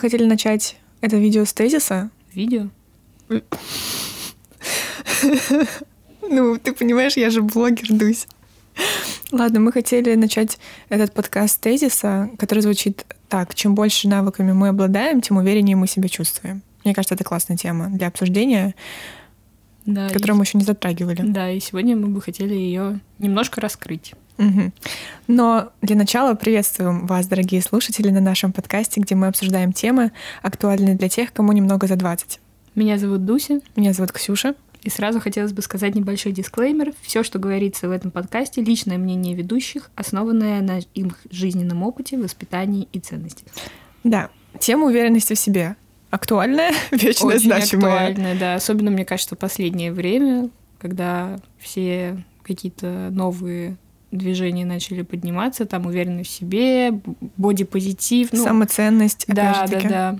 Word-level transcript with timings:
Мы 0.00 0.08
хотели 0.08 0.24
начать 0.24 0.76
это 1.02 1.18
видео 1.18 1.44
с 1.44 1.52
тезиса. 1.52 2.08
Видео? 2.32 2.68
Ну, 6.22 6.56
ты 6.56 6.72
понимаешь, 6.72 7.18
я 7.18 7.28
же 7.28 7.42
блогер, 7.42 7.88
Дусь. 7.90 8.26
Ладно, 9.30 9.60
мы 9.60 9.72
хотели 9.72 10.14
начать 10.14 10.58
этот 10.88 11.12
подкаст 11.12 11.54
с 11.54 11.58
тезиса, 11.58 12.30
который 12.38 12.60
звучит 12.60 13.04
так. 13.28 13.54
Чем 13.54 13.74
больше 13.74 14.08
навыками 14.08 14.52
мы 14.52 14.68
обладаем, 14.68 15.20
тем 15.20 15.36
увереннее 15.36 15.76
мы 15.76 15.86
себя 15.86 16.08
чувствуем. 16.08 16.62
Мне 16.84 16.94
кажется, 16.94 17.14
это 17.14 17.24
классная 17.24 17.58
тема 17.58 17.88
для 17.90 18.06
обсуждения, 18.06 18.74
Да, 19.84 20.08
которую 20.08 20.36
и- 20.36 20.38
мы 20.38 20.44
еще 20.44 20.56
не 20.56 20.64
затрагивали. 20.64 21.20
Да, 21.22 21.50
и 21.50 21.60
сегодня 21.60 21.94
мы 21.94 22.06
бы 22.08 22.22
хотели 22.22 22.54
ее 22.54 23.00
немножко 23.18 23.60
раскрыть. 23.60 24.14
Мгм. 24.40 24.72
Но 25.28 25.70
для 25.82 25.96
начала 25.96 26.34
приветствуем 26.34 27.06
вас, 27.06 27.26
дорогие 27.26 27.60
слушатели, 27.62 28.08
на 28.10 28.20
нашем 28.20 28.52
подкасте, 28.52 29.00
где 29.00 29.14
мы 29.14 29.26
обсуждаем 29.26 29.72
темы, 29.72 30.12
актуальные 30.42 30.94
для 30.96 31.08
тех, 31.10 31.32
кому 31.32 31.52
немного 31.52 31.86
за 31.86 31.96
20. 31.96 32.40
Меня 32.74 32.96
зовут 32.98 33.24
Дуся, 33.26 33.60
Меня 33.76 33.92
зовут 33.92 34.12
Ксюша. 34.12 34.54
и 34.82 34.88
сразу 34.88 35.20
хотелось 35.20 35.52
бы 35.52 35.60
сказать 35.60 35.94
небольшой 35.94 36.32
дисклеймер. 36.32 36.94
Все, 37.02 37.22
что 37.22 37.38
говорится 37.38 37.86
в 37.86 37.90
этом 37.90 38.10
подкасте, 38.10 38.62
личное 38.62 38.96
мнение 38.96 39.34
ведущих, 39.34 39.90
основанное 39.94 40.62
на 40.62 40.78
их 40.94 41.18
жизненном 41.30 41.82
опыте, 41.82 42.16
воспитании 42.16 42.88
и 42.92 42.98
ценностях. 42.98 43.52
Да, 44.04 44.30
тема 44.58 44.86
уверенности 44.86 45.34
в 45.34 45.38
себе. 45.38 45.76
Актуальная, 46.08 46.72
вечно 46.90 47.26
Очень 47.28 47.40
значимая. 47.40 48.08
актуально, 48.08 48.34
да. 48.40 48.54
Особенно, 48.54 48.90
мне 48.90 49.04
кажется, 49.04 49.34
в 49.34 49.38
последнее 49.38 49.92
время, 49.92 50.48
когда 50.78 51.38
все 51.58 52.24
какие-то 52.42 53.10
новые 53.10 53.76
движения 54.10 54.64
начали 54.64 55.02
подниматься, 55.02 55.66
там 55.66 55.86
уверенность 55.86 56.30
в 56.30 56.32
себе, 56.32 57.00
бодипозитив. 57.36 58.32
ну, 58.32 58.44
Самоценность, 58.44 59.24
Да, 59.28 59.66
да, 59.68 59.80
да. 59.88 60.18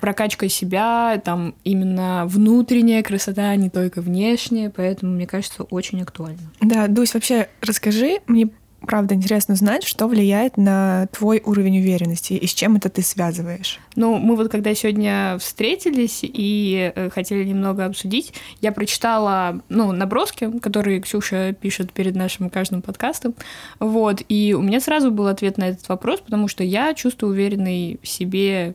Прокачка 0.00 0.48
себя, 0.50 1.20
там 1.24 1.54
именно 1.64 2.24
внутренняя 2.26 3.02
красота, 3.02 3.48
а 3.50 3.56
не 3.56 3.70
только 3.70 4.02
внешняя, 4.02 4.68
поэтому, 4.68 5.12
мне 5.12 5.26
кажется, 5.26 5.62
очень 5.62 6.02
актуально. 6.02 6.42
Да, 6.60 6.88
Дусь, 6.88 7.14
вообще 7.14 7.48
расскажи, 7.62 8.18
мне 8.26 8.50
правда 8.86 9.14
интересно 9.14 9.54
знать, 9.54 9.84
что 9.84 10.06
влияет 10.06 10.56
на 10.56 11.08
твой 11.12 11.42
уровень 11.44 11.78
уверенности 11.78 12.34
и 12.34 12.46
с 12.46 12.54
чем 12.54 12.76
это 12.76 12.88
ты 12.88 13.02
связываешь. 13.02 13.80
Ну, 13.96 14.18
мы 14.18 14.36
вот 14.36 14.50
когда 14.50 14.74
сегодня 14.74 15.36
встретились 15.38 16.20
и 16.22 16.92
э, 16.94 17.10
хотели 17.10 17.44
немного 17.44 17.84
обсудить, 17.84 18.32
я 18.60 18.72
прочитала, 18.72 19.60
ну, 19.68 19.92
наброски, 19.92 20.58
которые 20.58 21.00
Ксюша 21.00 21.52
пишет 21.52 21.92
перед 21.92 22.14
нашим 22.14 22.50
каждым 22.50 22.82
подкастом, 22.82 23.34
вот, 23.80 24.22
и 24.28 24.54
у 24.54 24.62
меня 24.62 24.80
сразу 24.80 25.10
был 25.10 25.26
ответ 25.26 25.58
на 25.58 25.68
этот 25.68 25.88
вопрос, 25.88 26.20
потому 26.20 26.48
что 26.48 26.64
я 26.64 26.94
чувствую 26.94 27.32
уверенной 27.32 27.98
в 28.02 28.08
себе 28.08 28.74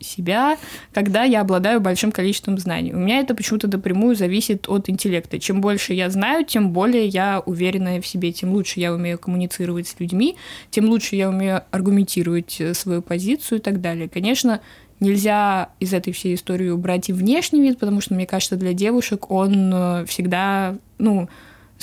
себя, 0.00 0.58
когда 0.92 1.24
я 1.24 1.40
обладаю 1.40 1.80
большим 1.80 2.12
количеством 2.12 2.58
знаний. 2.58 2.92
У 2.92 2.98
меня 2.98 3.20
это 3.20 3.34
почему-то 3.34 3.68
напрямую 3.68 4.16
зависит 4.16 4.68
от 4.68 4.88
интеллекта. 4.88 5.38
Чем 5.38 5.60
больше 5.60 5.94
я 5.94 6.10
знаю, 6.10 6.44
тем 6.44 6.70
более 6.70 7.06
я 7.06 7.40
уверенная 7.44 8.00
в 8.00 8.06
себе, 8.06 8.32
тем 8.32 8.52
лучше 8.52 8.80
я 8.80 8.92
умею 8.92 9.18
коммуницировать 9.18 9.88
с 9.88 10.00
людьми, 10.00 10.36
тем 10.70 10.88
лучше 10.88 11.16
я 11.16 11.28
умею 11.28 11.62
аргументировать 11.70 12.60
э, 12.60 12.74
свою 12.74 13.02
позицию 13.02 13.58
и 13.58 13.62
так 13.62 13.80
далее. 13.80 14.08
Конечно, 14.08 14.60
нельзя 15.00 15.70
из 15.80 15.92
этой 15.92 16.12
всей 16.12 16.34
истории 16.34 16.68
убрать 16.68 17.08
и 17.08 17.12
внешний 17.12 17.60
вид, 17.60 17.78
потому 17.78 18.00
что, 18.00 18.14
мне 18.14 18.26
кажется, 18.26 18.56
для 18.56 18.72
девушек 18.72 19.30
он 19.30 19.72
э, 19.72 20.04
всегда, 20.06 20.76
ну, 20.98 21.28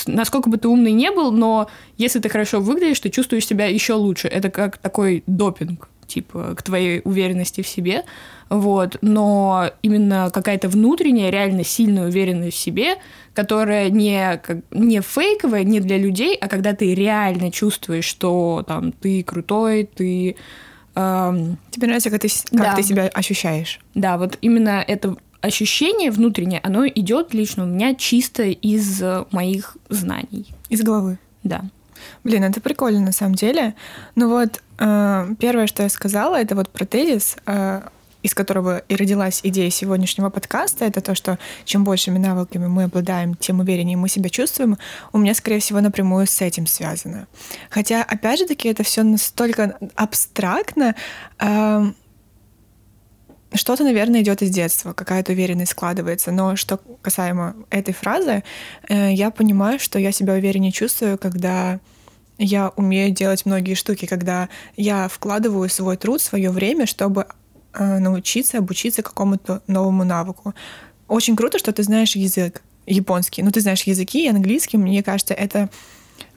насколько 0.06 0.50
бы 0.50 0.58
ты 0.58 0.68
умный 0.68 0.92
не 0.92 1.12
был, 1.12 1.32
но 1.32 1.68
если 1.98 2.20
ты 2.20 2.30
хорошо 2.30 2.60
выглядишь, 2.60 3.00
ты 3.00 3.10
чувствуешь 3.10 3.48
себя 3.48 3.66
еще 3.66 3.94
лучше. 3.94 4.28
Это 4.28 4.50
как 4.50 4.78
такой 4.78 5.24
допинг, 5.26 5.90
типа, 6.08 6.54
к 6.56 6.64
твоей 6.64 7.02
уверенности 7.04 7.62
в 7.62 7.68
себе. 7.68 8.04
Вот. 8.50 8.98
Но 9.02 9.70
именно 9.82 10.30
какая-то 10.34 10.70
внутренняя, 10.70 11.30
реально 11.30 11.64
сильная 11.64 12.08
уверенность 12.08 12.56
в 12.58 12.60
себе, 12.60 12.96
которая 13.34 13.90
не, 13.90 14.38
как, 14.44 14.60
не 14.72 15.02
фейковая, 15.02 15.64
не 15.64 15.80
для 15.82 15.98
людей, 15.98 16.36
а 16.36 16.48
когда 16.48 16.74
ты 16.74 16.96
реально 16.96 17.52
чувствуешь, 17.52 18.06
что 18.06 18.64
там 18.68 18.92
ты 18.94 19.22
крутой, 19.24 19.84
ты 19.94 20.36
эм, 20.96 21.58
Тебе 21.72 21.88
нравится, 21.88 22.10
как 22.10 22.22
ты, 22.22 22.30
как 22.52 22.60
Да. 22.60 22.76
ты 22.76 22.84
себя 22.84 23.08
ощущаешь? 23.14 23.80
да, 23.94 24.18
вот 24.18 24.38
именно 24.42 24.84
это 24.88 25.16
ощущение 25.42 26.10
внутреннее, 26.10 26.60
оно 26.64 26.88
идет 26.88 27.34
лично 27.34 27.64
у 27.64 27.68
меня 27.68 27.94
чисто 27.94 28.44
из 28.44 29.02
э, 29.04 29.26
моих 29.32 29.78
знаний. 29.90 30.48
Из 30.70 30.82
головы. 30.82 31.20
Да. 31.44 31.62
Блин, 32.24 32.44
это 32.44 32.62
прикольно 32.62 33.00
на 33.00 33.12
самом 33.12 33.36
деле. 33.36 33.76
Ну 34.16 34.30
вот, 34.30 34.62
э, 34.80 35.28
первое, 35.40 35.68
что 35.68 35.84
я 35.84 35.90
сказала, 35.90 36.36
это 36.36 36.56
вот 36.56 36.70
про 36.70 36.86
тезис, 36.86 37.38
э, 37.46 37.82
из 38.24 38.34
которого 38.34 38.80
и 38.90 38.96
родилась 38.96 39.40
идея 39.44 39.70
сегодняшнего 39.70 40.30
подкаста, 40.30 40.86
это 40.86 41.02
то, 41.02 41.16
что 41.16 41.38
чем 41.66 41.84
большими 41.84 42.18
навыками 42.18 42.68
мы 42.68 42.84
обладаем, 42.84 43.36
тем 43.36 43.60
увереннее 43.60 43.98
мы 43.98 44.10
себя 44.10 44.30
чувствуем. 44.30 44.78
У 45.14 45.18
меня, 45.18 45.34
скорее 45.34 45.60
всего, 45.60 45.82
напрямую 45.82 46.28
с 46.28 46.42
этим 46.42 46.68
связано. 46.68 47.28
Хотя, 47.70 48.04
опять 48.04 48.40
же 48.40 48.46
таки, 48.46 48.70
это 48.70 48.84
все 48.84 49.04
настолько 49.04 49.78
абстрактно. 49.96 50.96
эм, 51.40 51.96
что-то, 53.54 53.84
наверное, 53.84 54.22
идет 54.22 54.42
из 54.42 54.50
детства, 54.50 54.94
какая-то 54.94 55.32
уверенность 55.32 55.72
складывается. 55.72 56.32
Но 56.32 56.56
что 56.56 56.80
касаемо 57.02 57.56
этой 57.70 57.94
фразы, 57.94 58.44
э, 58.90 59.14
я 59.14 59.32
понимаю, 59.32 59.80
что 59.80 60.00
я 60.00 60.12
себя 60.12 60.34
увереннее 60.34 60.72
чувствую, 60.72 61.18
когда 61.18 61.80
я 62.38 62.70
умею 62.76 63.12
делать 63.12 63.46
многие 63.46 63.74
штуки, 63.74 64.06
когда 64.06 64.50
я 64.76 65.08
вкладываю 65.08 65.70
свой 65.70 65.98
труд, 65.98 66.22
свое 66.22 66.50
время, 66.50 66.86
чтобы 66.86 67.28
э, 67.74 68.00
научиться, 68.00 68.60
обучиться 68.60 69.02
какому-то 69.02 69.62
новому 69.68 70.04
навыку. 70.04 70.54
Очень 71.08 71.36
круто, 71.36 71.58
что 71.60 71.72
ты 71.72 71.84
знаешь 71.84 72.16
язык 72.16 72.62
японский. 72.86 73.44
Ну, 73.44 73.52
ты 73.52 73.60
знаешь 73.62 73.84
языки 73.84 74.28
английский. 74.28 74.78
Мне 74.78 75.04
кажется, 75.04 75.34
это 75.34 75.70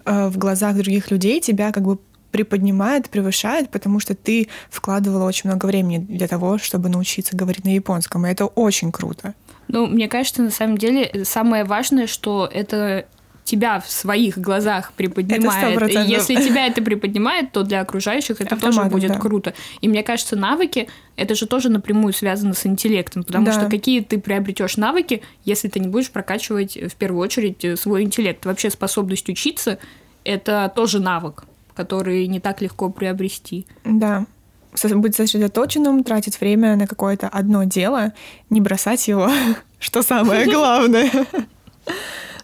э, 0.05 0.29
в 0.29 0.39
глазах 0.39 0.77
других 0.77 1.11
людей 1.11 1.41
тебя 1.41 1.73
как 1.73 1.85
бы 1.85 1.99
приподнимает, 2.31 3.11
превышает, 3.11 3.71
потому 3.71 4.01
что 4.01 4.15
ты 4.15 4.49
вкладывала 4.71 5.25
очень 5.25 5.51
много 5.51 5.67
времени 5.67 5.99
для 5.99 6.29
того, 6.29 6.59
чтобы 6.59 6.89
научиться 6.89 7.37
говорить 7.37 7.65
на 7.65 7.75
японском. 7.75 8.27
И 8.27 8.31
это 8.31 8.47
очень 8.47 8.93
круто. 8.93 9.35
Ну, 9.69 9.87
мне 9.87 10.09
кажется, 10.09 10.43
на 10.43 10.51
самом 10.51 10.79
деле, 10.79 11.25
самое 11.25 11.65
важное, 11.65 12.07
что 12.07 12.49
это 12.53 13.07
тебя 13.45 13.81
в 13.81 13.91
своих 13.91 14.39
глазах 14.39 14.93
приподнимает. 14.93 15.77
Это 15.77 15.87
100%. 15.87 16.07
И 16.07 16.11
если 16.11 16.35
тебя 16.37 16.67
это 16.67 16.83
приподнимает, 16.83 17.53
то 17.53 17.63
для 17.63 17.81
окружающих 17.81 18.41
это 18.41 18.57
тоже 18.57 18.81
Автоматом, 18.81 18.91
будет 18.91 19.13
да. 19.13 19.19
круто. 19.19 19.55
И 19.81 19.89
мне 19.89 20.03
кажется, 20.03 20.37
навыки 20.37 20.89
это 21.17 21.35
же 21.35 21.47
тоже 21.47 21.69
напрямую 21.69 22.13
связано 22.13 22.55
с 22.55 22.65
интеллектом, 22.67 23.25
потому 23.25 23.47
Да. 23.47 23.53
что 23.53 23.67
какие 23.69 24.01
ты 24.01 24.19
приобретешь 24.19 24.77
навыки, 24.77 25.23
если 25.45 25.69
ты 25.69 25.81
не 25.81 25.89
будешь 25.89 26.11
прокачивать 26.11 26.77
в 26.77 26.95
первую 26.97 27.23
очередь 27.23 27.65
э, 27.65 27.77
свой 27.77 28.03
интеллект. 28.03 28.45
Вообще 28.47 28.71
способность 28.71 29.29
учиться 29.29 29.79
это 30.25 30.71
тоже 30.75 31.01
навык, 31.01 31.45
который 31.75 32.27
не 32.27 32.41
так 32.41 32.61
легко 32.61 32.91
приобрести. 32.91 33.67
Да. 33.85 34.27
Быть 34.95 35.17
сосредоточенным, 35.17 36.05
тратить 36.05 36.41
время 36.41 36.77
на 36.77 36.87
какое-то 36.87 37.29
одно 37.29 37.65
дело, 37.65 38.13
не 38.51 38.61
бросать 38.61 39.09
его, 39.09 39.29
что 39.81 40.03
самое 40.03 40.45
главное. 40.45 41.11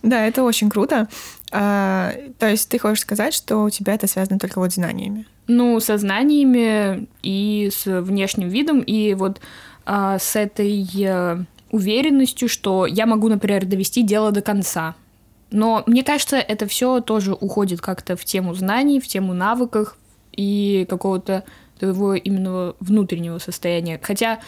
Да, 0.07 0.25
это 0.25 0.45
очень 0.45 0.71
круто. 0.71 1.09
А, 1.51 2.13
То 2.39 2.49
есть 2.49 2.69
ты 2.69 2.79
хочешь 2.79 3.01
сказать, 3.01 3.35
что 3.35 3.65
у 3.65 3.71
тебя 3.71 3.95
это 3.95 4.07
связано 4.07 4.39
только 4.39 4.61
вот 4.61 4.71
с 4.71 4.77
знаниями? 4.77 5.27
Ну, 5.49 5.81
со 5.81 5.99
знаниями 5.99 7.09
и 7.23 7.71
с 7.73 7.87
внешним 8.01 8.49
видом, 8.49 8.81
и 8.81 9.15
вот 9.15 9.41
а, 9.85 10.19
с 10.21 10.37
этой 10.37 10.87
э, 10.97 11.39
уверенностью, 11.73 12.49
что 12.49 12.87
я 12.87 13.07
могу, 13.07 13.29
например, 13.29 13.67
довести 13.67 14.03
дело 14.03 14.31
до 14.31 14.43
конца. 14.43 14.95
Но 15.51 15.83
мне 15.87 16.05
кажется, 16.05 16.37
это 16.37 16.67
все 16.67 17.01
тоже 17.01 17.33
уходит 17.35 17.81
как-то 17.81 18.17
в 18.17 18.25
тему 18.25 18.55
знаний, 18.55 19.01
в 19.01 19.09
тему 19.09 19.35
навыков 19.35 19.97
и 20.33 20.87
какого-то 20.89 21.43
твоего 21.79 22.15
именно 22.15 22.75
внутреннего 22.79 23.39
состояния. 23.39 24.01
Хотя 24.01 24.39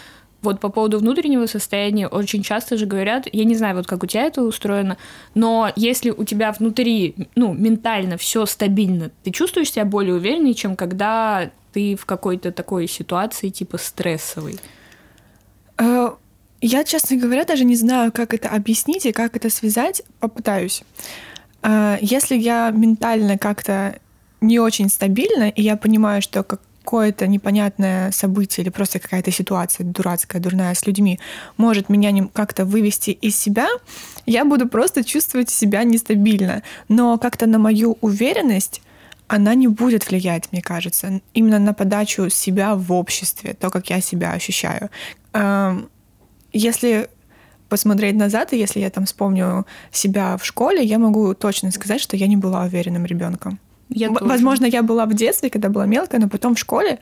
вот 0.42 0.60
по 0.60 0.68
поводу 0.68 0.98
внутреннего 0.98 1.46
состояния 1.46 2.06
очень 2.06 2.42
часто 2.42 2.76
же 2.76 2.86
говорят, 2.86 3.26
я 3.32 3.44
не 3.44 3.56
знаю, 3.56 3.76
вот 3.76 3.86
как 3.86 4.02
у 4.02 4.06
тебя 4.06 4.24
это 4.24 4.42
устроено, 4.42 4.96
но 5.34 5.72
если 5.74 6.10
у 6.10 6.24
тебя 6.24 6.52
внутри, 6.52 7.14
ну, 7.34 7.52
ментально 7.54 8.16
все 8.16 8.46
стабильно, 8.46 9.10
ты 9.24 9.30
чувствуешь 9.32 9.72
себя 9.72 9.84
более 9.84 10.14
увереннее, 10.14 10.54
чем 10.54 10.76
когда 10.76 11.50
ты 11.72 11.96
в 11.96 12.06
какой-то 12.06 12.52
такой 12.52 12.86
ситуации 12.86 13.48
типа 13.50 13.78
стрессовой. 13.78 14.58
Э, 15.78 16.10
Я, 16.60 16.84
честно 16.84 17.16
говоря, 17.16 17.44
даже 17.44 17.64
не 17.64 17.76
знаю, 17.76 18.10
как 18.12 18.34
это 18.34 18.48
объяснить 18.48 19.06
и 19.06 19.12
как 19.12 19.36
это 19.36 19.50
связать. 19.50 20.02
Попытаюсь. 20.20 20.82
Э, 21.62 21.98
Если 22.00 22.36
я 22.36 22.70
ментально 22.70 23.38
как-то 23.38 23.98
не 24.40 24.60
очень 24.60 24.88
стабильна, 24.88 25.48
и 25.48 25.62
я 25.62 25.76
понимаю, 25.76 26.22
что 26.22 26.42
какое-то 26.88 27.26
непонятное 27.26 28.10
событие 28.12 28.64
или 28.64 28.70
просто 28.70 28.98
какая-то 28.98 29.30
ситуация 29.30 29.84
дурацкая, 29.84 30.40
дурная 30.40 30.72
с 30.72 30.86
людьми 30.86 31.20
может 31.58 31.90
меня 31.90 32.28
как-то 32.32 32.64
вывести 32.64 33.10
из 33.10 33.36
себя, 33.36 33.68
я 34.24 34.46
буду 34.46 34.66
просто 34.68 35.04
чувствовать 35.04 35.50
себя 35.50 35.84
нестабильно. 35.84 36.62
Но 36.88 37.18
как-то 37.18 37.46
на 37.46 37.58
мою 37.58 37.98
уверенность 38.00 38.80
она 39.26 39.54
не 39.54 39.68
будет 39.68 40.10
влиять, 40.10 40.50
мне 40.50 40.62
кажется, 40.62 41.20
именно 41.34 41.58
на 41.58 41.74
подачу 41.74 42.30
себя 42.30 42.74
в 42.74 42.90
обществе, 42.90 43.52
то, 43.52 43.68
как 43.68 43.90
я 43.90 44.00
себя 44.00 44.32
ощущаю. 44.32 44.88
Если 46.54 47.08
посмотреть 47.68 48.16
назад, 48.16 48.54
и 48.54 48.58
если 48.58 48.80
я 48.80 48.88
там 48.88 49.04
вспомню 49.04 49.66
себя 49.92 50.38
в 50.38 50.44
школе, 50.44 50.82
я 50.82 50.98
могу 50.98 51.34
точно 51.34 51.70
сказать, 51.70 52.00
что 52.00 52.16
я 52.16 52.28
не 52.28 52.38
была 52.38 52.62
уверенным 52.62 53.04
ребенком. 53.04 53.58
Я 53.90 54.10
Возможно, 54.10 54.66
я 54.66 54.82
была 54.82 55.06
в 55.06 55.14
детстве, 55.14 55.50
когда 55.50 55.68
была 55.68 55.86
мелкая, 55.86 56.20
но 56.20 56.28
потом 56.28 56.54
в 56.54 56.58
школе 56.58 56.98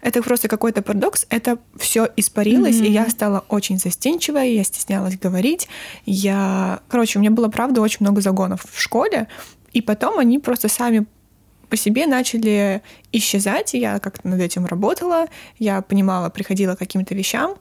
это 0.00 0.22
просто 0.22 0.48
какой-то 0.48 0.82
парадокс, 0.82 1.26
это 1.30 1.58
все 1.78 2.08
испарилось, 2.16 2.76
mm-hmm. 2.76 2.86
и 2.86 2.92
я 2.92 3.08
стала 3.08 3.44
очень 3.48 3.78
застенчивой, 3.78 4.54
я 4.54 4.64
стеснялась 4.64 5.18
говорить. 5.18 5.68
Я, 6.04 6.80
короче, 6.88 7.18
у 7.18 7.22
меня 7.22 7.30
было, 7.30 7.48
правда, 7.48 7.80
очень 7.80 7.98
много 8.00 8.20
загонов 8.20 8.64
в 8.70 8.80
школе, 8.80 9.28
и 9.72 9.80
потом 9.80 10.18
они 10.18 10.38
просто 10.38 10.68
сами 10.68 11.06
по 11.68 11.76
себе 11.76 12.06
начали 12.06 12.82
исчезать, 13.12 13.74
и 13.74 13.78
я 13.78 13.98
как-то 13.98 14.28
над 14.28 14.40
этим 14.40 14.66
работала, 14.66 15.26
я 15.58 15.82
понимала, 15.82 16.30
приходила 16.30 16.74
к 16.74 16.78
каким-то 16.78 17.14
вещам, 17.14 17.56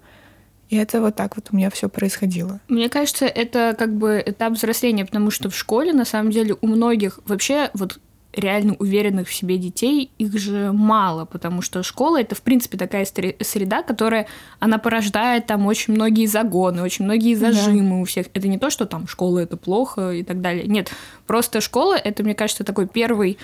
и 0.69 0.77
это 0.77 1.01
вот 1.01 1.15
так 1.15 1.35
вот 1.35 1.47
у 1.51 1.55
меня 1.55 1.69
все 1.69 1.89
происходило. 1.89 2.59
Мне 2.67 2.89
кажется, 2.89 3.25
это 3.25 3.75
как 3.77 3.95
бы 3.95 4.21
этап 4.25 4.53
взросления, 4.53 5.05
потому 5.05 5.31
что 5.31 5.49
в 5.49 5.55
школе, 5.55 5.93
на 5.93 6.05
самом 6.05 6.31
деле, 6.31 6.55
у 6.59 6.67
многих 6.67 7.19
вообще 7.25 7.69
вот 7.73 7.99
реально 8.35 8.75
уверенных 8.79 9.27
в 9.27 9.33
себе 9.33 9.57
детей, 9.57 10.11
их 10.17 10.37
же 10.37 10.71
мало, 10.71 11.25
потому 11.25 11.61
что 11.61 11.83
школа 11.83 12.21
это, 12.21 12.35
в 12.35 12.41
принципе, 12.41 12.77
такая 12.77 13.05
среда, 13.05 13.83
которая, 13.83 14.27
она 14.59 14.77
порождает 14.77 15.45
там 15.45 15.65
очень 15.65 15.93
многие 15.93 16.25
загоны, 16.25 16.81
очень 16.81 17.05
многие 17.05 17.35
зажимы 17.35 17.97
да. 17.97 18.01
у 18.01 18.05
всех. 18.05 18.27
Это 18.33 18.47
не 18.47 18.57
то, 18.57 18.69
что 18.69 18.85
там 18.85 19.07
школа 19.07 19.39
это 19.39 19.57
плохо 19.57 20.11
и 20.11 20.23
так 20.23 20.41
далее. 20.41 20.65
Нет, 20.67 20.91
просто 21.25 21.61
школа 21.61 21.95
это, 21.95 22.23
мне 22.23 22.35
кажется, 22.35 22.63
такой 22.63 22.87
первый 22.87 23.37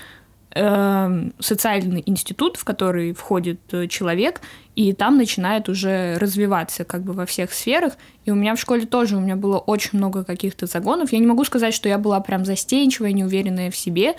Эм, 0.54 1.34
социальный 1.40 2.04
институт, 2.06 2.58
в 2.58 2.66
который 2.66 3.14
входит 3.14 3.62
э, 3.72 3.88
человек, 3.88 4.42
и 4.76 4.92
там 4.92 5.16
начинает 5.16 5.70
уже 5.70 6.18
развиваться 6.18 6.84
как 6.84 7.04
бы 7.04 7.14
во 7.14 7.26
всех 7.26 7.54
сферах. 7.54 7.94
И 8.26 8.32
у 8.32 8.36
меня 8.36 8.54
в 8.56 8.60
школе 8.60 8.86
тоже, 8.86 9.16
у 9.16 9.22
меня 9.22 9.38
было 9.38 9.60
очень 9.60 9.92
много 9.94 10.26
каких-то 10.26 10.66
загонов. 10.66 11.14
Я 11.14 11.20
не 11.20 11.26
могу 11.26 11.46
сказать, 11.46 11.74
что 11.74 11.88
я 11.88 11.98
была 11.98 12.20
прям 12.20 12.44
застенчивая, 12.44 13.14
неуверенная 13.14 13.72
в 13.72 13.78
себе, 13.78 14.16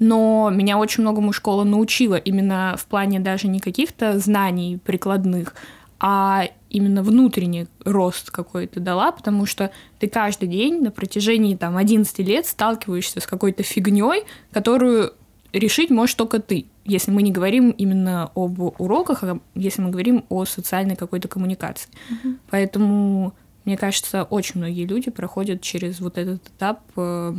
но 0.00 0.50
меня 0.50 0.78
очень 0.78 1.02
многому 1.02 1.32
школа 1.32 1.62
научила 1.62 2.16
именно 2.16 2.74
в 2.76 2.86
плане 2.86 3.20
даже 3.20 3.46
не 3.46 3.60
каких-то 3.60 4.18
знаний 4.18 4.78
прикладных, 4.82 5.54
а 6.00 6.48
именно 6.70 7.02
внутренний 7.02 7.66
рост 7.84 8.30
какой-то 8.30 8.80
дала, 8.80 9.12
потому 9.12 9.44
что 9.44 9.70
ты 9.98 10.08
каждый 10.08 10.48
день 10.48 10.82
на 10.82 10.90
протяжении 10.90 11.54
там 11.54 11.76
11 11.76 12.18
лет 12.20 12.46
сталкиваешься 12.46 13.20
с 13.20 13.26
какой-то 13.26 13.62
фигней, 13.62 14.24
которую 14.50 15.12
решить 15.52 15.90
можешь 15.90 16.14
только 16.14 16.40
ты, 16.40 16.66
если 16.86 17.10
мы 17.10 17.22
не 17.22 17.30
говорим 17.30 17.70
именно 17.70 18.30
об 18.34 18.58
уроках, 18.80 19.22
а 19.22 19.38
если 19.54 19.82
мы 19.82 19.90
говорим 19.90 20.24
о 20.30 20.46
социальной 20.46 20.96
какой-то 20.96 21.28
коммуникации. 21.28 21.90
Mm-hmm. 21.90 22.36
Поэтому, 22.50 23.34
мне 23.66 23.76
кажется, 23.76 24.22
очень 24.22 24.60
многие 24.60 24.86
люди 24.86 25.10
проходят 25.10 25.60
через 25.60 26.00
вот 26.00 26.16
этот 26.16 26.46
этап 26.48 26.80
э, 26.96 27.34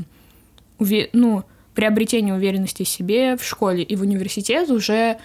уве- 0.78 1.10
ну, 1.14 1.44
приобретения 1.74 2.34
уверенности 2.34 2.84
в 2.84 2.90
себе 2.90 3.38
в 3.38 3.44
школе 3.44 3.84
и 3.84 3.96
в 3.96 4.02
университете 4.02 4.72
уже 4.74 5.18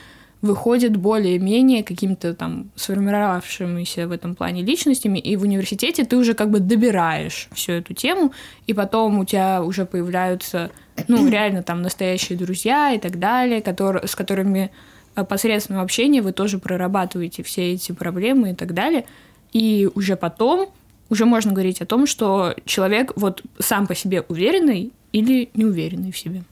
выходит 0.42 0.96
более-менее 0.96 1.82
каким-то 1.82 2.34
там 2.34 2.70
сформировавшимися 2.76 4.06
в 4.06 4.12
этом 4.12 4.34
плане 4.34 4.62
личностями, 4.62 5.18
и 5.18 5.36
в 5.36 5.42
университете 5.42 6.04
ты 6.04 6.16
уже 6.16 6.34
как 6.34 6.50
бы 6.50 6.60
добираешь 6.60 7.48
всю 7.52 7.72
эту 7.72 7.94
тему, 7.94 8.32
и 8.66 8.74
потом 8.74 9.18
у 9.18 9.24
тебя 9.24 9.62
уже 9.62 9.86
появляются, 9.86 10.70
ну, 11.08 11.28
реально 11.30 11.62
там 11.62 11.82
настоящие 11.82 12.38
друзья 12.38 12.92
и 12.92 12.98
так 12.98 13.18
далее, 13.18 13.62
которые, 13.62 14.06
с 14.06 14.14
которыми 14.14 14.70
э, 15.14 15.24
посредством 15.24 15.80
общения 15.80 16.22
вы 16.22 16.32
тоже 16.32 16.58
прорабатываете 16.58 17.42
все 17.42 17.72
эти 17.72 17.92
проблемы 17.92 18.50
и 18.50 18.54
так 18.54 18.74
далее, 18.74 19.04
и 19.52 19.88
уже 19.94 20.16
потом 20.16 20.68
уже 21.08 21.24
можно 21.24 21.52
говорить 21.52 21.80
о 21.80 21.86
том, 21.86 22.06
что 22.06 22.54
человек 22.64 23.12
вот 23.16 23.42
сам 23.58 23.86
по 23.86 23.94
себе 23.94 24.24
уверенный 24.28 24.92
или 25.16 25.48
неуверенный 25.54 26.12
в 26.12 26.18
себе. 26.18 26.42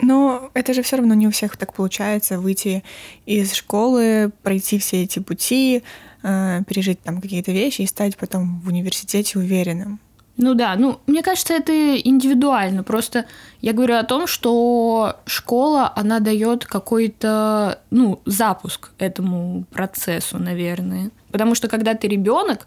Но 0.00 0.50
это 0.54 0.74
же 0.74 0.82
все 0.82 0.96
равно 0.96 1.14
не 1.14 1.28
у 1.28 1.30
всех 1.30 1.56
так 1.56 1.72
получается 1.74 2.40
выйти 2.40 2.82
из 3.24 3.52
школы, 3.52 4.32
пройти 4.42 4.78
все 4.78 5.04
эти 5.04 5.20
пути, 5.20 5.84
э, 6.24 6.62
пережить 6.66 7.00
там 7.02 7.20
какие-то 7.20 7.52
вещи 7.52 7.82
и 7.82 7.86
стать 7.86 8.16
потом 8.16 8.60
в 8.60 8.68
университете 8.68 9.38
уверенным. 9.38 10.00
Ну 10.36 10.54
да, 10.54 10.74
ну 10.76 10.98
мне 11.06 11.22
кажется, 11.22 11.54
это 11.54 11.72
индивидуально. 12.00 12.82
Просто 12.82 13.26
я 13.60 13.72
говорю 13.72 13.94
о 13.94 14.02
том, 14.02 14.26
что 14.26 15.20
школа, 15.24 15.92
она 15.94 16.18
дает 16.18 16.64
какой-то, 16.64 17.78
ну, 17.90 18.20
запуск 18.24 18.90
этому 18.98 19.66
процессу, 19.70 20.38
наверное. 20.38 21.10
Потому 21.30 21.54
что 21.54 21.68
когда 21.68 21.94
ты 21.94 22.08
ребенок, 22.08 22.66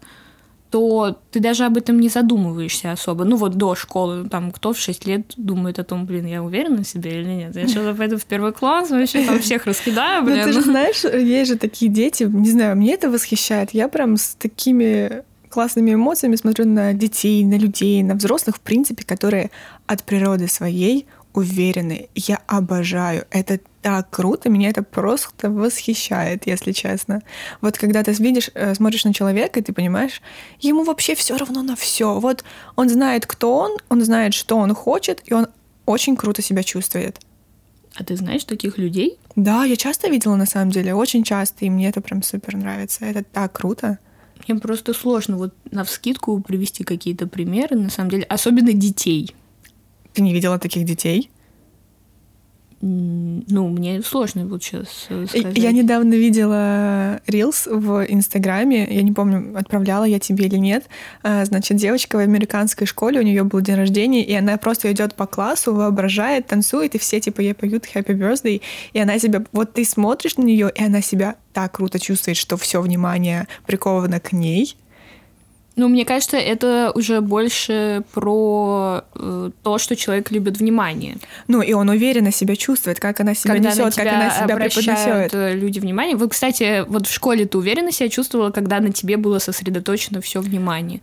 то 0.76 1.18
ты 1.30 1.40
даже 1.40 1.64
об 1.64 1.78
этом 1.78 1.98
не 1.98 2.10
задумываешься 2.10 2.92
особо. 2.92 3.24
Ну 3.24 3.36
вот 3.36 3.54
до 3.54 3.74
школы, 3.74 4.28
там 4.28 4.50
кто 4.50 4.74
в 4.74 4.78
6 4.78 5.06
лет 5.06 5.32
думает 5.38 5.78
о 5.78 5.84
том, 5.84 6.04
блин, 6.04 6.26
я 6.26 6.42
уверена 6.42 6.82
в 6.82 6.86
себе 6.86 7.22
или 7.22 7.30
нет? 7.30 7.56
Я 7.56 7.66
что-то 7.66 7.94
пойду 7.94 8.18
в 8.18 8.26
первый 8.26 8.52
класс, 8.52 8.90
вообще 8.90 9.24
там 9.24 9.38
всех 9.38 9.64
раскидаю, 9.64 10.22
блин. 10.22 10.36
Ну 10.40 10.44
ты 10.44 10.52
же 10.52 10.60
знаешь, 10.60 11.02
есть 11.02 11.50
же 11.50 11.56
такие 11.56 11.90
дети, 11.90 12.24
не 12.24 12.50
знаю, 12.50 12.76
мне 12.76 12.92
это 12.92 13.10
восхищает. 13.10 13.70
Я 13.70 13.88
прям 13.88 14.18
с 14.18 14.34
такими 14.34 15.22
классными 15.48 15.94
эмоциями 15.94 16.36
смотрю 16.36 16.66
на 16.66 16.92
детей, 16.92 17.42
на 17.46 17.56
людей, 17.56 18.02
на 18.02 18.14
взрослых, 18.14 18.56
в 18.56 18.60
принципе, 18.60 19.02
которые 19.02 19.50
от 19.86 20.02
природы 20.02 20.46
своей 20.46 21.06
уверены. 21.36 22.08
Я 22.14 22.40
обожаю. 22.46 23.26
Это 23.30 23.60
так 23.82 24.10
круто, 24.10 24.48
меня 24.48 24.70
это 24.70 24.82
просто 24.82 25.50
восхищает, 25.50 26.46
если 26.46 26.72
честно. 26.72 27.22
Вот 27.60 27.78
когда 27.78 28.02
ты 28.02 28.12
видишь, 28.12 28.50
э, 28.54 28.74
смотришь 28.74 29.04
на 29.04 29.12
человека, 29.12 29.60
и 29.60 29.62
ты 29.62 29.72
понимаешь, 29.72 30.22
ему 30.60 30.82
вообще 30.82 31.14
все 31.14 31.36
равно 31.36 31.62
на 31.62 31.76
все. 31.76 32.18
Вот 32.18 32.42
он 32.74 32.88
знает, 32.88 33.26
кто 33.26 33.58
он, 33.58 33.76
он 33.90 34.02
знает, 34.02 34.34
что 34.34 34.56
он 34.56 34.74
хочет, 34.74 35.22
и 35.26 35.34
он 35.34 35.46
очень 35.84 36.16
круто 36.16 36.42
себя 36.42 36.62
чувствует. 36.62 37.20
А 37.94 38.02
ты 38.02 38.16
знаешь 38.16 38.44
таких 38.44 38.78
людей? 38.78 39.18
Да, 39.36 39.64
я 39.64 39.76
часто 39.76 40.08
видела 40.08 40.36
на 40.36 40.46
самом 40.46 40.70
деле, 40.70 40.94
очень 40.94 41.22
часто, 41.22 41.66
и 41.66 41.70
мне 41.70 41.88
это 41.88 42.00
прям 42.00 42.22
супер 42.22 42.56
нравится. 42.56 43.04
Это 43.04 43.22
так 43.22 43.52
круто. 43.52 43.98
Мне 44.48 44.58
просто 44.58 44.94
сложно 44.94 45.36
вот 45.36 45.54
на 45.70 45.84
вскидку 45.84 46.40
привести 46.40 46.82
какие-то 46.82 47.26
примеры, 47.26 47.76
на 47.76 47.90
самом 47.90 48.10
деле, 48.10 48.24
особенно 48.24 48.72
детей. 48.72 49.34
Ты 50.16 50.22
не 50.22 50.32
видела 50.32 50.58
таких 50.58 50.86
детей? 50.86 51.30
Ну, 52.80 53.68
мне 53.68 54.00
сложно 54.00 54.46
вот 54.46 54.62
сейчас 54.62 55.08
э, 55.10 55.26
сказать. 55.28 55.58
Я 55.58 55.72
недавно 55.72 56.14
видела 56.14 57.20
Reels 57.26 57.68
в 57.68 58.06
Инстаграме, 58.08 58.86
я 58.88 59.02
не 59.02 59.12
помню, 59.12 59.58
отправляла 59.58 60.04
я 60.04 60.18
тебе 60.18 60.46
или 60.46 60.56
нет. 60.56 60.86
А, 61.22 61.44
значит, 61.44 61.76
девочка 61.76 62.16
в 62.16 62.20
американской 62.20 62.86
школе, 62.86 63.20
у 63.20 63.22
нее 63.22 63.44
был 63.44 63.60
день 63.60 63.76
рождения, 63.76 64.24
и 64.24 64.32
она 64.34 64.56
просто 64.56 64.90
идет 64.90 65.14
по 65.14 65.26
классу, 65.26 65.74
воображает, 65.74 66.46
танцует, 66.46 66.94
и 66.94 66.98
все 66.98 67.20
типа 67.20 67.42
ей 67.42 67.52
поют 67.52 67.84
Happy 67.94 68.16
Birthday, 68.16 68.62
и 68.94 68.98
она 68.98 69.18
себя, 69.18 69.44
вот 69.52 69.74
ты 69.74 69.84
смотришь 69.84 70.38
на 70.38 70.44
нее, 70.44 70.72
и 70.74 70.82
она 70.82 71.02
себя 71.02 71.36
так 71.52 71.72
круто 71.72 71.98
чувствует, 71.98 72.38
что 72.38 72.56
все 72.56 72.80
внимание 72.80 73.48
приковано 73.66 74.18
к 74.18 74.32
ней, 74.32 74.76
ну, 75.76 75.88
мне 75.88 76.06
кажется, 76.06 76.38
это 76.38 76.90
уже 76.94 77.20
больше 77.20 78.02
про 78.14 79.04
э, 79.14 79.50
то, 79.62 79.78
что 79.78 79.94
человек 79.94 80.30
любит 80.30 80.56
внимание. 80.56 81.18
Ну, 81.48 81.60
и 81.60 81.74
он 81.74 81.90
уверенно 81.90 82.32
себя 82.32 82.56
чувствует, 82.56 82.98
как 82.98 83.20
она 83.20 83.34
себя 83.34 83.54
когда 83.54 83.70
несет, 83.70 83.94
как 83.94 84.06
она 84.06 84.30
себя 84.30 84.56
преподнесет. 84.56 85.34
Э, 85.34 85.54
люди 85.54 85.78
внимание. 85.78 86.16
Вы, 86.16 86.30
кстати, 86.30 86.82
вот 86.88 87.06
в 87.06 87.12
школе 87.12 87.44
ты 87.44 87.58
уверенно 87.58 87.92
себя 87.92 88.08
чувствовала, 88.08 88.50
когда 88.50 88.80
на 88.80 88.90
тебе 88.90 89.18
было 89.18 89.38
сосредоточено 89.38 90.22
все 90.22 90.40
внимание? 90.40 91.00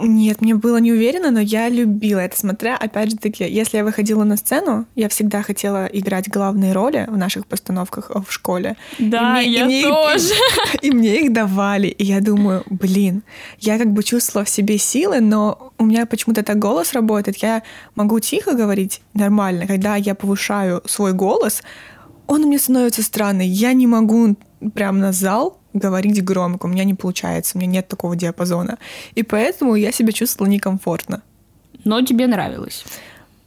Нет, 0.00 0.40
мне 0.40 0.54
было 0.54 0.78
не 0.78 0.92
уверенно, 0.92 1.30
но 1.30 1.40
я 1.40 1.68
любила 1.68 2.20
это, 2.20 2.38
смотря, 2.38 2.76
опять 2.76 3.10
же 3.10 3.16
таки, 3.16 3.44
если 3.44 3.78
я 3.78 3.84
выходила 3.84 4.24
на 4.24 4.36
сцену, 4.36 4.86
я 4.94 5.08
всегда 5.08 5.42
хотела 5.42 5.86
играть 5.86 6.28
главные 6.28 6.72
роли 6.72 7.06
в 7.08 7.16
наших 7.16 7.46
постановках 7.46 8.10
в 8.10 8.32
школе. 8.32 8.76
Да, 8.98 9.40
и 9.40 9.48
мне, 9.48 9.58
я 9.58 9.62
и 9.62 9.64
мне, 9.64 9.82
тоже. 9.82 10.34
И, 10.82 10.86
и 10.88 10.90
мне 10.90 11.20
их 11.22 11.32
давали, 11.32 11.88
и 11.88 12.04
я 12.04 12.20
думаю, 12.20 12.62
блин, 12.70 13.22
я 13.58 13.78
как 13.78 13.92
бы 13.92 14.02
чувствовала 14.02 14.44
в 14.44 14.48
себе 14.48 14.78
силы, 14.78 15.20
но 15.20 15.72
у 15.78 15.84
меня 15.84 16.06
почему-то 16.06 16.42
так 16.42 16.58
голос 16.58 16.92
работает, 16.92 17.38
я 17.38 17.62
могу 17.94 18.20
тихо 18.20 18.52
говорить 18.54 19.02
нормально, 19.14 19.66
когда 19.66 19.96
я 19.96 20.14
повышаю 20.14 20.82
свой 20.86 21.12
голос, 21.12 21.62
он 22.26 22.44
меня 22.46 22.58
становится 22.58 23.02
странный, 23.02 23.46
я 23.46 23.72
не 23.72 23.86
могу 23.86 24.36
прям 24.74 24.98
на 24.98 25.12
зал 25.12 25.58
говорить 25.76 26.22
громко. 26.24 26.66
У 26.66 26.68
меня 26.68 26.84
не 26.84 26.94
получается, 26.94 27.56
у 27.56 27.60
меня 27.60 27.70
нет 27.70 27.88
такого 27.88 28.16
диапазона. 28.16 28.78
И 29.14 29.22
поэтому 29.22 29.74
я 29.74 29.92
себя 29.92 30.12
чувствовала 30.12 30.50
некомфортно. 30.50 31.22
Но 31.84 32.02
тебе 32.02 32.26
нравилось? 32.26 32.84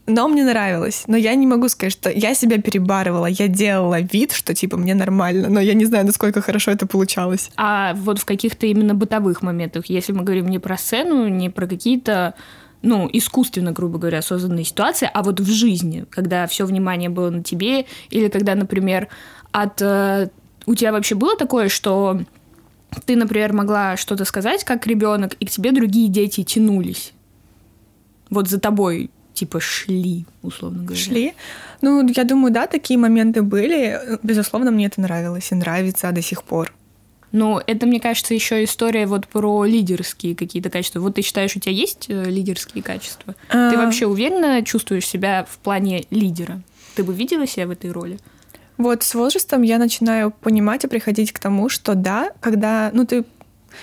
Но 0.06 0.28
мне 0.28 0.44
нравилось. 0.44 1.04
Но 1.06 1.16
я 1.16 1.34
не 1.34 1.46
могу 1.46 1.68
сказать, 1.68 1.92
что 1.92 2.10
я 2.10 2.34
себя 2.34 2.60
перебарывала. 2.60 3.26
Я 3.26 3.48
делала 3.48 4.00
вид, 4.00 4.32
что 4.32 4.54
типа 4.54 4.76
мне 4.76 4.94
нормально. 4.94 5.48
Но 5.48 5.60
я 5.60 5.74
не 5.74 5.84
знаю, 5.84 6.06
насколько 6.06 6.40
хорошо 6.40 6.70
это 6.72 6.86
получалось. 6.86 7.50
А 7.56 7.94
вот 7.94 8.18
в 8.18 8.24
каких-то 8.24 8.66
именно 8.66 8.94
бытовых 8.94 9.42
моментах, 9.42 9.86
если 9.86 10.12
мы 10.12 10.24
говорим 10.24 10.48
не 10.48 10.58
про 10.58 10.76
сцену, 10.76 11.28
не 11.28 11.50
про 11.50 11.66
какие-то 11.66 12.34
ну, 12.82 13.08
искусственно, 13.12 13.72
грубо 13.72 13.98
говоря, 13.98 14.22
созданные 14.22 14.64
ситуации, 14.64 15.08
а 15.12 15.22
вот 15.22 15.38
в 15.38 15.50
жизни, 15.50 16.06
когда 16.08 16.46
все 16.46 16.64
внимание 16.64 17.10
было 17.10 17.28
на 17.28 17.42
тебе, 17.42 17.84
или 18.08 18.28
когда, 18.28 18.54
например, 18.54 19.08
от... 19.52 19.82
Э, 19.82 20.28
у 20.66 20.74
тебя 20.74 20.92
вообще 20.92 21.14
было 21.14 21.36
такое, 21.36 21.68
что 21.68 22.20
ты, 23.06 23.16
например, 23.16 23.52
могла 23.52 23.96
что-то 23.96 24.24
сказать 24.24 24.64
как 24.64 24.86
ребенок, 24.86 25.34
и 25.34 25.46
к 25.46 25.50
тебе 25.50 25.72
другие 25.72 26.08
дети 26.08 26.42
тянулись? 26.42 27.12
Вот 28.30 28.48
за 28.48 28.60
тобой 28.60 29.10
типа 29.34 29.60
шли, 29.60 30.26
условно 30.42 30.82
говоря. 30.82 31.00
Шли. 31.00 31.34
Ну, 31.80 32.06
я 32.08 32.24
думаю, 32.24 32.52
да, 32.52 32.66
такие 32.66 32.98
моменты 32.98 33.42
были. 33.42 33.98
Безусловно, 34.22 34.70
мне 34.70 34.86
это 34.86 35.00
нравилось 35.00 35.50
и 35.50 35.54
нравится 35.54 36.12
до 36.12 36.20
сих 36.20 36.42
пор. 36.42 36.74
Ну, 37.32 37.60
это, 37.64 37.86
мне 37.86 38.00
кажется, 38.00 38.34
еще 38.34 38.64
история 38.64 39.06
вот 39.06 39.28
про 39.28 39.64
лидерские 39.64 40.34
какие-то 40.34 40.68
качества. 40.68 41.00
Вот 41.00 41.14
ты 41.14 41.22
считаешь, 41.22 41.54
у 41.56 41.60
тебя 41.60 41.72
есть 41.72 42.06
э, 42.08 42.24
лидерские 42.24 42.82
качества? 42.82 43.36
А... 43.48 43.70
Ты 43.70 43.76
вообще 43.76 44.06
уверенно 44.06 44.62
чувствуешь 44.64 45.06
себя 45.06 45.46
в 45.48 45.58
плане 45.58 46.04
лидера? 46.10 46.60
Ты 46.96 47.04
бы 47.04 47.14
видела 47.14 47.46
себя 47.46 47.68
в 47.68 47.70
этой 47.70 47.92
роли? 47.92 48.18
Вот 48.80 49.02
с 49.02 49.14
возрастом 49.14 49.60
я 49.60 49.76
начинаю 49.76 50.30
понимать 50.30 50.84
и 50.84 50.88
приходить 50.88 51.32
к 51.32 51.38
тому, 51.38 51.68
что 51.68 51.94
да, 51.94 52.30
когда, 52.40 52.90
ну, 52.94 53.04
ты, 53.04 53.26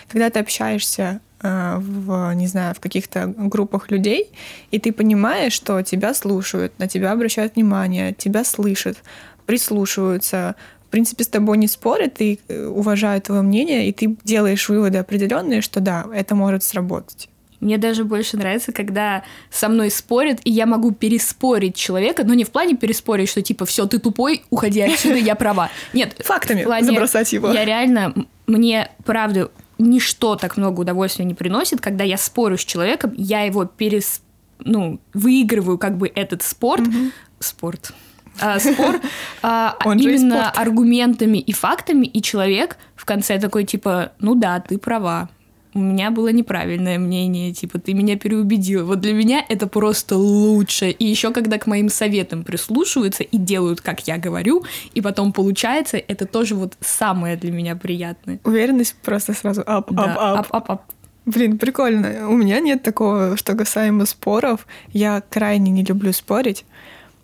когда 0.07 0.31
ты 0.31 0.39
общаешься 0.39 1.21
э, 1.39 1.75
в, 1.77 2.33
не 2.33 2.47
знаю, 2.47 2.73
в 2.73 2.79
каких-то 2.79 3.31
группах 3.37 3.91
людей, 3.91 4.31
и 4.71 4.79
ты 4.79 4.91
понимаешь, 4.91 5.53
что 5.53 5.83
тебя 5.83 6.15
слушают, 6.15 6.79
на 6.79 6.87
тебя 6.87 7.11
обращают 7.11 7.55
внимание, 7.55 8.15
тебя 8.15 8.43
слышат, 8.43 8.97
прислушиваются, 9.45 10.55
в 10.87 10.89
принципе, 10.89 11.23
с 11.23 11.27
тобой 11.27 11.59
не 11.59 11.67
спорят 11.67 12.19
и 12.19 12.39
э, 12.47 12.65
уважают 12.65 13.25
твое 13.25 13.43
мнение, 13.43 13.87
и 13.87 13.93
ты 13.93 14.17
делаешь 14.23 14.67
выводы 14.67 14.97
определенные, 14.97 15.61
что 15.61 15.79
да, 15.79 16.07
это 16.11 16.33
может 16.33 16.63
сработать. 16.63 17.29
Мне 17.59 17.77
даже 17.77 18.03
больше 18.03 18.37
нравится, 18.37 18.71
когда 18.71 19.23
со 19.49 19.67
мной 19.67 19.89
спорят, 19.89 20.39
и 20.43 20.51
я 20.51 20.65
могу 20.65 20.91
переспорить 20.91 21.75
человека, 21.75 22.23
но 22.23 22.33
не 22.33 22.43
в 22.43 22.51
плане 22.51 22.75
переспорить, 22.75 23.29
что 23.29 23.41
типа 23.41 23.65
все, 23.65 23.87
ты 23.87 23.99
тупой, 23.99 24.43
уходи 24.49 24.81
отсюда, 24.81 25.15
я 25.15 25.35
права. 25.35 25.69
Нет, 25.93 26.15
фактами 26.23 26.63
плане, 26.63 26.87
забросать 26.87 27.33
его. 27.33 27.51
Я 27.51 27.65
реально, 27.65 28.13
мне 28.45 28.91
правда 29.05 29.49
ничто 29.79 30.35
так 30.35 30.57
много 30.57 30.81
удовольствия 30.81 31.25
не 31.25 31.33
приносит, 31.33 31.81
когда 31.81 32.03
я 32.03 32.17
спорю 32.17 32.57
с 32.57 32.65
человеком, 32.65 33.13
я 33.15 33.41
его 33.41 33.65
перес, 33.65 34.21
ну 34.59 34.99
выигрываю 35.13 35.77
как 35.77 35.97
бы 35.97 36.11
этот 36.13 36.43
спорт, 36.43 36.83
mm-hmm. 36.87 37.11
спорт 37.39 37.93
а, 38.39 38.59
спор 38.59 38.99
а, 39.41 39.77
именно 39.85 40.49
аргументами 40.51 41.37
и 41.37 41.51
фактами, 41.53 42.05
и 42.05 42.21
человек 42.21 42.77
в 42.95 43.05
конце 43.05 43.39
такой 43.39 43.63
типа, 43.63 44.11
ну 44.19 44.35
да, 44.35 44.59
ты 44.59 44.77
права. 44.77 45.29
У 45.77 45.79
меня 45.79 46.09
было 46.09 46.29
неправильное 46.29 46.97
мнение, 46.97 47.53
типа, 47.53 47.77
ты 47.77 47.93
меня 47.93 48.17
переубедил. 48.17 48.87
Вот 48.87 48.99
для 48.99 49.13
меня 49.13 49.45
это 49.47 49.67
просто 49.67 50.17
лучше. 50.17 50.89
И 50.89 51.05
еще 51.05 51.31
когда 51.31 51.59
к 51.59 51.67
моим 51.67 51.89
советам 51.89 52.43
прислушиваются 52.43 53.21
и 53.21 53.37
делают, 53.37 53.81
как 53.81 54.07
я 54.07 54.17
говорю, 54.17 54.63
и 54.95 55.01
потом 55.01 55.31
получается, 55.33 55.97
это 55.97 56.25
тоже 56.25 56.55
вот 56.55 56.73
самое 56.81 57.37
для 57.37 57.51
меня 57.51 57.75
приятное. 57.75 58.39
Уверенность 58.43 58.95
просто 59.03 59.33
сразу 59.33 59.61
up, 59.67 59.91
up, 59.91 60.17
up. 60.17 60.47
up, 60.49 60.71
up. 60.71 60.81
Блин, 61.27 61.59
прикольно. 61.59 62.27
У 62.27 62.35
меня 62.35 62.59
нет 62.59 62.81
такого, 62.81 63.37
что 63.37 63.53
касаемо 63.53 64.07
споров. 64.07 64.65
Я 64.93 65.21
крайне 65.29 65.69
не 65.69 65.83
люблю 65.83 66.11
спорить. 66.11 66.65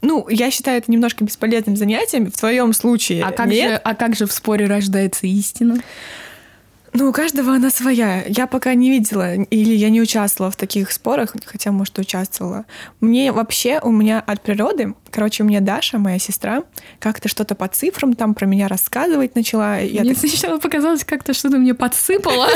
Ну, 0.04 0.28
я 0.30 0.52
считаю 0.52 0.78
это 0.78 0.92
немножко 0.92 1.24
бесполезным 1.24 1.76
занятием. 1.76 2.30
В 2.30 2.38
твоем 2.38 2.74
случае 2.74 3.24
а 3.24 3.32
как 3.32 3.48
нет. 3.48 3.72
Же, 3.72 3.76
а 3.78 3.96
как 3.96 4.16
же 4.16 4.28
в 4.28 4.32
споре 4.32 4.68
рождается 4.68 5.26
истина? 5.26 5.78
Ну, 6.94 7.10
у 7.10 7.12
каждого 7.12 7.54
она 7.54 7.72
своя. 7.72 8.24
Я 8.28 8.46
пока 8.46 8.74
не 8.76 8.92
видела 8.92 9.36
или 9.36 9.74
я 9.74 9.90
не 9.90 10.02
участвовала 10.02 10.52
в 10.52 10.56
таких 10.56 10.92
спорах, 10.92 11.36
хотя, 11.46 11.72
может, 11.72 11.98
участвовала. 11.98 12.66
Мне 13.02 13.32
вообще, 13.32 13.80
у 13.82 13.92
меня 13.92 14.20
от 14.20 14.42
природы, 14.42 14.94
короче, 15.10 15.44
у 15.44 15.46
меня 15.48 15.60
Даша, 15.60 15.98
моя 15.98 16.20
сестра, 16.20 16.64
как-то 17.00 17.30
что-то 17.30 17.56
по 17.56 17.68
цифрам 17.68 18.14
там 18.14 18.36
про 18.36 18.46
меня 18.46 18.68
рассказывать 18.68 19.36
начала. 19.36 19.80
Я 19.80 20.02
мне 20.02 20.14
так... 20.14 20.30
сначала 20.30 20.60
показалось, 20.60 21.04
как-то 21.04 21.34
что-то 21.34 21.58
мне 21.58 21.74
подсыпала. 21.74 22.48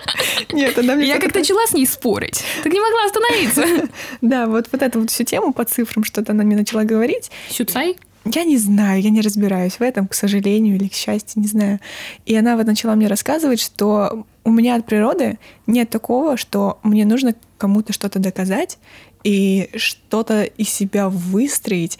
Нет, 0.52 0.76
она 0.76 0.96
мне... 0.96 1.06
Я 1.06 1.20
как-то 1.20 1.38
начала 1.38 1.64
с 1.66 1.72
ней 1.72 1.86
спорить. 1.86 2.42
Так 2.62 2.72
не 2.72 2.80
могла 2.80 3.04
остановиться. 3.06 3.64
Да, 4.20 4.46
вот 4.46 4.68
вот 4.72 4.82
эту 4.82 5.00
вот 5.00 5.10
всю 5.10 5.24
тему 5.24 5.52
по 5.52 5.64
цифрам 5.64 6.04
что-то 6.04 6.32
она 6.32 6.44
мне 6.44 6.56
начала 6.56 6.84
говорить. 6.84 7.30
Сюцай? 7.50 7.96
Я 8.24 8.44
не 8.44 8.56
знаю, 8.56 9.02
я 9.02 9.10
не 9.10 9.20
разбираюсь 9.20 9.74
в 9.74 9.82
этом, 9.82 10.08
к 10.08 10.14
сожалению 10.14 10.76
или 10.76 10.88
к 10.88 10.94
счастью, 10.94 11.42
не 11.42 11.48
знаю. 11.48 11.78
И 12.24 12.34
она 12.34 12.56
вот 12.56 12.66
начала 12.66 12.94
мне 12.94 13.06
рассказывать, 13.06 13.60
что 13.60 14.24
у 14.44 14.50
меня 14.50 14.76
от 14.76 14.86
природы 14.86 15.38
нет 15.66 15.90
такого, 15.90 16.36
что 16.38 16.78
мне 16.82 17.04
нужно 17.04 17.34
кому-то 17.58 17.92
что-то 17.92 18.18
доказать 18.18 18.78
и 19.24 19.68
что-то 19.76 20.44
из 20.44 20.70
себя 20.70 21.10
выстроить. 21.10 21.98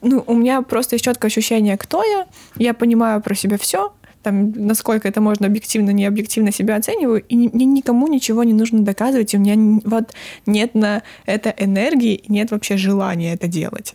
Ну, 0.00 0.24
у 0.26 0.34
меня 0.34 0.62
просто 0.62 0.94
есть 0.94 1.04
четкое 1.04 1.28
ощущение, 1.28 1.76
кто 1.76 2.02
я, 2.02 2.26
я 2.56 2.72
понимаю 2.72 3.20
про 3.20 3.34
себя 3.34 3.58
все, 3.58 3.92
там, 4.22 4.52
насколько 4.52 5.06
это 5.06 5.20
можно 5.20 5.46
объективно, 5.46 5.90
не 5.90 6.06
объективно 6.06 6.52
себя 6.52 6.76
оцениваю, 6.76 7.22
и 7.22 7.36
мне 7.36 7.64
никому 7.64 8.08
ничего 8.08 8.44
не 8.44 8.52
нужно 8.52 8.80
доказывать, 8.80 9.34
и 9.34 9.36
у 9.36 9.40
меня 9.40 9.80
вот 9.84 10.14
нет 10.46 10.74
на 10.74 11.02
это 11.26 11.54
энергии, 11.56 12.24
нет 12.28 12.50
вообще 12.50 12.76
желания 12.76 13.34
это 13.34 13.46
делать 13.46 13.94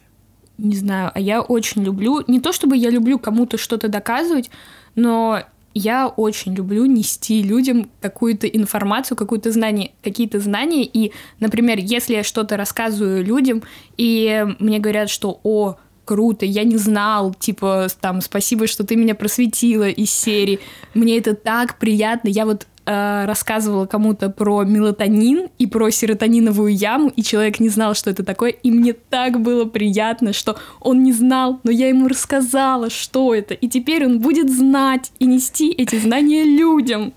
не 0.61 0.75
знаю, 0.75 1.11
а 1.13 1.19
я 1.19 1.41
очень 1.41 1.83
люблю, 1.83 2.23
не 2.27 2.39
то 2.39 2.53
чтобы 2.53 2.77
я 2.77 2.89
люблю 2.89 3.19
кому-то 3.19 3.57
что-то 3.57 3.87
доказывать, 3.87 4.49
но 4.95 5.41
я 5.73 6.07
очень 6.07 6.53
люблю 6.53 6.85
нести 6.85 7.41
людям 7.41 7.89
какую-то 8.01 8.47
информацию, 8.47 9.17
какое-то 9.17 9.51
знание, 9.51 9.91
какие-то 10.03 10.39
знания. 10.39 10.83
И, 10.83 11.13
например, 11.39 11.79
если 11.79 12.15
я 12.15 12.23
что-то 12.23 12.57
рассказываю 12.57 13.23
людям, 13.23 13.63
и 13.97 14.45
мне 14.59 14.79
говорят, 14.79 15.09
что 15.09 15.39
«О, 15.43 15.77
круто, 16.03 16.45
я 16.45 16.63
не 16.63 16.77
знал, 16.77 17.33
типа, 17.33 17.87
там, 18.01 18.21
спасибо, 18.21 18.67
что 18.67 18.83
ты 18.83 18.95
меня 18.95 19.15
просветила 19.15 19.87
из 19.87 20.11
серии. 20.11 20.59
Мне 20.93 21.17
это 21.17 21.35
так 21.35 21.79
приятно. 21.79 22.27
Я 22.27 22.45
вот 22.45 22.67
э, 22.85 23.25
рассказывала 23.25 23.85
кому-то 23.85 24.29
про 24.29 24.63
мелатонин 24.63 25.49
и 25.57 25.67
про 25.67 25.89
серотониновую 25.89 26.73
яму, 26.75 27.11
и 27.15 27.23
человек 27.23 27.59
не 27.59 27.69
знал, 27.69 27.93
что 27.93 28.09
это 28.09 28.23
такое, 28.23 28.51
и 28.51 28.71
мне 28.71 28.93
так 28.93 29.39
было 29.39 29.65
приятно, 29.65 30.33
что 30.33 30.57
он 30.79 31.03
не 31.03 31.13
знал, 31.13 31.59
но 31.63 31.71
я 31.71 31.89
ему 31.89 32.07
рассказала, 32.07 32.89
что 32.89 33.33
это, 33.33 33.53
и 33.53 33.67
теперь 33.67 34.05
он 34.05 34.19
будет 34.19 34.49
знать 34.49 35.11
и 35.19 35.25
нести 35.25 35.71
эти 35.71 35.97
знания 35.97 36.43
людям. 36.43 37.13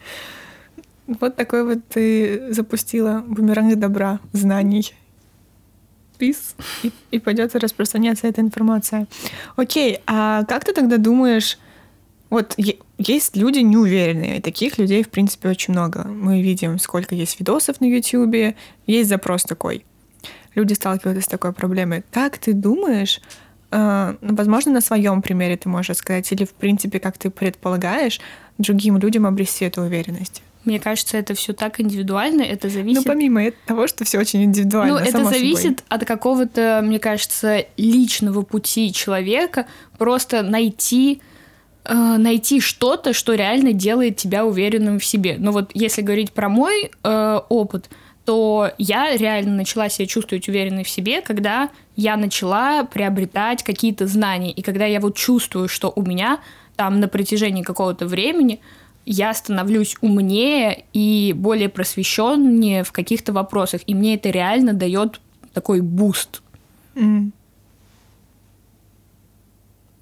Вот 1.07 1.37
такой 1.37 1.65
вот 1.65 1.79
ты 1.89 2.53
запустила 2.53 3.23
бумеранг 3.27 3.77
добра, 3.77 4.21
знаний. 4.33 4.95
Пис. 6.17 6.55
И, 6.83 6.93
и 7.11 7.19
пойдет 7.19 7.55
распространяться 7.57 8.27
эта 8.27 8.41
информация. 8.41 9.07
Окей, 9.57 9.99
а 10.07 10.45
как 10.45 10.65
ты 10.65 10.73
тогда 10.73 10.97
думаешь, 10.97 11.59
вот 12.35 12.57
есть 12.99 13.37
люди 13.37 13.61
неуверенные, 13.61 14.41
таких 14.41 14.79
людей, 14.79 15.05
в 15.05 15.09
принципе, 15.09 15.49
очень 15.51 15.73
много. 15.73 16.03
Мы 16.03 16.43
видим, 16.43 16.81
сколько 16.81 17.15
есть 17.15 17.39
видосов 17.39 17.81
на 17.81 17.85
YouTube, 17.85 18.57
есть 18.89 19.09
запрос 19.09 19.45
такой. 19.45 19.85
Люди 20.57 20.73
сталкиваются 20.75 21.23
с 21.23 21.29
такой 21.29 21.53
проблемой. 21.53 22.03
Как 22.11 22.39
ты 22.39 22.53
думаешь, 22.53 23.21
э, 23.71 24.17
возможно, 24.21 24.73
на 24.73 24.81
своем 24.81 25.23
примере 25.23 25.57
ты 25.57 25.69
можешь 25.69 25.97
сказать, 25.97 26.33
или, 26.33 26.45
в 26.45 26.55
принципе, 26.55 26.99
как 26.99 27.19
ты 27.19 27.31
предполагаешь, 27.31 28.21
другим 28.59 28.99
людям 28.99 29.27
обрести 29.27 29.65
эту 29.67 29.83
уверенность? 29.83 30.43
Мне 30.65 30.81
кажется, 30.81 31.17
это 31.17 31.35
все 31.35 31.53
так 31.53 31.81
индивидуально, 31.81 32.43
это 32.43 32.69
зависит... 32.69 33.05
Ну, 33.05 33.13
помимо 33.13 33.53
того, 33.65 33.87
что 33.87 34.05
все 34.05 34.19
очень 34.19 34.43
индивидуально, 34.43 34.95
Ну, 34.95 34.99
это 34.99 35.23
зависит 35.25 35.63
собой. 35.63 35.85
от 35.89 36.05
какого-то, 36.05 36.81
мне 36.83 36.99
кажется, 36.99 37.65
личного 37.77 38.43
пути 38.43 38.93
человека, 38.93 39.67
просто 39.99 40.43
найти 40.43 41.23
найти 41.93 42.61
что-то, 42.61 43.13
что 43.13 43.35
реально 43.35 43.73
делает 43.73 44.17
тебя 44.17 44.45
уверенным 44.47 44.99
в 44.99 45.05
себе. 45.05 45.37
Но 45.39 45.53
вот 45.53 45.71
если 45.75 46.03
говорить 46.03 46.33
про 46.33 46.49
мой 46.49 46.91
э, 47.03 47.41
опыт, 47.49 47.91
то 48.25 48.71
я 48.79 49.17
реально 49.17 49.55
начала 49.55 49.89
себя 49.89 50.07
чувствовать 50.07 50.49
уверенной 50.49 50.85
в 50.85 50.89
себе, 50.89 51.21
когда 51.21 51.69
я 51.95 52.17
начала 52.17 52.85
приобретать 52.85 53.63
какие-то 53.63 54.07
знания. 54.07 54.51
И 54.51 54.63
когда 54.63 54.87
я 54.87 55.01
вот 55.01 55.15
чувствую, 55.17 55.69
что 55.69 55.93
у 55.95 56.03
меня 56.03 56.41
там 56.77 57.01
на 57.01 57.09
протяжении 57.09 57.63
какого-то 57.63 58.07
времени 58.07 58.61
я 59.07 59.35
становлюсь 59.35 59.97
умнее 60.01 60.85
и 60.95 61.35
более 61.37 61.69
просвещеннее 61.69 62.85
в 62.85 62.93
каких-то 62.93 63.35
вопросах. 63.35 63.83
И 63.87 63.95
мне 63.95 64.15
это 64.15 64.31
реально 64.31 64.73
дает 64.73 65.21
такой 65.53 65.83
boost. 65.83 66.41
Мм. 66.95 67.31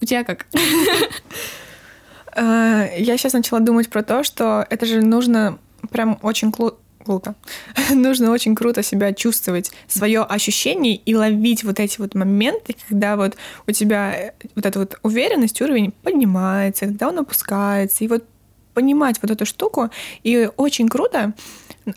У 0.01 0.05
тебя 0.05 0.23
как? 0.23 0.47
Э, 2.35 2.89
я 2.99 3.17
сейчас 3.17 3.33
начала 3.33 3.61
думать 3.61 3.89
про 3.89 4.03
то, 4.03 4.23
что 4.23 4.67
это 4.71 4.87
же 4.87 5.01
нужно 5.01 5.59
прям 5.91 6.19
очень 6.23 6.53
круто 6.53 6.77
Нужно 7.91 8.31
очень 8.31 8.55
круто 8.55 8.83
себя 8.83 9.13
чувствовать, 9.13 9.73
свое 9.89 10.23
ощущение 10.23 10.97
и 10.97 11.15
ловить 11.15 11.65
вот 11.65 11.81
эти 11.81 12.01
вот 12.01 12.15
моменты, 12.15 12.77
когда 12.89 13.17
вот 13.17 13.37
у 13.67 13.73
тебя 13.73 14.15
э, 14.15 14.33
вот 14.55 14.67
эта 14.67 14.79
вот 14.79 14.99
уверенность, 15.03 15.61
уровень 15.61 15.93
поднимается, 16.03 16.87
когда 16.87 17.09
он 17.09 17.19
опускается, 17.19 18.05
и 18.05 18.09
вот 18.09 18.25
понимать 18.75 19.19
вот 19.21 19.31
эту 19.31 19.45
штуку. 19.47 19.91
И 20.23 20.49
очень 20.57 20.89
круто, 20.89 21.35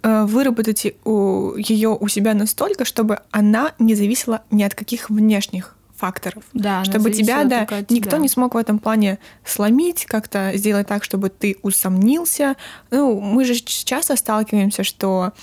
э, 0.01 0.25
выработать 0.25 0.85
ее 0.85 1.89
у 1.89 2.07
себя 2.07 2.33
настолько, 2.33 2.85
чтобы 2.85 3.19
она 3.31 3.73
не 3.79 3.95
зависела 3.95 4.41
ни 4.51 4.63
от 4.63 4.73
каких 4.73 5.09
внешних 5.09 5.74
факторов. 6.05 6.43
Да, 6.53 6.83
чтобы 6.83 7.11
тебя, 7.11 7.43
да, 7.45 7.61
никто 7.89 8.11
тебя. 8.11 8.17
не 8.19 8.27
смог 8.27 8.53
в 8.53 8.57
этом 8.57 8.77
плане 8.79 9.17
сломить, 9.43 10.05
как-то 10.05 10.51
сделать 10.55 10.87
так, 10.87 11.03
чтобы 11.03 11.29
ты 11.29 11.57
усомнился. 11.63 12.55
Ну, 12.91 13.19
мы 13.19 13.43
же 13.43 13.55
часто 13.55 14.15
сталкиваемся, 14.15 14.83
что 14.83 15.33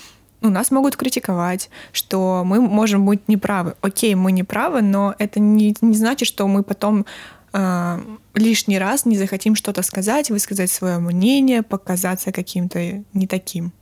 ну, 0.41 0.49
нас 0.49 0.71
могут 0.71 0.95
критиковать, 0.95 1.69
что 1.91 2.43
мы 2.45 2.61
можем 2.61 3.05
быть 3.05 3.27
неправы. 3.27 3.75
Окей, 3.81 4.15
мы 4.15 4.31
неправы, 4.31 4.81
но 4.81 5.15
это 5.19 5.39
не, 5.39 5.75
не 5.81 5.95
значит, 5.95 6.27
что 6.27 6.47
мы 6.47 6.63
потом 6.63 7.05
э, 7.53 7.99
лишний 8.33 8.79
раз 8.79 9.05
не 9.05 9.17
захотим 9.17 9.55
что-то 9.55 9.81
сказать, 9.81 10.29
высказать 10.29 10.71
свое 10.71 10.97
мнение, 10.99 11.61
показаться 11.61 12.31
каким-то 12.31 13.03
не 13.13 13.27
таким. 13.27 13.73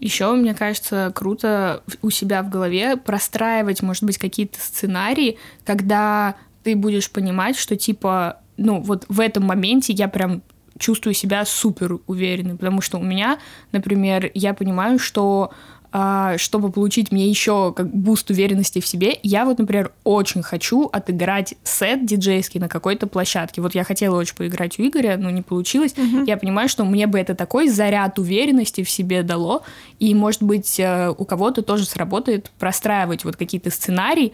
Еще, 0.00 0.32
мне 0.32 0.54
кажется, 0.54 1.12
круто 1.14 1.82
у 2.02 2.10
себя 2.10 2.42
в 2.42 2.50
голове 2.50 2.96
простраивать, 2.96 3.82
может 3.82 4.04
быть, 4.04 4.18
какие-то 4.18 4.60
сценарии, 4.60 5.38
когда 5.64 6.36
ты 6.62 6.76
будешь 6.76 7.10
понимать, 7.10 7.56
что 7.56 7.76
типа, 7.76 8.40
ну, 8.56 8.80
вот 8.80 9.04
в 9.08 9.20
этом 9.20 9.44
моменте 9.44 9.92
я 9.92 10.08
прям 10.08 10.42
чувствую 10.78 11.14
себя 11.14 11.44
супер 11.44 11.98
уверенной, 12.06 12.54
потому 12.56 12.80
что 12.80 12.98
у 12.98 13.02
меня, 13.02 13.38
например, 13.72 14.30
я 14.34 14.54
понимаю, 14.54 14.98
что 14.98 15.52
чтобы 15.90 16.70
получить 16.70 17.10
мне 17.12 17.28
еще 17.28 17.72
как 17.72 17.94
boost 17.94 18.30
уверенности 18.30 18.80
в 18.80 18.86
себе, 18.86 19.18
я 19.22 19.44
вот, 19.44 19.58
например, 19.58 19.92
очень 20.04 20.42
хочу 20.42 20.84
отыграть 20.86 21.54
сет 21.64 22.04
диджейский 22.04 22.60
на 22.60 22.68
какой-то 22.68 23.06
площадке. 23.06 23.62
Вот 23.62 23.74
я 23.74 23.84
хотела 23.84 24.18
очень 24.18 24.36
поиграть 24.36 24.78
у 24.78 24.82
Игоря, 24.82 25.16
но 25.16 25.30
не 25.30 25.42
получилось. 25.42 25.94
Uh-huh. 25.94 26.24
Я 26.26 26.36
понимаю, 26.36 26.68
что 26.68 26.84
мне 26.84 27.06
бы 27.06 27.18
это 27.18 27.34
такой 27.34 27.68
заряд 27.68 28.18
уверенности 28.18 28.82
в 28.82 28.90
себе 28.90 29.22
дало, 29.22 29.62
и, 29.98 30.14
может 30.14 30.42
быть, 30.42 30.78
э, 30.78 31.12
у 31.16 31.24
кого-то 31.24 31.62
тоже 31.62 31.84
сработает 31.84 32.50
простраивать 32.58 33.24
вот 33.24 33.36
какие-то 33.36 33.70
сценарии, 33.70 34.32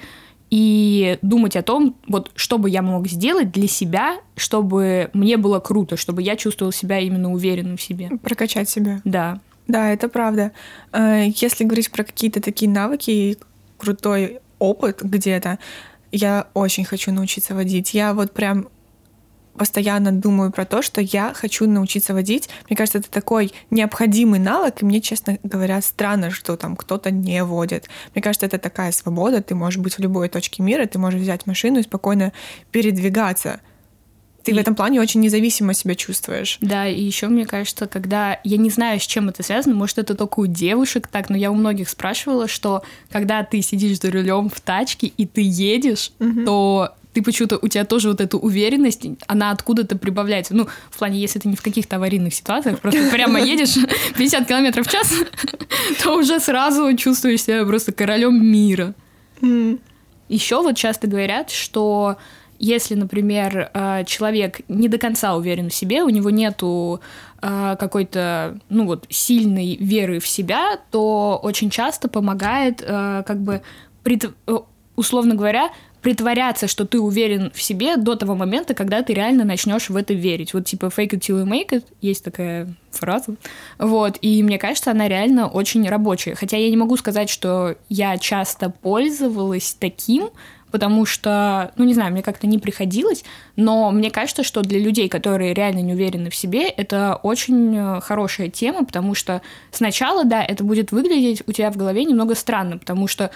и 0.51 1.19
думать 1.23 1.57
о 1.57 1.63
том, 1.63 1.97
вот 2.07 2.31
что 2.37 2.59
бы 2.59 2.71
я 2.71 2.81
мог 2.81 3.09
сделать 3.09 3.51
для 3.51 3.67
себя, 3.67 4.19
чтобы 4.37 5.11
мне 5.13 5.37
было 5.37 5.59
круто, 5.59 5.97
чтобы 5.97 6.23
я 6.23 6.37
чувствовал 6.37 6.71
себя 6.71 7.01
именно 7.01 7.33
уверенным 7.33 7.77
в 7.77 7.83
себе. 7.83 8.11
Прокачать 8.23 8.69
себя. 8.69 9.01
Да. 9.05 9.41
Да, 9.67 9.93
это 9.93 10.09
правда. 10.09 10.53
Э, 10.93 11.27
если 11.35 11.65
говорить 11.65 11.91
про 11.91 12.05
какие-то 12.05 12.41
такие 12.41 12.71
навыки 12.71 13.11
и 13.11 13.39
крутой 13.79 14.41
опыт 14.59 15.03
где-то, 15.03 15.59
я 16.13 16.49
очень 16.55 16.85
хочу 16.85 17.13
научиться 17.13 17.55
водить. 17.55 17.95
Я 17.95 18.15
вот 18.15 18.33
прям 18.33 18.69
постоянно 19.57 20.13
думаю 20.13 20.51
про 20.51 20.65
то, 20.65 20.83
что 20.83 21.01
я 21.01 21.33
хочу 21.35 21.67
научиться 21.69 22.13
водить. 22.13 22.49
Мне 22.69 22.77
кажется, 22.77 22.99
это 22.99 23.11
такой 23.11 23.53
необходимый 23.71 24.41
навык, 24.41 24.83
и 24.83 24.85
мне, 24.85 25.01
честно 25.01 25.39
говоря, 25.43 25.81
странно, 25.81 26.31
что 26.31 26.57
там 26.57 26.77
кто-то 26.77 27.11
не 27.11 27.43
водит. 27.45 27.89
Мне 28.15 28.23
кажется, 28.23 28.47
это 28.47 28.59
такая 28.59 28.93
свобода, 28.93 29.43
ты 29.43 29.55
можешь 29.55 29.81
быть 29.81 29.95
в 29.95 30.01
любой 30.01 30.29
точке 30.29 30.63
мира, 30.63 30.87
ты 30.87 30.99
можешь 30.99 31.21
взять 31.21 31.47
машину 31.47 31.79
и 31.79 31.85
спокойно 31.85 32.33
передвигаться 32.71 33.61
ты 34.45 34.53
и... 34.53 34.55
в 34.55 34.59
этом 34.59 34.75
плане 34.75 35.01
очень 35.01 35.21
независимо 35.21 35.75
себя 35.75 35.95
чувствуешь. 35.95 36.59
Да, 36.61 36.87
и 36.87 37.01
еще 37.01 37.29
мне 37.29 37.47
кажется, 37.47 37.87
когда 37.87 38.39
я 38.45 38.57
не 38.57 38.71
знаю, 38.71 39.01
с 39.01 39.07
чем 39.07 39.29
это 39.29 39.43
связано, 39.43 39.75
может, 39.75 39.99
это 39.99 40.15
только 40.15 40.41
у 40.41 40.47
девушек 40.47 41.09
так, 41.09 41.31
но 41.31 41.37
я 41.37 41.51
у 41.51 41.55
многих 41.55 41.89
спрашивала, 41.89 42.47
что 42.47 42.83
когда 43.11 43.43
ты 43.43 43.63
сидишь 43.63 44.01
за 44.01 44.11
рулем 44.11 44.51
в 44.51 44.61
тачке 44.61 45.07
и 45.07 45.27
ты 45.27 45.43
едешь, 45.45 46.13
угу. 46.21 46.45
то 46.45 46.95
ты 47.15 47.23
почему-то, 47.23 47.59
у 47.63 47.69
тебя 47.69 47.85
тоже 47.85 48.09
вот 48.09 48.21
эта 48.21 48.37
уверенность, 48.37 49.07
она 49.29 49.53
откуда-то 49.53 49.97
прибавляется. 49.97 50.55
Ну, 50.55 50.67
в 50.91 50.99
плане, 50.99 51.21
если 51.21 51.39
ты 51.39 51.49
не 51.49 51.57
в 51.57 51.63
каких-то 51.63 51.97
аварийных 51.97 52.35
ситуациях, 52.35 52.81
просто 52.81 53.09
прямо 53.11 53.41
едешь 53.45 53.77
50 54.17 54.47
километров 54.47 54.87
в 54.87 54.91
час, 54.91 55.15
то 56.03 56.17
уже 56.17 56.41
сразу 56.41 56.95
чувствуешь 56.97 57.43
себя 57.43 57.65
просто 57.65 57.93
королем 57.93 58.45
мира. 58.45 58.95
Еще 60.29 60.57
вот 60.61 60.77
часто 60.77 61.07
говорят, 61.07 61.51
что 61.51 62.17
если, 62.65 62.95
например, 62.95 63.71
э, 63.75 64.05
человек 64.07 64.61
не 64.69 64.89
до 64.89 64.97
конца 64.97 65.37
уверен 65.37 65.69
в 65.69 65.75
себе, 65.75 66.03
у 66.03 66.09
него 66.09 66.31
нету 66.31 67.01
э, 67.43 67.77
какой-то, 67.79 68.59
ну 68.71 68.87
вот, 68.87 69.05
сильной 69.11 69.77
веры 69.77 70.19
в 70.19 70.27
себя, 70.27 70.79
то 70.91 71.39
очень 71.43 71.69
часто 71.69 72.09
помогает, 72.09 72.83
э, 72.83 73.23
как 73.27 73.41
бы, 73.41 73.61
условно 74.97 75.35
говоря, 75.35 75.71
притворяться, 76.01 76.67
что 76.67 76.87
ты 76.87 77.01
уверен 77.01 77.51
в 77.55 77.63
себе 77.63 77.97
до 77.97 78.15
того 78.15 78.35
момента, 78.35 78.75
когда 78.75 79.03
ты 79.03 79.13
реально 79.15 79.45
начнешь 79.45 79.91
в 79.91 79.97
это 79.97 80.15
верить. 80.15 80.55
Вот 80.55 80.65
типа 80.65 80.87
fake 80.87 81.11
it 81.11 81.21
till 81.21 81.43
you 81.43 81.47
make 81.47 81.71
it, 81.71 81.85
есть 82.01 82.25
такая 82.25 82.69
фраза. 82.91 83.37
Вот, 83.79 84.17
и 84.23 84.43
мне 84.43 84.59
кажется, 84.59 84.91
она 84.91 85.09
реально 85.09 85.49
очень 85.49 85.89
рабочая. 85.89 86.35
Хотя 86.35 86.57
я 86.57 86.71
не 86.71 86.77
могу 86.77 86.97
сказать, 86.97 87.29
что 87.29 87.77
я 87.89 88.17
часто 88.19 88.71
пользовалась 88.71 89.77
таким, 89.79 90.31
потому 90.75 91.07
что, 91.07 91.71
ну 91.77 91.85
не 91.85 91.95
знаю, 91.95 92.11
мне 92.11 92.21
как-то 92.21 92.49
не 92.49 92.59
приходилось, 92.59 93.23
но 93.55 93.93
мне 93.93 94.11
кажется, 94.11 94.43
что 94.43 94.61
для 94.61 94.81
людей, 94.81 95.09
которые 95.09 95.55
реально 95.55 95.79
не 95.79 95.93
уверены 95.93 96.31
в 96.31 96.35
себе, 96.35 96.69
это 96.69 97.15
очень 97.23 97.77
э, 97.77 98.01
хорошая 98.01 98.49
тема, 98.49 98.85
потому 98.85 99.15
что 99.15 99.41
сначала, 99.71 100.25
да, 100.25 100.43
это 100.43 100.65
будет 100.65 100.91
выглядеть 100.91 101.45
у 101.47 101.53
тебя 101.53 101.71
в 101.71 101.77
голове 101.77 102.03
немного 102.05 102.35
странно, 102.35 102.77
потому 102.77 103.07
что 103.07 103.31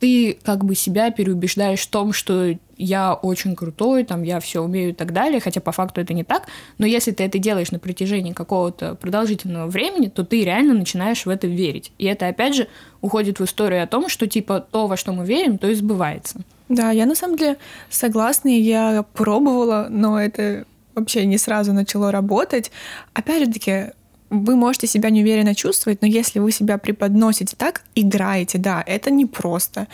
ты 0.00 0.36
как 0.42 0.64
бы 0.64 0.74
себя 0.74 1.12
переубеждаешь 1.12 1.82
в 1.82 1.90
том, 1.90 2.12
что 2.12 2.56
я 2.76 3.14
очень 3.14 3.54
крутой, 3.54 4.02
там, 4.02 4.24
я 4.24 4.40
все 4.40 4.60
умею 4.60 4.90
и 4.90 4.92
так 4.92 5.12
далее, 5.12 5.38
хотя 5.38 5.60
по 5.60 5.70
факту 5.70 6.00
это 6.00 6.12
не 6.12 6.24
так, 6.24 6.48
но 6.78 6.86
если 6.86 7.12
ты 7.12 7.22
это 7.22 7.38
делаешь 7.38 7.70
на 7.70 7.78
протяжении 7.78 8.32
какого-то 8.32 8.96
продолжительного 8.96 9.68
времени, 9.68 10.08
то 10.08 10.24
ты 10.24 10.42
реально 10.44 10.74
начинаешь 10.74 11.24
в 11.24 11.28
это 11.28 11.46
верить. 11.46 11.92
И 11.98 12.06
это, 12.06 12.26
опять 12.26 12.56
же, 12.56 12.66
уходит 13.00 13.38
в 13.38 13.44
историю 13.44 13.84
о 13.84 13.86
том, 13.86 14.08
что, 14.08 14.26
типа, 14.26 14.58
то, 14.58 14.88
во 14.88 14.96
что 14.96 15.12
мы 15.12 15.24
верим, 15.24 15.56
то 15.56 15.68
и 15.68 15.74
сбывается. 15.74 16.40
Да, 16.70 16.92
я 16.92 17.04
на 17.04 17.16
самом 17.16 17.36
деле 17.36 17.56
согласна, 17.90 18.48
я 18.48 19.04
пробовала, 19.12 19.88
но 19.90 20.20
это 20.20 20.64
вообще 20.94 21.26
не 21.26 21.36
сразу 21.36 21.72
начало 21.72 22.12
работать. 22.12 22.70
Опять 23.12 23.44
же 23.44 23.52
таки, 23.52 23.86
вы 24.30 24.54
можете 24.54 24.86
себя 24.86 25.10
неуверенно 25.10 25.56
чувствовать, 25.56 26.00
но 26.00 26.06
если 26.06 26.38
вы 26.38 26.52
себя 26.52 26.78
преподносите 26.78 27.56
так, 27.56 27.82
играете, 27.96 28.58
да, 28.58 28.84
это 28.86 29.10
непросто, 29.10 29.88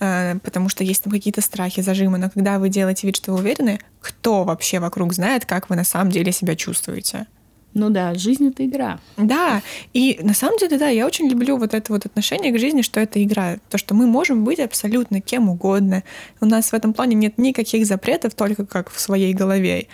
э, 0.00 0.38
потому 0.42 0.70
что 0.70 0.84
есть 0.84 1.04
там 1.04 1.12
какие-то 1.12 1.42
страхи, 1.42 1.82
зажимы, 1.82 2.16
но 2.16 2.30
когда 2.30 2.58
вы 2.58 2.70
делаете 2.70 3.06
вид, 3.06 3.16
что 3.16 3.32
вы 3.32 3.40
уверены, 3.40 3.78
кто 4.00 4.44
вообще 4.44 4.80
вокруг 4.80 5.12
знает, 5.12 5.44
как 5.44 5.68
вы 5.68 5.76
на 5.76 5.84
самом 5.84 6.10
деле 6.10 6.32
себя 6.32 6.56
чувствуете? 6.56 7.26
Ну 7.74 7.90
да, 7.90 8.14
жизнь 8.14 8.48
это 8.48 8.66
игра. 8.66 8.98
Да, 9.16 9.62
и 9.92 10.18
на 10.22 10.34
самом 10.34 10.58
деле, 10.58 10.78
да, 10.78 10.88
я 10.88 11.06
очень 11.06 11.28
люблю 11.28 11.56
вот 11.56 11.74
это 11.74 11.92
вот 11.92 12.04
отношение 12.06 12.52
к 12.52 12.58
жизни, 12.58 12.82
что 12.82 13.00
это 13.00 13.22
игра. 13.22 13.56
То, 13.70 13.78
что 13.78 13.94
мы 13.94 14.06
можем 14.06 14.44
быть 14.44 14.60
абсолютно 14.60 15.20
кем 15.20 15.48
угодно. 15.48 16.02
У 16.40 16.46
нас 16.46 16.70
в 16.70 16.74
этом 16.74 16.92
плане 16.92 17.14
нет 17.14 17.38
никаких 17.38 17.86
запретов, 17.86 18.34
только 18.34 18.66
как 18.66 18.90
в 18.90 19.00
своей 19.00 19.32
голове. 19.32 19.86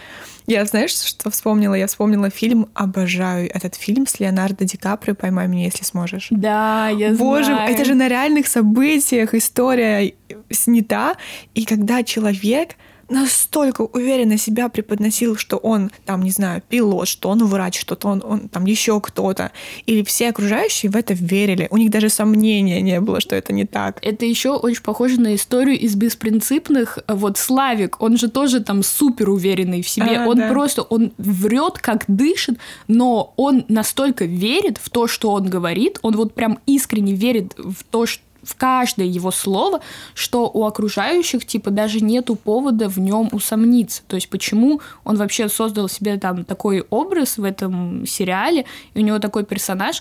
Я, 0.49 0.65
знаешь, 0.65 0.93
что 0.93 1.31
вспомнила? 1.31 1.75
Я 1.75 1.87
вспомнила 1.87 2.31
фильм 2.31 2.69
«Обожаю». 2.73 3.51
Этот 3.55 3.75
фильм 3.75 4.07
с 4.07 4.19
Леонардо 4.19 4.65
Ди 4.65 4.79
Каприо 4.79 5.15
«Поймай 5.15 5.47
меня, 5.47 5.65
если 5.65 5.85
сможешь». 5.85 6.29
Да, 6.31 6.89
я 6.89 7.13
Боже, 7.13 7.45
знаю. 7.45 7.61
Боже, 7.61 7.73
это 7.75 7.85
же 7.85 7.95
на 7.95 8.09
реальных 8.09 8.47
событиях 8.47 9.35
история 9.35 10.15
снята. 10.51 11.17
И 11.55 11.67
когда 11.67 12.03
человек 12.03 12.77
настолько 13.09 13.83
уверенно 13.83 14.37
себя 14.37 14.69
преподносил, 14.69 15.37
что 15.37 15.57
он 15.57 15.91
там, 16.05 16.23
не 16.23 16.31
знаю, 16.31 16.63
пилот, 16.69 17.09
что 17.09 17.31
он 17.31 17.45
врач, 17.45 17.81
что-то 17.81 18.09
он, 18.09 18.23
он 18.25 18.49
там 18.49 18.67
еще 18.67 19.01
кто-то. 19.01 19.53
Или 19.87 20.03
все 20.03 20.29
окружающие 20.29 20.91
в 20.91 20.97
это 20.97 21.15
верили. 21.15 21.69
У 21.71 21.77
них 21.77 21.91
даже 21.91 22.09
сомнения 22.09 22.81
не 22.81 23.01
было, 23.01 23.21
что 23.21 23.35
это 23.35 23.53
не 23.53 23.65
так. 23.65 23.99
Это 24.03 24.25
еще 24.25 24.51
очень 24.51 24.83
похоже 24.83 25.21
на 25.21 25.35
историю 25.35 25.79
из 25.79 25.95
беспринципных. 25.95 26.99
Вот 27.09 27.39
Славик, 27.39 28.01
он 28.01 28.17
же 28.17 28.29
тоже 28.29 28.61
там 28.61 28.83
супер 28.83 29.31
уверенный 29.31 29.83
в 29.83 29.89
себе. 29.89 30.19
А, 30.19 30.27
он 30.27 30.37
да. 30.37 30.49
просто, 30.49 30.83
он 30.83 31.13
врет, 31.19 31.79
как 31.79 32.05
дышит, 32.09 32.59
но 32.87 33.33
он 33.37 33.65
настолько 33.69 34.25
верит 34.25 34.79
в 34.79 34.91
то, 34.91 35.07
что 35.07 35.33
он 35.33 35.49
говорит, 35.49 35.99
он 36.03 36.17
вот 36.17 36.35
прям 36.35 36.59
искренне 36.67 37.15
верит 37.15 37.55
в 37.57 37.85
то, 37.85 38.07
что 38.07 38.23
в 38.49 38.57
каждое 38.57 39.07
его 39.07 39.31
слово, 39.31 39.81
что 40.15 40.51
у 40.53 40.65
окружающих, 40.65 41.45
типа, 41.45 41.71
даже 41.71 42.01
нету 42.01 42.35
повода 42.35 42.89
в 42.89 42.99
нем 42.99 43.29
усомниться. 43.33 44.03
То 44.09 44.17
есть, 44.17 44.31
почему 44.31 44.81
он 45.05 45.17
вообще 45.17 45.51
создал 45.51 45.89
себе 45.89 46.17
там 46.19 46.45
такой 46.45 46.87
образ 46.89 47.37
в 47.37 47.45
этом 47.45 48.07
сериале, 48.07 48.65
и 48.95 49.01
у 49.01 49.03
него 49.03 49.19
такой 49.19 49.45
персонаж, 49.45 50.01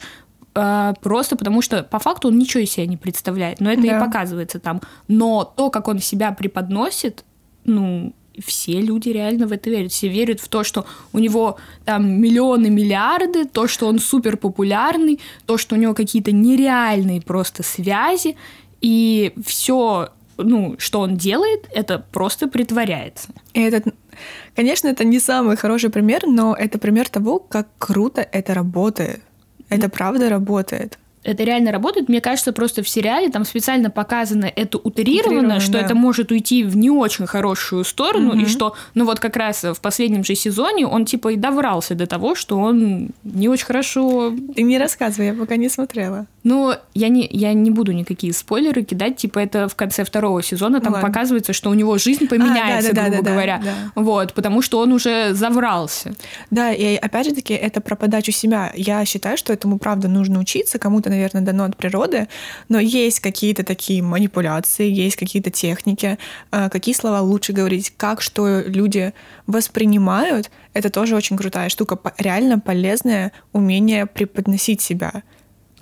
э, 0.55 0.93
просто 1.01 1.35
потому 1.35 1.61
что 1.61 1.83
по 1.83 1.99
факту 1.99 2.29
он 2.29 2.37
ничего 2.37 2.63
из 2.63 2.71
себя 2.71 2.85
не 2.85 2.95
представляет, 2.95 3.59
но 3.59 3.69
это 3.69 3.81
да. 3.81 3.97
и 3.97 3.99
показывается 3.99 4.59
там. 4.59 4.81
Но 5.09 5.43
то, 5.43 5.69
как 5.69 5.89
он 5.89 5.99
себя 5.99 6.31
преподносит, 6.31 7.25
ну, 7.65 8.13
все 8.45 8.81
люди 8.81 9.09
реально 9.09 9.47
в 9.47 9.51
это 9.51 9.69
верят. 9.69 9.91
Все 9.91 10.07
верят 10.07 10.39
в 10.39 10.47
то, 10.47 10.63
что 10.63 10.85
у 11.13 11.19
него 11.19 11.57
там 11.85 12.21
миллионы, 12.21 12.69
миллиарды, 12.69 13.45
то, 13.45 13.67
что 13.67 13.87
он 13.87 13.99
супер 13.99 14.37
популярный, 14.37 15.19
то, 15.45 15.57
что 15.57 15.75
у 15.75 15.77
него 15.77 15.93
какие-то 15.93 16.31
нереальные 16.31 17.21
просто 17.21 17.63
связи, 17.63 18.35
и 18.81 19.33
все, 19.45 20.09
ну, 20.37 20.75
что 20.77 20.99
он 20.99 21.17
делает, 21.17 21.67
это 21.73 22.05
просто 22.11 22.47
притворяется. 22.47 23.29
И 23.53 23.61
этот, 23.61 23.93
конечно, 24.55 24.87
это 24.87 25.03
не 25.03 25.19
самый 25.19 25.57
хороший 25.57 25.89
пример, 25.89 26.27
но 26.27 26.55
это 26.55 26.77
пример 26.77 27.09
того, 27.09 27.39
как 27.39 27.67
круто 27.77 28.21
это 28.21 28.53
работает. 28.53 29.21
Это 29.69 29.89
правда 29.89 30.29
работает 30.29 30.97
это 31.27 31.43
реально 31.43 31.71
работает. 31.71 32.09
Мне 32.09 32.21
кажется, 32.21 32.53
просто 32.53 32.83
в 32.83 32.89
сериале 32.89 33.29
там 33.29 33.45
специально 33.45 33.89
показано 33.89 34.45
это 34.45 34.77
утрировано 34.77 35.59
что 35.59 35.73
да. 35.73 35.81
это 35.81 35.95
может 35.95 36.31
уйти 36.31 36.63
в 36.63 36.77
не 36.77 36.89
очень 36.89 37.27
хорошую 37.27 37.83
сторону, 37.83 38.29
угу. 38.29 38.39
и 38.39 38.45
что, 38.45 38.75
ну 38.93 39.05
вот 39.05 39.19
как 39.19 39.35
раз 39.35 39.63
в 39.63 39.79
последнем 39.81 40.23
же 40.23 40.35
сезоне 40.35 40.87
он 40.87 41.05
типа 41.05 41.29
и 41.29 41.35
добрался 41.35 41.95
до 41.95 42.07
того, 42.07 42.35
что 42.35 42.57
он 42.57 43.09
не 43.23 43.49
очень 43.49 43.65
хорошо... 43.65 44.33
Ты 44.55 44.63
не 44.63 44.77
рассказывай, 44.77 45.27
я 45.27 45.33
пока 45.33 45.55
не 45.55 45.69
смотрела. 45.69 46.27
Ну, 46.43 46.73
я 46.93 47.09
не, 47.09 47.27
я 47.29 47.53
не 47.53 47.71
буду 47.71 47.91
никакие 47.91 48.31
спойлеры 48.31 48.83
кидать, 48.83 49.17
типа 49.17 49.39
это 49.39 49.67
в 49.67 49.75
конце 49.75 50.05
второго 50.05 50.41
сезона 50.41 50.79
там 50.79 50.93
Ладно. 50.93 51.05
показывается, 51.05 51.51
что 51.51 51.69
у 51.69 51.73
него 51.73 51.97
жизнь 51.97 52.27
поменяется, 52.27 52.91
а, 52.91 52.93
да, 52.93 53.01
да, 53.01 53.09
грубо 53.09 53.23
да, 53.23 53.31
говоря. 53.31 53.57
Да, 53.57 53.65
да. 53.65 54.01
Вот, 54.01 54.33
потому 54.33 54.61
что 54.61 54.79
он 54.79 54.93
уже 54.93 55.33
заврался. 55.33 56.13
Да, 56.49 56.71
и 56.71 56.95
опять 56.95 57.27
же 57.27 57.35
таки, 57.35 57.53
это 57.53 57.81
про 57.81 57.97
подачу 57.97 58.31
себя. 58.31 58.71
Я 58.75 59.03
считаю, 59.03 59.37
что 59.37 59.51
этому 59.51 59.77
правда 59.77 60.07
нужно 60.07 60.39
учиться, 60.39 60.79
кому-то, 60.79 61.09
наверное, 61.17 61.41
дано 61.41 61.65
от 61.65 61.75
природы, 61.75 62.27
но 62.69 62.79
есть 62.79 63.19
какие-то 63.19 63.63
такие 63.63 64.01
манипуляции, 64.01 64.89
есть 64.89 65.15
какие-то 65.15 65.49
техники, 65.49 66.17
а, 66.51 66.69
какие 66.69 66.95
слова 66.95 67.21
лучше 67.21 67.53
говорить, 67.53 67.93
как 67.97 68.21
что 68.21 68.61
люди 68.61 69.13
воспринимают, 69.45 70.49
это 70.73 70.89
тоже 70.89 71.15
очень 71.15 71.37
крутая 71.37 71.69
штука, 71.69 71.99
реально 72.17 72.59
полезное 72.59 73.31
умение 73.53 74.05
преподносить 74.05 74.81
себя. 74.81 75.23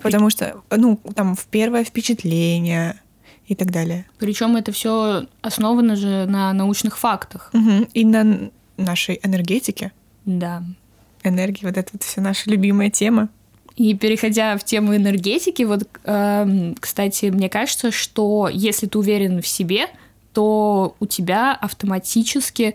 Потому 0.02 0.30
что, 0.30 0.62
ну, 0.70 1.00
там, 1.14 1.34
в 1.34 1.46
первое 1.46 1.84
впечатление 1.84 3.00
и 3.46 3.54
так 3.54 3.70
далее. 3.70 4.06
Причем 4.18 4.56
это 4.56 4.72
все 4.72 5.26
основано 5.40 5.96
же 5.96 6.26
на 6.26 6.52
научных 6.52 6.98
фактах. 6.98 7.50
Угу. 7.54 7.88
И 7.94 8.04
на 8.04 8.50
нашей 8.76 9.20
энергетике. 9.22 9.92
Да. 10.24 10.62
Энергия, 11.22 11.66
вот 11.66 11.76
это 11.76 11.90
вот 11.92 12.02
все 12.02 12.20
наша 12.20 12.50
любимая 12.50 12.90
тема. 12.90 13.28
И 13.76 13.94
переходя 13.94 14.56
в 14.56 14.64
тему 14.64 14.96
энергетики, 14.96 15.62
вот, 15.62 15.86
э, 16.04 16.72
кстати, 16.80 17.26
мне 17.26 17.50
кажется, 17.50 17.90
что 17.90 18.48
если 18.50 18.86
ты 18.86 18.98
уверен 18.98 19.42
в 19.42 19.46
себе, 19.46 19.88
то 20.32 20.96
у 20.98 21.06
тебя 21.06 21.54
автоматически 21.54 22.74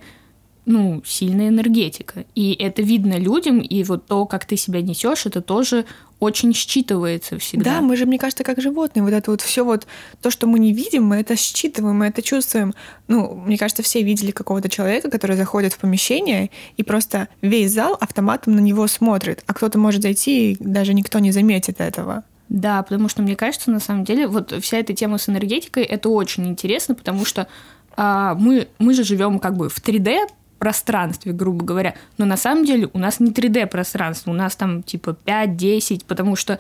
ну, 0.66 1.02
сильная 1.06 1.50
энергетика. 1.50 2.26
И 2.36 2.54
это 2.54 2.82
видно 2.82 3.18
людям, 3.18 3.60
и 3.60 3.84
вот 3.84 4.06
то, 4.06 4.26
как 4.26 4.46
ты 4.46 4.58
себя 4.58 4.82
несешь, 4.82 5.26
это 5.26 5.42
тоже 5.42 5.86
очень 6.20 6.52
считывается 6.52 7.40
всегда. 7.40 7.78
Да, 7.78 7.82
мы 7.82 7.98
же, 7.98 8.06
мне 8.06 8.20
кажется, 8.20 8.44
как 8.44 8.62
животные. 8.62 9.02
Вот 9.02 9.12
это 9.12 9.32
вот 9.32 9.42
все 9.42 9.66
вот, 9.66 9.88
то, 10.22 10.30
что 10.30 10.46
мы 10.46 10.60
не 10.60 10.72
видим, 10.72 11.04
мы 11.06 11.16
это 11.16 11.36
считываем, 11.36 11.98
мы 11.98 12.06
это 12.06 12.22
чувствуем. 12.22 12.76
Ну, 13.08 13.34
мне 13.34 13.58
кажется, 13.58 13.82
все 13.82 14.04
видели 14.04 14.30
какого-то 14.30 14.70
человека, 14.70 15.10
который 15.10 15.36
заходит 15.36 15.74
в 15.74 15.80
помещение, 15.80 16.52
и 16.78 16.84
просто 16.84 17.28
весь 17.42 17.72
зал 17.72 17.98
автоматом 18.00 18.56
на 18.56 18.60
него 18.60 18.86
смотрит. 18.86 19.44
А 19.48 19.54
кто-то 19.56 19.80
может 19.80 20.04
зайти, 20.04 20.52
и 20.52 20.58
даже 20.60 20.94
никто 20.94 21.18
не 21.18 21.32
заметит 21.32 21.82
этого. 21.82 22.24
Да, 22.50 22.84
потому 22.84 23.10
что 23.10 23.24
мне 23.24 23.36
кажется, 23.36 23.72
на 23.72 23.80
самом 23.80 24.04
деле, 24.04 24.28
вот 24.28 24.54
вся 24.62 24.78
эта 24.78 24.94
тема 24.94 25.18
с 25.18 25.28
энергетикой, 25.28 25.84
это 25.84 26.10
очень 26.10 26.48
интересно, 26.48 26.94
потому 26.94 27.26
что 27.26 27.48
а, 27.96 28.36
мы, 28.36 28.68
мы 28.78 28.94
же 28.94 29.04
живем 29.04 29.40
как 29.40 29.56
бы 29.56 29.70
в 29.70 29.80
3D, 29.80 30.28
пространстве, 30.62 31.34
грубо 31.34 31.66
говоря. 31.66 31.96
Но 32.20 32.26
на 32.26 32.38
самом 32.38 32.66
деле 32.66 32.88
у 32.94 33.00
нас 33.00 33.20
не 33.20 33.32
3D-пространство, 33.32 34.30
у 34.30 34.36
нас 34.36 34.56
там 34.56 34.84
типа 34.84 35.18
5-10, 35.26 36.06
потому 36.08 36.36
что 36.36 36.60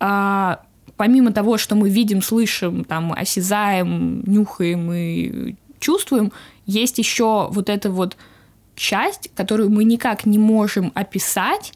а, 0.00 0.62
помимо 0.96 1.32
того, 1.32 1.58
что 1.58 1.74
мы 1.74 1.90
видим, 1.90 2.22
слышим, 2.22 2.84
там, 2.84 3.12
осязаем, 3.12 4.22
нюхаем 4.24 4.90
и 4.90 5.54
чувствуем, 5.80 6.32
есть 6.64 6.96
еще 6.96 7.48
вот 7.50 7.68
эта 7.68 7.90
вот 7.90 8.16
часть, 8.74 9.30
которую 9.34 9.68
мы 9.68 9.84
никак 9.84 10.24
не 10.24 10.38
можем 10.38 10.90
описать, 10.94 11.74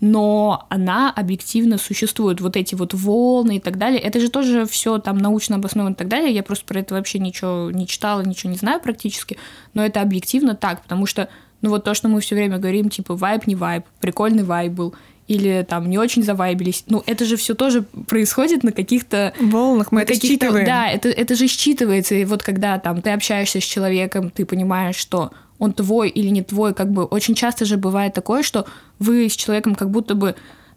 но 0.00 0.66
она 0.68 1.10
объективно 1.10 1.78
существует. 1.78 2.40
Вот 2.40 2.56
эти 2.56 2.74
вот 2.74 2.92
волны 2.92 3.56
и 3.56 3.60
так 3.60 3.78
далее. 3.78 3.98
Это 3.98 4.20
же 4.20 4.28
тоже 4.28 4.66
все 4.66 4.98
там 4.98 5.18
научно 5.18 5.56
обосновано 5.56 5.94
и 5.94 5.96
так 5.96 6.08
далее. 6.08 6.34
Я 6.34 6.42
просто 6.42 6.66
про 6.66 6.80
это 6.80 6.94
вообще 6.94 7.18
ничего 7.18 7.70
не 7.70 7.86
читала, 7.86 8.22
ничего 8.22 8.50
не 8.50 8.58
знаю 8.58 8.80
практически. 8.80 9.38
Но 9.74 9.84
это 9.84 10.02
объективно 10.02 10.54
так, 10.54 10.82
потому 10.82 11.06
что, 11.06 11.28
ну 11.62 11.70
вот 11.70 11.84
то, 11.84 11.94
что 11.94 12.08
мы 12.08 12.20
все 12.20 12.34
время 12.34 12.58
говорим, 12.58 12.90
типа, 12.90 13.14
вайб, 13.14 13.46
не 13.46 13.54
вайб, 13.54 13.84
прикольный 14.00 14.44
вайб 14.44 14.72
был, 14.72 14.94
или 15.28 15.66
там 15.68 15.88
не 15.88 15.98
очень 15.98 16.22
завайбились. 16.22 16.84
Ну, 16.88 17.02
это 17.06 17.24
же 17.24 17.36
все 17.36 17.54
тоже 17.54 17.82
происходит 17.82 18.62
на 18.62 18.72
каких-то 18.72 19.32
волнах, 19.40 19.92
мы 19.92 20.02
это 20.02 20.14
считываем. 20.14 20.66
Да, 20.66 20.88
это, 20.88 21.08
это 21.08 21.34
же 21.34 21.46
считывается. 21.46 22.14
И 22.14 22.24
вот 22.24 22.42
когда 22.42 22.78
там 22.78 23.02
ты 23.02 23.10
общаешься 23.10 23.60
с 23.60 23.64
человеком, 23.64 24.30
ты 24.30 24.44
понимаешь, 24.44 24.96
что 24.96 25.32
он 25.58 25.72
твой 25.72 26.10
или 26.10 26.28
не 26.28 26.42
твой, 26.42 26.74
как 26.74 26.90
бы 26.90 27.04
очень 27.04 27.34
часто 27.34 27.64
же 27.64 27.76
бывает 27.76 28.14
такое, 28.14 28.42
что 28.42 28.66
вы 28.98 29.28
с 29.28 29.36
человеком 29.36 29.74
как 29.74 29.90
будто 29.90 30.14
бы 30.14 30.34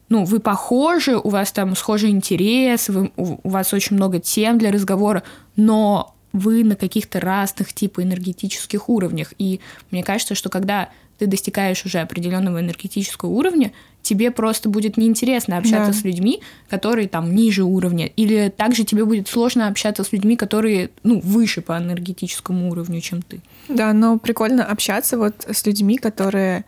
ну, 0.10 0.26
вы 0.26 0.40
похожи, 0.40 1.16
у 1.16 1.30
вас 1.30 1.52
там 1.52 1.76
схожий 1.76 2.10
интерес, 2.10 2.90
вы, 2.90 3.12
у, 3.16 3.38
у 3.44 3.50
вас 3.50 3.74
очень 3.74 3.96
много 3.96 4.20
тем 4.20 4.58
для 4.58 4.72
разговора, 4.72 5.22
но 5.56 6.16
вы 6.34 6.64
на 6.64 6.76
каких-то 6.76 7.20
разных 7.20 7.74
типа 7.74 8.04
энергетических 8.04 8.90
уровнях. 8.90 9.34
И 9.38 9.60
мне 9.92 10.04
кажется, 10.04 10.34
что 10.34 10.50
когда 10.50 10.90
ты 11.20 11.28
достигаешь 11.28 11.86
уже 11.86 12.00
определенного 12.00 12.60
энергетического 12.60 13.30
уровня, 13.30 13.72
тебе 14.02 14.32
просто 14.32 14.70
будет 14.70 14.96
неинтересно 14.96 15.58
общаться 15.58 15.92
да. 15.92 15.98
с 15.98 16.04
людьми, 16.04 16.42
которые 16.70 17.10
там 17.10 17.36
ниже 17.36 17.64
уровня, 17.64 18.08
или 18.08 18.50
также 18.56 18.86
тебе 18.86 19.04
будет 19.04 19.28
сложно 19.28 19.68
общаться 19.68 20.04
с 20.04 20.14
людьми, 20.14 20.38
которые 20.38 20.90
ну 21.04 21.20
выше 21.20 21.62
по 21.62 21.78
энергетическому 21.78 22.72
уровню, 22.72 23.02
чем 23.02 23.22
ты. 23.22 23.42
Да, 23.68 23.92
но 23.92 24.18
прикольно 24.18 24.64
общаться 24.64 25.18
вот 25.18 25.46
с 25.52 25.66
людьми, 25.66 25.98
которые 25.98 26.64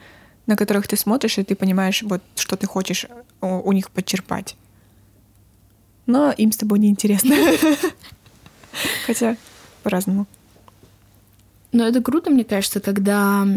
на 0.52 0.58
которых 0.58 0.86
ты 0.86 0.98
смотришь 0.98 1.38
и 1.38 1.44
ты 1.44 1.56
понимаешь 1.56 2.04
вот 2.04 2.22
что 2.36 2.58
ты 2.58 2.68
хочешь 2.68 3.06
у, 3.40 3.48
у 3.48 3.72
них 3.72 3.90
подчерпать. 3.90 4.58
Но 6.06 6.32
им 6.32 6.52
с 6.52 6.58
тобой 6.58 6.80
неинтересно. 6.80 7.34
Хотя 9.06 9.38
по-разному. 9.84 10.28
Но 11.72 11.88
это 11.88 12.02
круто, 12.02 12.30
мне 12.32 12.44
кажется, 12.44 12.82
когда 12.82 13.48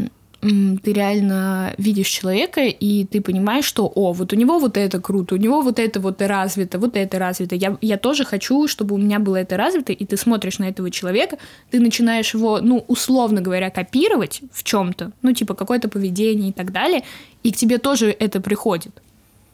ты 0.83 0.93
реально 0.93 1.75
видишь 1.79 2.09
человека, 2.09 2.63
и 2.63 3.05
ты 3.05 3.21
понимаешь, 3.21 3.65
что, 3.65 3.91
о, 3.95 4.13
вот 4.13 4.33
у 4.33 4.37
него 4.37 4.59
вот 4.59 4.77
это 4.77 5.01
круто, 5.01 5.35
у 5.35 5.39
него 5.39 5.63
вот 5.63 5.79
это 5.79 6.01
вот 6.01 6.21
развито, 6.21 6.79
вот 6.79 6.97
это 6.97 7.19
развито. 7.19 7.55
Я, 7.55 7.79
я 7.81 7.97
тоже 7.97 8.25
хочу, 8.25 8.69
чтобы 8.69 8.95
у 8.95 8.99
меня 8.99 9.19
было 9.19 9.37
это 9.37 9.57
развито, 9.57 9.93
и 9.93 10.05
ты 10.05 10.17
смотришь 10.17 10.59
на 10.59 10.69
этого 10.69 10.91
человека, 10.91 11.39
ты 11.71 11.81
начинаешь 11.81 12.35
его, 12.35 12.61
ну, 12.61 12.85
условно 12.89 13.41
говоря, 13.41 13.71
копировать 13.71 14.43
в 14.53 14.63
чем-то, 14.65 15.13
ну, 15.23 15.33
типа 15.33 15.55
какое-то 15.55 15.89
поведение 15.89 16.51
и 16.51 16.53
так 16.53 16.73
далее, 16.73 17.05
и 17.43 17.51
к 17.51 17.57
тебе 17.57 17.79
тоже 17.79 18.11
это 18.11 18.41
приходит. 18.41 18.93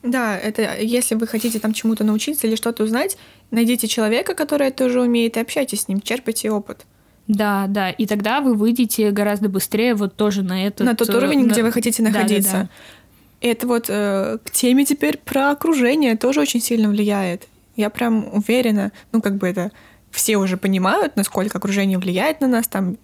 Да, 0.02 0.36
это 0.38 0.80
если 0.80 1.14
вы 1.14 1.26
хотите 1.26 1.58
там 1.58 1.72
чему-то 1.72 2.04
научиться 2.04 2.46
или 2.46 2.56
что-то 2.56 2.84
узнать, 2.84 3.16
найдите 3.50 3.86
человека, 3.86 4.34
который 4.34 4.68
это 4.68 4.86
уже 4.86 5.00
умеет, 5.02 5.36
и 5.36 5.40
общайтесь 5.40 5.82
с 5.82 5.88
ним, 5.88 6.00
черпайте 6.00 6.50
опыт. 6.50 6.86
Да, 7.30 7.66
да. 7.68 7.90
И 7.90 8.06
тогда 8.06 8.40
вы 8.40 8.54
выйдете 8.54 9.12
гораздо 9.12 9.48
быстрее 9.48 9.94
вот 9.94 10.16
тоже 10.16 10.42
на 10.42 10.66
этот... 10.66 10.84
На 10.84 10.96
тот 10.96 11.10
уровень, 11.10 11.46
на... 11.46 11.52
где 11.52 11.62
вы 11.62 11.70
хотите 11.70 12.02
находиться. 12.02 12.52
Да, 12.52 12.58
да, 12.58 12.64
да. 12.64 13.48
Это 13.48 13.66
вот 13.68 13.86
э, 13.88 14.38
к 14.44 14.50
теме 14.50 14.84
теперь 14.84 15.16
про 15.16 15.52
окружение 15.52 16.16
тоже 16.16 16.40
очень 16.40 16.60
сильно 16.60 16.88
влияет. 16.88 17.46
Я 17.76 17.88
прям 17.88 18.28
уверена, 18.34 18.90
ну 19.12 19.22
как 19.22 19.36
бы 19.36 19.46
это 19.46 19.70
все 20.10 20.38
уже 20.38 20.56
понимают, 20.56 21.14
насколько 21.14 21.58
окружение 21.58 21.98
влияет 21.98 22.40
на 22.40 22.48
нас. 22.48 22.66
Там 22.66 22.98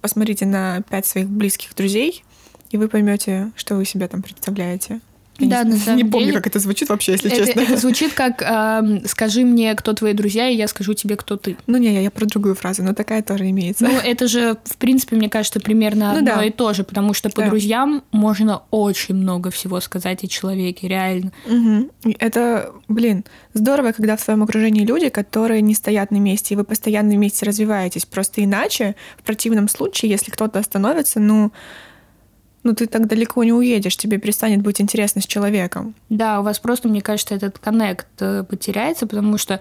посмотрите 0.00 0.46
на 0.46 0.80
пять 0.88 1.04
своих 1.04 1.28
близких 1.28 1.74
друзей, 1.74 2.24
и 2.70 2.78
вы 2.78 2.88
поймете, 2.88 3.52
что 3.54 3.74
вы 3.76 3.84
себя 3.84 4.08
там 4.08 4.22
представляете. 4.22 5.00
Я 5.38 5.48
да, 5.48 5.64
не, 5.64 5.70
на 5.70 5.76
самом 5.76 5.96
не 5.98 6.04
помню, 6.04 6.34
как 6.34 6.48
это 6.48 6.58
звучит 6.58 6.88
вообще, 6.88 7.12
если 7.12 7.30
это, 7.30 7.46
честно. 7.46 7.60
Это 7.60 7.76
звучит 7.76 8.12
как 8.12 8.42
э, 8.46 9.06
«скажи 9.06 9.44
мне, 9.44 9.74
кто 9.74 9.92
твои 9.92 10.12
друзья, 10.12 10.48
и 10.48 10.56
я 10.56 10.66
скажу 10.66 10.94
тебе, 10.94 11.16
кто 11.16 11.36
ты». 11.36 11.56
Ну 11.66 11.78
не, 11.78 11.92
я, 11.92 12.00
я 12.00 12.10
про 12.10 12.26
другую 12.26 12.56
фразу, 12.56 12.82
но 12.82 12.92
такая 12.92 13.22
тоже 13.22 13.48
имеется. 13.50 13.84
Ну 13.84 13.92
это 14.04 14.26
же, 14.26 14.56
в 14.64 14.76
принципе, 14.76 15.14
мне 15.14 15.28
кажется, 15.28 15.60
примерно 15.60 16.12
ну, 16.12 16.18
одно 16.18 16.36
да. 16.36 16.44
и 16.44 16.50
то 16.50 16.72
же, 16.72 16.82
потому 16.82 17.14
что 17.14 17.30
по 17.30 17.42
да. 17.42 17.48
друзьям 17.48 18.02
можно 18.10 18.62
очень 18.70 19.14
много 19.14 19.50
всего 19.50 19.80
сказать 19.80 20.24
о 20.24 20.26
человеке, 20.26 20.88
реально. 20.88 21.32
Угу. 21.46 22.14
Это, 22.18 22.72
блин, 22.88 23.24
здорово, 23.54 23.92
когда 23.92 24.16
в 24.16 24.20
своем 24.20 24.42
окружении 24.42 24.84
люди, 24.84 25.08
которые 25.08 25.62
не 25.62 25.74
стоят 25.74 26.10
на 26.10 26.18
месте, 26.18 26.54
и 26.54 26.56
вы 26.56 26.64
постоянно 26.64 27.14
вместе 27.14 27.46
развиваетесь. 27.46 28.06
Просто 28.06 28.42
иначе, 28.42 28.96
в 29.16 29.22
противном 29.22 29.68
случае, 29.68 30.10
если 30.10 30.32
кто-то 30.32 30.58
остановится, 30.58 31.20
ну 31.20 31.52
ну 32.62 32.74
ты 32.74 32.86
так 32.86 33.06
далеко 33.06 33.44
не 33.44 33.52
уедешь, 33.52 33.96
тебе 33.96 34.18
перестанет 34.18 34.62
быть 34.62 34.80
интересно 34.80 35.20
с 35.20 35.26
человеком. 35.26 35.94
Да, 36.08 36.40
у 36.40 36.42
вас 36.42 36.58
просто, 36.58 36.88
мне 36.88 37.00
кажется, 37.00 37.34
этот 37.34 37.58
коннект 37.58 38.06
э, 38.20 38.44
потеряется, 38.44 39.06
потому 39.06 39.38
что 39.38 39.60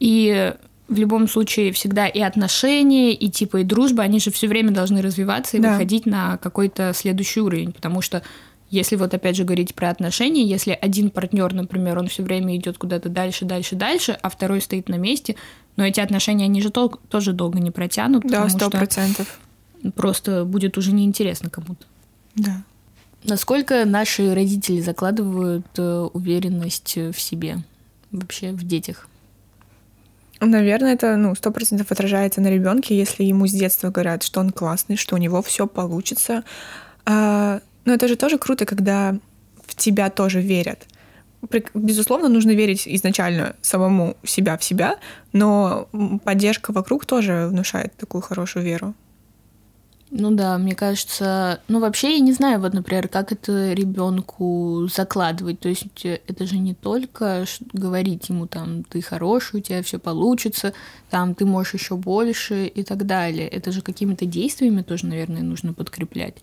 и 0.00 0.54
в 0.88 0.98
любом 0.98 1.28
случае 1.28 1.72
всегда 1.72 2.06
и 2.06 2.20
отношения, 2.20 3.12
и 3.12 3.28
типа 3.28 3.58
и 3.58 3.64
дружба, 3.64 4.02
они 4.02 4.20
же 4.20 4.30
все 4.30 4.48
время 4.48 4.70
должны 4.70 5.02
развиваться 5.02 5.56
и 5.56 5.60
да. 5.60 5.72
выходить 5.72 6.06
на 6.06 6.38
какой-то 6.38 6.92
следующий 6.94 7.40
уровень, 7.40 7.72
потому 7.72 8.00
что 8.00 8.22
если 8.70 8.96
вот 8.96 9.14
опять 9.14 9.36
же 9.36 9.44
говорить 9.44 9.74
про 9.74 9.88
отношения, 9.90 10.44
если 10.44 10.78
один 10.78 11.10
партнер, 11.10 11.52
например, 11.54 11.98
он 11.98 12.08
все 12.08 12.22
время 12.22 12.56
идет 12.56 12.76
куда-то 12.76 13.08
дальше, 13.08 13.44
дальше, 13.44 13.76
дальше, 13.76 14.18
а 14.20 14.28
второй 14.28 14.60
стоит 14.60 14.88
на 14.88 14.96
месте, 14.96 15.36
но 15.76 15.86
эти 15.86 16.00
отношения, 16.00 16.44
они 16.44 16.60
же 16.60 16.70
то, 16.70 16.88
тоже 17.08 17.32
долго 17.32 17.60
не 17.60 17.70
протянут. 17.70 18.24
Да, 18.26 18.48
сто 18.48 18.68
процентов. 18.68 19.38
Просто 19.94 20.44
будет 20.44 20.76
уже 20.76 20.92
неинтересно 20.92 21.50
кому-то. 21.50 21.86
Да. 22.38 22.62
Насколько 23.24 23.84
наши 23.84 24.34
родители 24.34 24.80
закладывают 24.80 25.66
э, 25.76 26.08
уверенность 26.12 26.96
в 26.96 27.20
себе? 27.20 27.58
вообще 28.10 28.52
в 28.52 28.64
детях? 28.64 29.08
Наверное, 30.40 30.94
это 30.94 31.16
ну 31.16 31.34
сто 31.34 31.50
процентов 31.50 31.90
отражается 31.90 32.40
на 32.40 32.48
ребенке, 32.48 32.96
если 32.96 33.24
ему 33.24 33.46
с 33.46 33.52
детства 33.52 33.90
говорят, 33.90 34.22
что 34.22 34.40
он 34.40 34.50
классный, 34.50 34.96
что 34.96 35.16
у 35.16 35.18
него 35.18 35.42
все 35.42 35.66
получится. 35.66 36.44
А, 37.04 37.60
но 37.84 37.92
это 37.92 38.06
же 38.06 38.16
тоже 38.16 38.38
круто, 38.38 38.64
когда 38.64 39.16
в 39.66 39.74
тебя 39.74 40.10
тоже 40.10 40.40
верят. 40.40 40.86
Безусловно, 41.74 42.28
нужно 42.28 42.52
верить 42.52 42.82
изначально 42.86 43.56
самому 43.62 44.16
себя 44.24 44.56
в 44.56 44.64
себя, 44.64 44.96
но 45.32 45.88
поддержка 46.24 46.72
вокруг 46.72 47.04
тоже 47.04 47.48
внушает 47.50 47.94
такую 47.96 48.22
хорошую 48.22 48.64
веру. 48.64 48.94
Ну 50.10 50.30
да, 50.30 50.56
мне 50.56 50.74
кажется, 50.74 51.60
ну 51.68 51.80
вообще 51.80 52.14
я 52.14 52.20
не 52.20 52.32
знаю, 52.32 52.60
вот, 52.60 52.72
например, 52.72 53.08
как 53.08 53.30
это 53.30 53.72
ребенку 53.74 54.88
закладывать. 54.92 55.60
То 55.60 55.68
есть 55.68 55.84
это 56.02 56.46
же 56.46 56.56
не 56.56 56.74
только 56.74 57.44
говорить 57.74 58.28
ему 58.30 58.46
там, 58.46 58.84
ты 58.84 59.02
хороший, 59.02 59.60
у 59.60 59.62
тебя 59.62 59.82
все 59.82 59.98
получится, 59.98 60.72
там 61.10 61.34
ты 61.34 61.44
можешь 61.44 61.74
еще 61.74 61.96
больше 61.96 62.66
и 62.66 62.82
так 62.84 63.04
далее. 63.04 63.46
Это 63.48 63.70
же 63.70 63.82
какими-то 63.82 64.24
действиями 64.24 64.80
тоже, 64.80 65.06
наверное, 65.06 65.42
нужно 65.42 65.74
подкреплять. 65.74 66.36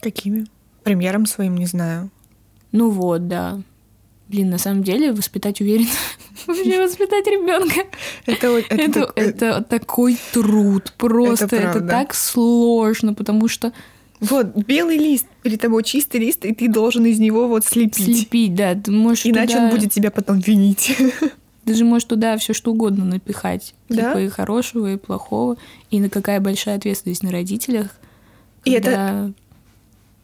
Какими? 0.00 0.46
Примером 0.82 1.26
своим, 1.26 1.56
не 1.56 1.66
знаю. 1.66 2.10
Ну 2.72 2.90
вот, 2.90 3.28
да. 3.28 3.60
Блин, 4.32 4.48
на 4.48 4.56
самом 4.56 4.82
деле 4.82 5.12
воспитать 5.12 5.60
уверенность, 5.60 5.92
вообще 6.46 6.82
воспитать 6.82 7.26
ребенка. 7.26 7.82
Это, 8.24 8.46
это, 8.46 8.74
это, 8.74 9.00
так... 9.06 9.12
это 9.18 9.62
такой 9.62 10.18
труд, 10.32 10.94
просто 10.96 11.44
это, 11.44 11.56
это 11.56 11.80
так 11.82 12.14
сложно, 12.14 13.12
потому 13.12 13.46
что 13.46 13.74
вот 14.20 14.56
белый 14.56 14.96
лист 14.96 15.26
перед 15.42 15.60
тобой 15.60 15.84
чистый 15.84 16.16
лист, 16.16 16.46
и 16.46 16.54
ты 16.54 16.70
должен 16.70 17.04
из 17.04 17.18
него 17.18 17.46
вот 17.46 17.66
слепить. 17.66 18.20
Слепить, 18.20 18.54
да, 18.54 18.74
ты 18.74 18.90
можешь. 18.90 19.26
Иначе 19.26 19.52
туда... 19.52 19.64
он 19.66 19.70
будет 19.70 19.92
тебя 19.92 20.10
потом 20.10 20.38
винить. 20.38 20.96
Ты 21.64 21.74
же 21.74 21.84
можешь 21.84 22.08
туда 22.08 22.36
все 22.38 22.54
что 22.54 22.72
угодно 22.72 23.04
напихать, 23.04 23.74
да? 23.88 24.08
типа 24.08 24.22
и 24.22 24.28
хорошего, 24.28 24.94
и 24.94 24.96
плохого, 24.96 25.58
и 25.92 26.00
на 26.00 26.08
какая 26.08 26.40
большая 26.40 26.76
ответственность 26.76 27.22
на 27.22 27.30
родителях. 27.30 27.88
И 28.64 28.72
это 28.72 29.32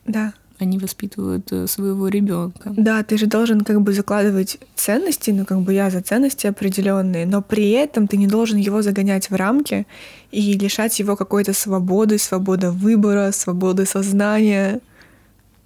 да 0.05 0.35
они 0.59 0.79
воспитывают 0.79 1.53
э, 1.53 1.67
своего 1.67 2.09
ребенка. 2.09 2.73
Да, 2.77 3.03
ты 3.03 3.17
же 3.17 3.27
должен 3.27 3.63
как 3.63 3.81
бы 3.81 3.93
закладывать 3.93 4.59
ценности, 4.75 5.31
ну 5.31 5.45
как 5.45 5.61
бы 5.61 5.73
я 5.73 5.91
за 5.91 6.01
ценности 6.01 6.47
определенные, 6.47 7.27
но 7.27 7.43
при 7.43 7.71
этом 7.71 8.09
ты 8.09 8.17
не 8.17 8.27
должен 8.27 8.59
его 8.59 8.83
загонять 8.83 9.31
в 9.31 9.35
рамки 9.35 9.87
и 10.33 10.53
лишать 10.55 10.99
его 10.99 11.17
какой-то 11.17 11.53
свободы, 11.53 12.19
свободы 12.19 12.71
выбора, 12.71 13.31
свободы 13.33 13.87
сознания. 13.87 14.81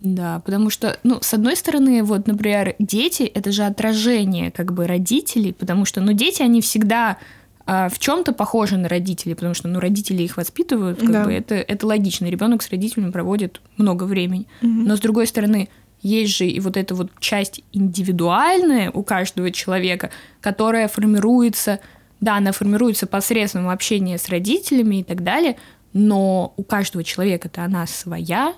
Да, 0.00 0.42
потому 0.44 0.68
что, 0.68 0.98
ну, 1.04 1.20
с 1.22 1.32
одной 1.32 1.56
стороны, 1.56 2.02
вот, 2.02 2.26
например, 2.26 2.74
дети— 2.80 3.22
это 3.34 3.52
же 3.52 3.62
отражение 3.62 4.50
как 4.50 4.72
бы 4.72 4.88
родителей, 4.88 5.52
потому 5.52 5.84
что, 5.84 6.00
ну, 6.00 6.12
дети, 6.12 6.42
они 6.42 6.60
всегда 6.60 7.18
а, 7.66 7.88
в 7.88 7.98
чем-то 7.98 8.32
похожи 8.32 8.76
на 8.76 8.88
родителей, 8.88 9.34
потому 9.34 9.54
что 9.54 9.68
ну, 9.68 9.80
родители 9.80 10.22
их 10.22 10.36
воспитывают, 10.36 11.00
как 11.00 11.12
да. 11.12 11.24
бы 11.24 11.32
это, 11.32 11.54
это 11.54 11.86
логично. 11.86 12.26
Ребенок 12.26 12.62
с 12.62 12.70
родителями 12.70 13.10
проводит 13.10 13.60
много 13.76 14.04
времени. 14.04 14.46
Угу. 14.62 14.70
Но 14.70 14.96
с 14.96 15.00
другой 15.00 15.26
стороны, 15.26 15.68
есть 16.02 16.36
же 16.36 16.46
и 16.46 16.58
вот 16.60 16.76
эта 16.76 16.94
вот 16.94 17.10
часть 17.20 17.62
индивидуальная 17.72 18.90
у 18.90 19.02
каждого 19.04 19.50
человека, 19.52 20.10
которая 20.40 20.88
формируется, 20.88 21.78
да, 22.20 22.36
она 22.36 22.52
формируется 22.52 23.06
посредством 23.06 23.68
общения 23.68 24.18
с 24.18 24.28
родителями 24.28 24.96
и 24.96 25.04
так 25.04 25.22
далее, 25.22 25.56
но 25.92 26.54
у 26.56 26.64
каждого 26.64 27.04
человека-то 27.04 27.64
она 27.64 27.86
своя, 27.86 28.54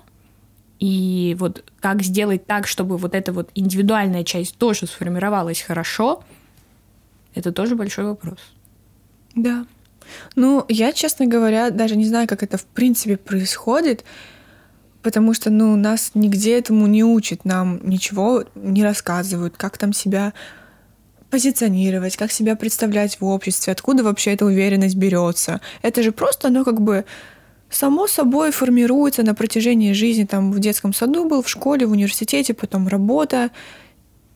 и 0.79 1.35
вот 1.39 1.63
как 1.79 2.01
сделать 2.01 2.45
так, 2.47 2.67
чтобы 2.67 2.97
вот 2.97 3.13
эта 3.13 3.31
вот 3.31 3.49
индивидуальная 3.55 4.23
часть 4.23 4.57
тоже 4.57 4.87
сформировалась 4.87 5.61
хорошо, 5.61 6.23
это 7.35 7.51
тоже 7.51 7.75
большой 7.75 8.05
вопрос. 8.05 8.39
Да. 9.35 9.65
Ну, 10.35 10.65
я, 10.69 10.91
честно 10.93 11.25
говоря, 11.25 11.69
даже 11.69 11.95
не 11.95 12.05
знаю, 12.05 12.27
как 12.27 12.43
это 12.43 12.57
в 12.57 12.65
принципе 12.65 13.17
происходит, 13.17 14.03
потому 15.01 15.33
что, 15.33 15.49
ну, 15.49 15.75
нас 15.75 16.11
нигде 16.13 16.57
этому 16.57 16.87
не 16.87 17.03
учат, 17.03 17.45
нам 17.45 17.79
ничего 17.83 18.45
не 18.55 18.83
рассказывают, 18.83 19.57
как 19.57 19.77
там 19.77 19.93
себя 19.93 20.33
позиционировать, 21.29 22.17
как 22.17 22.31
себя 22.31 22.55
представлять 22.55 23.19
в 23.19 23.25
обществе, 23.25 23.73
откуда 23.73 24.03
вообще 24.03 24.33
эта 24.33 24.45
уверенность 24.45 24.95
берется. 24.95 25.59
Это 25.81 26.01
же 26.01 26.11
просто, 26.11 26.47
оно 26.47 26.63
как 26.63 26.81
бы 26.81 27.03
само 27.69 28.07
собой 28.07 28.51
формируется 28.51 29.23
на 29.23 29.35
протяжении 29.35 29.93
жизни. 29.93 30.23
Там 30.23 30.51
в 30.51 30.59
детском 30.59 30.93
саду 30.93 31.27
был, 31.27 31.41
в 31.41 31.49
школе, 31.49 31.85
в 31.85 31.91
университете, 31.91 32.53
потом 32.53 32.87
работа. 32.87 33.51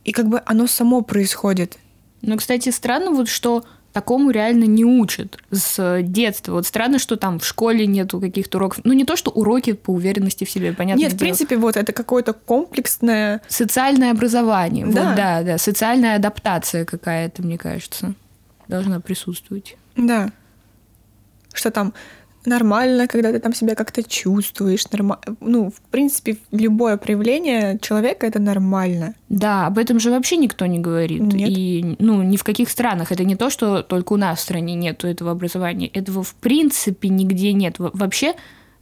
И 0.03 0.11
как 0.11 0.27
бы 0.27 0.41
оно 0.45 0.67
само 0.67 1.01
происходит. 1.01 1.77
Ну, 2.21 2.35
кстати, 2.37 2.69
странно 2.69 3.11
вот, 3.11 3.29
что 3.29 3.63
такому 3.93 4.31
реально 4.31 4.65
не 4.65 4.85
учат 4.85 5.37
с 5.51 6.01
детства. 6.03 6.53
Вот 6.53 6.65
странно, 6.65 6.99
что 6.99 7.15
там 7.15 7.39
в 7.39 7.45
школе 7.45 7.85
нету 7.87 8.19
каких-то 8.19 8.57
уроков. 8.57 8.81
Ну, 8.83 8.93
не 8.93 9.05
то, 9.05 9.15
что 9.15 9.31
уроки 9.31 9.73
по 9.73 9.91
уверенности 9.91 10.43
в 10.43 10.51
себе, 10.51 10.73
понятно. 10.73 11.01
Нет, 11.01 11.13
в 11.13 11.17
принципе, 11.17 11.57
вот 11.57 11.77
это 11.77 11.91
какое-то 11.91 12.33
комплексное... 12.33 13.41
Социальное 13.47 14.11
образование. 14.11 14.85
Да. 14.85 14.91
Вот, 14.91 15.15
да, 15.15 15.43
да. 15.43 15.57
Социальная 15.57 16.15
адаптация 16.15 16.85
какая-то, 16.85 17.43
мне 17.43 17.57
кажется, 17.57 18.13
должна 18.67 18.99
присутствовать. 18.99 19.77
Да. 19.95 20.31
Что 21.53 21.71
там 21.71 21.93
нормально, 22.45 23.07
когда 23.07 23.31
ты 23.31 23.39
там 23.39 23.53
себя 23.53 23.75
как-то 23.75 24.03
чувствуешь. 24.03 24.85
Норма... 24.91 25.19
Ну, 25.39 25.71
в 25.71 25.81
принципе, 25.91 26.37
любое 26.51 26.97
проявление 26.97 27.77
человека 27.79 28.25
это 28.25 28.39
нормально. 28.39 29.15
Да, 29.29 29.67
об 29.67 29.77
этом 29.77 29.99
же 29.99 30.11
вообще 30.11 30.37
никто 30.37 30.65
не 30.65 30.79
говорит. 30.79 31.21
Нет. 31.21 31.49
И 31.49 31.95
ну, 31.99 32.23
ни 32.23 32.37
в 32.37 32.43
каких 32.43 32.69
странах. 32.69 33.11
Это 33.11 33.23
не 33.23 33.35
то, 33.35 33.49
что 33.49 33.81
только 33.81 34.13
у 34.13 34.17
нас 34.17 34.39
в 34.39 34.41
стране 34.41 34.75
нет 34.75 35.03
этого 35.03 35.31
образования. 35.31 35.87
Этого 35.87 36.23
в 36.23 36.35
принципе 36.35 37.09
нигде 37.09 37.53
нет. 37.53 37.75
Вообще 37.77 38.33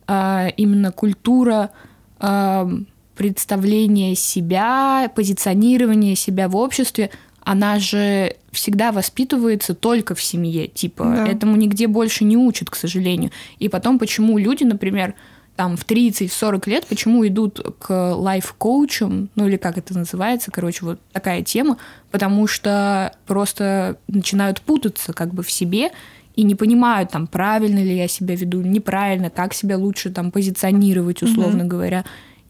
а, 0.08 0.48
именно 0.58 0.92
культура 0.92 1.72
а, 2.20 2.70
представления 3.16 4.16
себя, 4.16 5.12
позиционирования 5.16 6.16
себя 6.16 6.48
в 6.48 6.56
обществе– 6.56 7.10
она 7.48 7.80
же 7.80 8.36
всегда 8.58 8.92
воспитывается 8.92 9.74
только 9.74 10.16
в 10.16 10.22
семье, 10.22 10.68
типа, 10.68 11.04
да. 11.04 11.28
этому 11.28 11.56
нигде 11.56 11.88
больше 11.88 12.24
не 12.24 12.36
учат, 12.36 12.70
к 12.70 12.76
сожалению. 12.76 13.32
И 13.60 13.70
потом, 13.70 14.00
почему 14.00 14.38
люди, 14.38 14.64
например, 14.64 15.14
там 15.56 15.78
в 15.78 15.86
30-40 15.86 16.70
лет, 16.70 16.88
почему 16.88 17.26
идут 17.26 17.60
к 17.80 18.16
лайф-коучам, 18.16 19.30
ну 19.36 19.48
или 19.48 19.58
как 19.58 19.78
это 19.78 19.94
называется, 19.98 20.52
короче, 20.52 20.86
вот 20.86 21.00
такая 21.12 21.44
тема, 21.44 21.78
потому 22.12 22.48
что 22.48 23.16
просто 23.28 23.98
начинают 24.08 24.62
путаться 24.62 25.14
как 25.14 25.34
бы 25.34 25.44
в 25.44 25.52
себе 25.52 25.92
и 26.36 26.44
не 26.44 26.56
понимают, 26.56 27.12
там, 27.12 27.28
правильно 27.28 27.80
ли 27.80 27.96
я 27.96 28.08
себя 28.08 28.36
веду, 28.36 28.62
неправильно, 28.62 29.30
как 29.30 29.54
себя 29.54 29.78
лучше 29.78 30.12
там 30.12 30.32
позиционировать, 30.32 31.24
условно 31.24 31.62
mm-hmm. 31.64 31.68
говоря. 31.68 32.06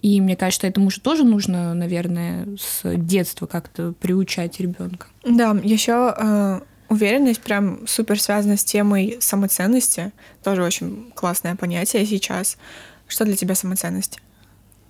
И 0.08 0.22
мне 0.22 0.38
кажется, 0.38 0.68
этому 0.68 0.90
же 0.90 1.02
тоже 1.02 1.26
нужно, 1.26 1.74
наверное, 1.74 2.48
с 2.58 2.96
детства 2.96 3.46
как-то 3.46 3.92
приучать 3.92 4.58
ребенка. 4.62 5.08
Да, 5.26 5.52
еще 5.62 6.16
э, 6.18 6.62
уверенность 6.88 7.42
прям 7.42 7.86
супер 7.86 8.18
связана 8.18 8.56
с 8.56 8.64
темой 8.64 9.18
самоценности. 9.20 10.14
Тоже 10.46 10.64
очень 10.64 11.12
классное 11.14 11.58
понятие 11.58 12.06
сейчас. 12.06 12.58
Что 13.06 13.26
для 13.26 13.36
тебя 13.36 13.54
самоценность? 13.54 14.22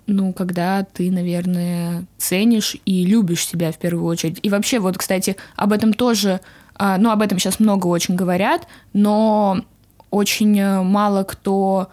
Ну, 0.06 0.34
когда 0.34 0.84
ты, 0.84 1.10
наверное, 1.10 2.06
ценишь 2.20 2.78
и 2.86 3.04
любишь 3.04 3.48
себя 3.48 3.72
в 3.72 3.80
первую 3.80 4.06
очередь. 4.06 4.38
И 4.44 4.52
вообще, 4.52 4.78
вот, 4.78 5.00
кстати, 5.00 5.36
об 5.56 5.74
этом 5.74 5.94
тоже, 5.94 6.42
э, 6.78 6.98
ну, 7.00 7.10
об 7.10 7.24
этом 7.24 7.40
сейчас 7.40 7.60
много 7.60 7.88
очень 7.88 8.16
говорят, 8.16 8.68
но 8.94 9.66
очень 10.12 10.60
э, 10.60 10.84
мало 10.84 11.24
кто 11.24 11.90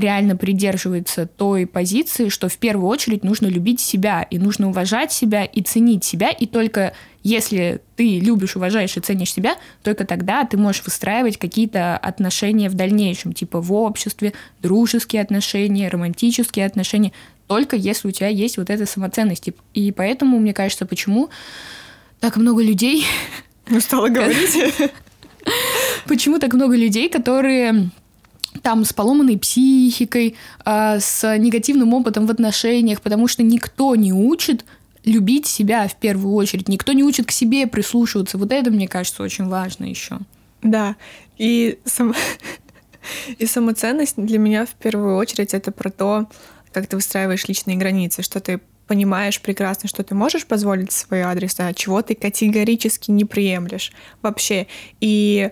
реально 0.00 0.36
придерживается 0.36 1.26
той 1.26 1.66
позиции, 1.66 2.28
что 2.28 2.48
в 2.48 2.58
первую 2.58 2.88
очередь 2.88 3.22
нужно 3.22 3.46
любить 3.46 3.80
себя, 3.80 4.22
и 4.22 4.38
нужно 4.38 4.68
уважать 4.68 5.12
себя 5.12 5.44
и 5.44 5.62
ценить 5.62 6.04
себя, 6.04 6.30
и 6.30 6.46
только 6.46 6.94
если 7.22 7.82
ты 7.96 8.18
любишь, 8.18 8.56
уважаешь 8.56 8.96
и 8.96 9.00
ценишь 9.00 9.32
себя, 9.32 9.56
только 9.82 10.06
тогда 10.06 10.44
ты 10.44 10.56
можешь 10.56 10.84
выстраивать 10.84 11.36
какие-то 11.36 11.96
отношения 11.98 12.70
в 12.70 12.74
дальнейшем, 12.74 13.32
типа 13.32 13.60
в 13.60 13.72
обществе, 13.72 14.32
дружеские 14.62 15.22
отношения, 15.22 15.88
романтические 15.88 16.64
отношения, 16.64 17.12
только 17.46 17.76
если 17.76 18.08
у 18.08 18.10
тебя 18.10 18.28
есть 18.28 18.56
вот 18.56 18.70
эта 18.70 18.86
самоценность. 18.86 19.50
И 19.74 19.92
поэтому, 19.92 20.38
мне 20.38 20.54
кажется, 20.54 20.86
почему 20.86 21.30
так 22.20 22.36
много 22.36 22.62
людей... 22.62 23.04
Устала 23.68 24.08
говорить. 24.08 24.56
Почему 26.06 26.38
так 26.38 26.52
много 26.54 26.76
людей, 26.76 27.08
которые 27.08 27.90
там 28.62 28.84
с 28.84 28.92
поломанной 28.92 29.38
психикой, 29.38 30.36
э, 30.64 31.00
с 31.00 31.36
негативным 31.38 31.94
опытом 31.94 32.26
в 32.26 32.30
отношениях, 32.30 33.00
потому 33.00 33.28
что 33.28 33.42
никто 33.42 33.94
не 33.94 34.12
учит 34.12 34.64
любить 35.04 35.46
себя 35.46 35.88
в 35.88 35.96
первую 35.96 36.34
очередь, 36.34 36.68
никто 36.68 36.92
не 36.92 37.02
учит 37.02 37.26
к 37.26 37.30
себе 37.30 37.66
прислушиваться. 37.66 38.38
Вот 38.38 38.52
это, 38.52 38.70
мне 38.70 38.88
кажется, 38.88 39.22
очень 39.22 39.46
важно 39.46 39.84
еще. 39.84 40.18
Да, 40.62 40.96
и, 41.38 41.78
сам... 41.84 42.14
и 43.38 43.46
самоценность 43.46 44.16
для 44.16 44.38
меня 44.38 44.66
в 44.66 44.74
первую 44.74 45.16
очередь 45.16 45.54
это 45.54 45.72
про 45.72 45.90
то, 45.90 46.28
как 46.72 46.86
ты 46.86 46.96
выстраиваешь 46.96 47.48
личные 47.48 47.76
границы, 47.76 48.22
что 48.22 48.40
ты 48.40 48.60
понимаешь 48.86 49.40
прекрасно, 49.40 49.88
что 49.88 50.02
ты 50.02 50.14
можешь 50.14 50.46
позволить 50.46 50.90
в 50.90 50.96
свой 50.96 51.20
адрес, 51.20 51.54
а 51.58 51.72
чего 51.72 52.02
ты 52.02 52.16
категорически 52.16 53.12
не 53.12 53.24
приемлешь 53.24 53.92
вообще. 54.20 54.66
И 55.00 55.50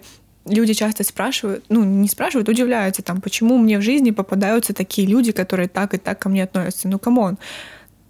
люди 0.48 0.74
часто 0.74 1.04
спрашивают, 1.04 1.64
ну, 1.68 1.84
не 1.84 2.08
спрашивают, 2.08 2.48
удивляются, 2.48 3.02
там, 3.02 3.20
почему 3.20 3.58
мне 3.58 3.78
в 3.78 3.82
жизни 3.82 4.10
попадаются 4.10 4.72
такие 4.72 5.06
люди, 5.06 5.32
которые 5.32 5.68
так 5.68 5.94
и 5.94 5.98
так 5.98 6.18
ко 6.18 6.28
мне 6.28 6.44
относятся. 6.44 6.88
Ну, 6.88 6.98
come 6.98 7.21
on. 7.21 7.38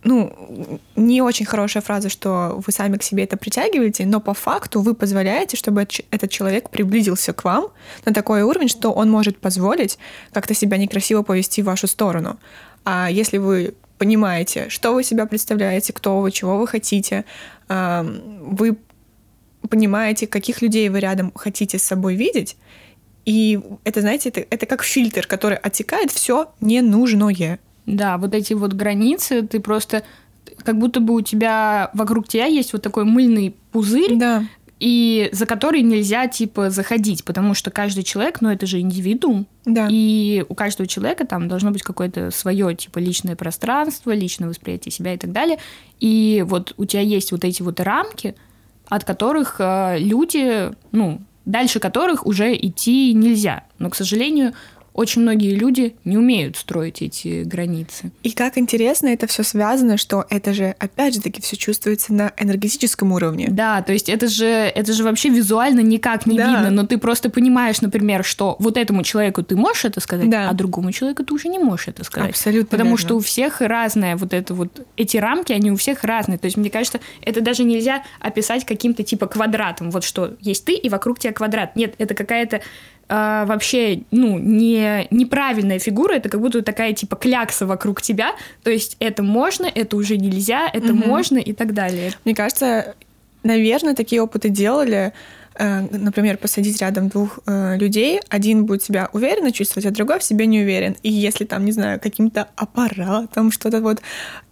Ну, 0.05 0.81
не 0.96 1.22
очень 1.22 1.44
хорошая 1.44 1.83
фраза, 1.83 2.09
что 2.09 2.62
вы 2.64 2.72
сами 2.72 2.96
к 2.96 3.03
себе 3.03 3.24
это 3.24 3.37
притягиваете, 3.37 4.07
но 4.07 4.20
по 4.20 4.33
факту 4.33 4.81
вы 4.81 4.94
позволяете, 4.94 5.57
чтобы 5.57 5.87
этот 6.11 6.31
человек 6.31 6.70
приблизился 6.70 7.33
к 7.33 7.44
вам 7.44 7.68
на 8.05 8.14
такой 8.14 8.42
уровень, 8.42 8.68
что 8.68 8.92
он 8.92 9.11
может 9.11 9.38
позволить 9.38 9.98
как-то 10.33 10.55
себя 10.55 10.77
некрасиво 10.77 11.22
повести 11.22 11.62
в 11.62 11.66
вашу 11.66 11.88
сторону. 11.88 12.38
А 12.85 13.11
если 13.11 13.38
вы 13.38 13.74
понимаете, 13.98 14.68
что 14.68 14.94
вы 14.94 15.03
себя 15.03 15.27
представляете, 15.27 15.92
кто 15.92 16.20
вы, 16.20 16.31
чего 16.31 16.59
вы 16.59 16.68
хотите, 16.68 17.24
вы 17.68 18.77
понимаете, 19.68 20.27
каких 20.27 20.62
людей 20.62 20.88
вы 20.88 21.01
рядом 21.01 21.33
хотите 21.35 21.79
с 21.79 21.83
собой 21.83 22.14
видеть, 22.14 22.57
и 23.25 23.61
это, 23.85 24.01
знаете, 24.01 24.31
это, 24.31 24.47
это 24.49 24.64
как 24.64 24.83
фильтр, 24.83 25.27
который 25.27 25.59
отсекает 25.59 26.11
все 26.11 26.51
ненужное. 26.61 27.59
Да, 27.85 28.16
вот 28.16 28.35
эти 28.35 28.55
вот 28.55 28.73
границы, 28.73 29.42
ты 29.42 29.61
просто 29.61 30.03
как 30.62 30.79
будто 30.79 31.01
бы 31.01 31.14
у 31.14 31.21
тебя 31.21 31.90
вокруг 31.94 32.27
тебя 32.27 32.47
есть 32.47 32.73
вот 32.73 32.83
такой 32.83 33.05
мыльный 33.05 33.55
пузырь, 33.71 34.16
да. 34.16 34.44
и 34.81 35.29
за 35.33 35.47
который 35.47 35.83
нельзя 35.83 36.27
типа 36.27 36.71
заходить, 36.71 37.25
потому 37.25 37.55
что 37.55 37.71
каждый 37.71 38.03
человек, 38.03 38.40
ну 38.40 38.51
это 38.51 38.66
же 38.66 38.81
индивидуум, 38.81 39.47
да. 39.64 39.88
и 39.90 40.44
у 40.49 40.55
каждого 40.55 40.87
человека 40.87 41.27
там 41.27 41.49
должно 41.49 41.71
быть 41.71 41.83
какое-то 41.83 42.31
свое 42.31 42.75
типа 42.75 42.99
личное 42.99 43.37
пространство, 43.37 44.12
личное 44.12 44.49
восприятие 44.49 44.92
себя 44.92 45.14
и 45.14 45.18
так 45.18 45.33
далее, 45.33 45.59
и 46.01 46.44
вот 46.47 46.75
у 46.77 46.85
тебя 46.87 47.03
есть 47.03 47.33
вот 47.33 47.44
эти 47.44 47.62
вот 47.62 47.79
рамки, 47.81 48.35
от 48.88 49.05
которых 49.05 49.57
э, 49.59 49.98
люди, 49.98 50.70
ну, 50.92 51.20
дальше 51.44 51.81
которых 51.81 52.27
уже 52.27 52.55
идти 52.55 53.12
нельзя. 53.14 53.64
Но, 53.79 53.90
к 53.90 53.94
сожалению, 53.94 54.53
очень 54.99 55.23
многие 55.23 55.55
люди 55.55 55.95
не 56.05 56.19
умеют 56.19 56.57
строить 56.57 57.03
эти 57.03 57.45
границы. 57.45 58.11
И 58.25 58.33
как 58.33 58.59
интересно 58.59 59.07
это 59.07 59.29
все 59.29 59.45
связано, 59.45 59.97
что 59.97 60.27
это 60.29 60.53
же, 60.53 60.75
опять 60.81 61.15
же 61.15 61.21
таки, 61.21 61.41
все 61.41 61.57
чувствуется 61.57 62.13
на 62.13 62.33
энергетическом 62.37 63.13
уровне. 63.13 63.47
Да, 63.49 63.81
то 63.83 63.93
есть 63.93 64.09
это 64.09 64.27
же, 64.27 64.45
это 64.45 64.93
же 64.93 65.05
вообще 65.05 65.29
визуально 65.29 65.81
никак 65.81 66.27
не 66.27 66.37
да. 66.37 66.51
видно, 66.51 66.71
но 66.71 66.85
ты 66.85 66.99
просто 66.99 67.31
понимаешь, 67.31 67.81
например, 67.81 68.25
что 68.25 68.57
вот 68.59 68.77
этому 68.77 69.05
человеку 69.05 69.45
ты 69.45 69.55
можешь 69.55 69.85
это 69.85 70.01
сказать, 70.01 70.29
да. 70.29 70.51
а 70.51 70.53
другому 70.53 70.91
человеку 70.91 71.25
ты 71.25 71.33
уже 71.33 71.47
не 71.47 71.61
можешь 71.61 71.87
это 71.87 72.03
сказать. 72.03 72.31
Абсолютно. 72.31 72.67
Потому 72.67 72.91
верно. 72.91 72.99
что 72.99 73.17
у 73.19 73.21
всех 73.21 73.61
разное 73.61 74.17
вот 74.17 74.35
это 74.35 74.53
вот, 74.53 74.85
эти 74.97 75.17
рамки, 75.17 75.53
они 75.53 75.71
у 75.71 75.77
всех 75.77 76.03
разные. 76.03 76.39
То 76.39 76.47
есть, 76.47 76.57
мне 76.57 76.71
кажется, 76.71 76.99
это 77.23 77.41
даже 77.41 77.63
нельзя 77.63 78.03
описать 78.19 78.67
каким-то 78.67 79.05
типа 79.05 79.29
квадратом. 79.29 79.93
Вот 79.93 80.03
что 80.03 80.35
есть 80.41 80.65
ты, 80.65 80.75
и 80.75 80.89
вокруг 80.89 81.21
тебя 81.21 81.33
квадрат. 81.33 81.77
Нет, 81.77 81.95
это 81.99 82.15
какая-то 82.15 82.63
э, 83.09 83.44
вообще, 83.47 84.03
ну, 84.11 84.38
не, 84.38 85.07
неправильная 85.11 85.79
фигура, 85.79 86.14
это 86.14 86.29
как 86.29 86.40
будто 86.40 86.62
такая, 86.62 86.92
типа, 86.92 87.16
клякса 87.16 87.66
вокруг 87.66 88.03
тебя, 88.03 88.33
то 88.62 88.71
есть 88.71 88.97
это 89.01 89.23
можно, 89.23 89.66
это 89.66 89.97
уже 89.97 90.16
нельзя, 90.16 90.68
это 90.73 90.92
угу. 90.92 91.07
можно 91.07 91.38
и 91.38 91.53
так 91.53 91.75
далее. 91.75 92.12
Мне 92.25 92.35
кажется, 92.35 92.94
наверное, 93.42 93.94
такие 93.94 94.23
опыты 94.23 94.49
делали 94.49 95.12
например, 95.59 96.38
посадить 96.38 96.81
рядом 96.81 97.09
двух 97.09 97.40
э, 97.47 97.77
людей, 97.77 98.21
один 98.29 98.64
будет 98.64 98.83
себя 98.83 99.09
уверенно 99.12 99.51
чувствовать, 99.51 99.87
а 99.87 99.90
другой 99.90 100.21
в 100.21 100.23
себе 100.23 100.47
не 100.47 100.61
уверен. 100.61 100.97
И 101.03 101.11
если 101.11 101.44
там, 101.44 101.64
не 101.64 101.73
знаю, 101.73 102.01
каким-то 102.01 102.49
аппаратом 102.57 103.51
что-то 103.51 103.81
вот 103.81 104.01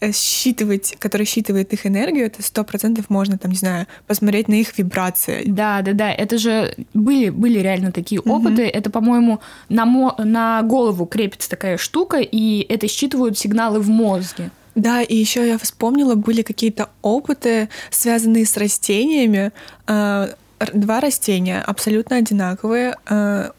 э, 0.01 0.13
считывать, 0.13 0.97
который 0.99 1.27
считывает 1.27 1.73
их 1.73 1.87
энергию, 1.87 2.27
это 2.27 2.43
сто 2.43 2.65
процентов 2.65 3.09
можно 3.09 3.39
там, 3.39 3.53
не 3.53 3.57
знаю, 3.57 3.87
посмотреть 4.07 4.49
на 4.49 4.55
их 4.55 4.77
вибрации. 4.79 5.45
Да, 5.47 5.83
да, 5.83 5.93
да. 5.93 6.13
Это 6.13 6.39
же 6.39 6.75
были, 6.95 7.31
были 7.31 7.61
реально 7.61 7.93
такие 7.93 8.21
опыты. 8.21 8.63
Это, 8.67 8.91
по-моему, 8.91 9.41
на, 9.69 9.85
мо- 9.85 10.17
на 10.19 10.63
голову 10.63 11.07
крепится 11.07 11.49
такая 11.49 11.77
штука, 11.77 12.19
и 12.19 12.67
это 12.69 12.89
считывают 12.89 13.39
сигналы 13.39 13.81
в 13.81 13.89
мозге. 13.89 14.51
Да, 14.75 15.01
и 15.01 15.17
еще 15.17 15.47
я 15.47 15.57
вспомнила, 15.57 16.17
были 16.17 16.43
какие-то 16.43 16.91
опыты, 17.01 17.71
связанные 17.91 18.45
с 18.45 18.57
растениями 18.59 19.53
два 20.59 21.01
растения 21.01 21.61
абсолютно 21.61 22.17
одинаковые. 22.17 22.97
Э, 23.09 23.51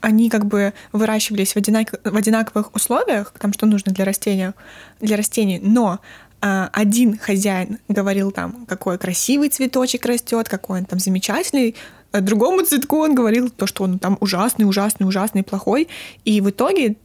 они 0.00 0.30
как 0.30 0.46
бы 0.46 0.72
выращивались 0.92 1.52
в, 1.52 1.56
одинак... 1.56 1.94
в 2.04 2.16
одинаковых 2.16 2.74
условиях, 2.74 3.32
там 3.38 3.52
что 3.52 3.66
нужно 3.66 3.92
для 3.92 4.04
растения, 4.04 4.54
для 5.00 5.16
растений, 5.16 5.58
но 5.62 5.98
э, 6.40 6.68
один 6.72 7.18
хозяин 7.18 7.78
говорил 7.88 8.30
там, 8.30 8.66
какой 8.66 8.98
красивый 8.98 9.48
цветочек 9.48 10.06
растет, 10.06 10.48
какой 10.48 10.80
он 10.80 10.84
там 10.84 10.98
замечательный, 11.00 11.74
а 12.12 12.20
другому 12.20 12.62
цветку 12.62 12.98
он 12.98 13.14
говорил 13.14 13.50
то, 13.50 13.66
что 13.66 13.84
он 13.84 13.98
там 13.98 14.16
ужасный, 14.20 14.66
ужасный, 14.66 15.06
ужасный, 15.06 15.42
плохой, 15.42 15.88
и 16.24 16.40
в 16.40 16.50
итоге 16.50 16.96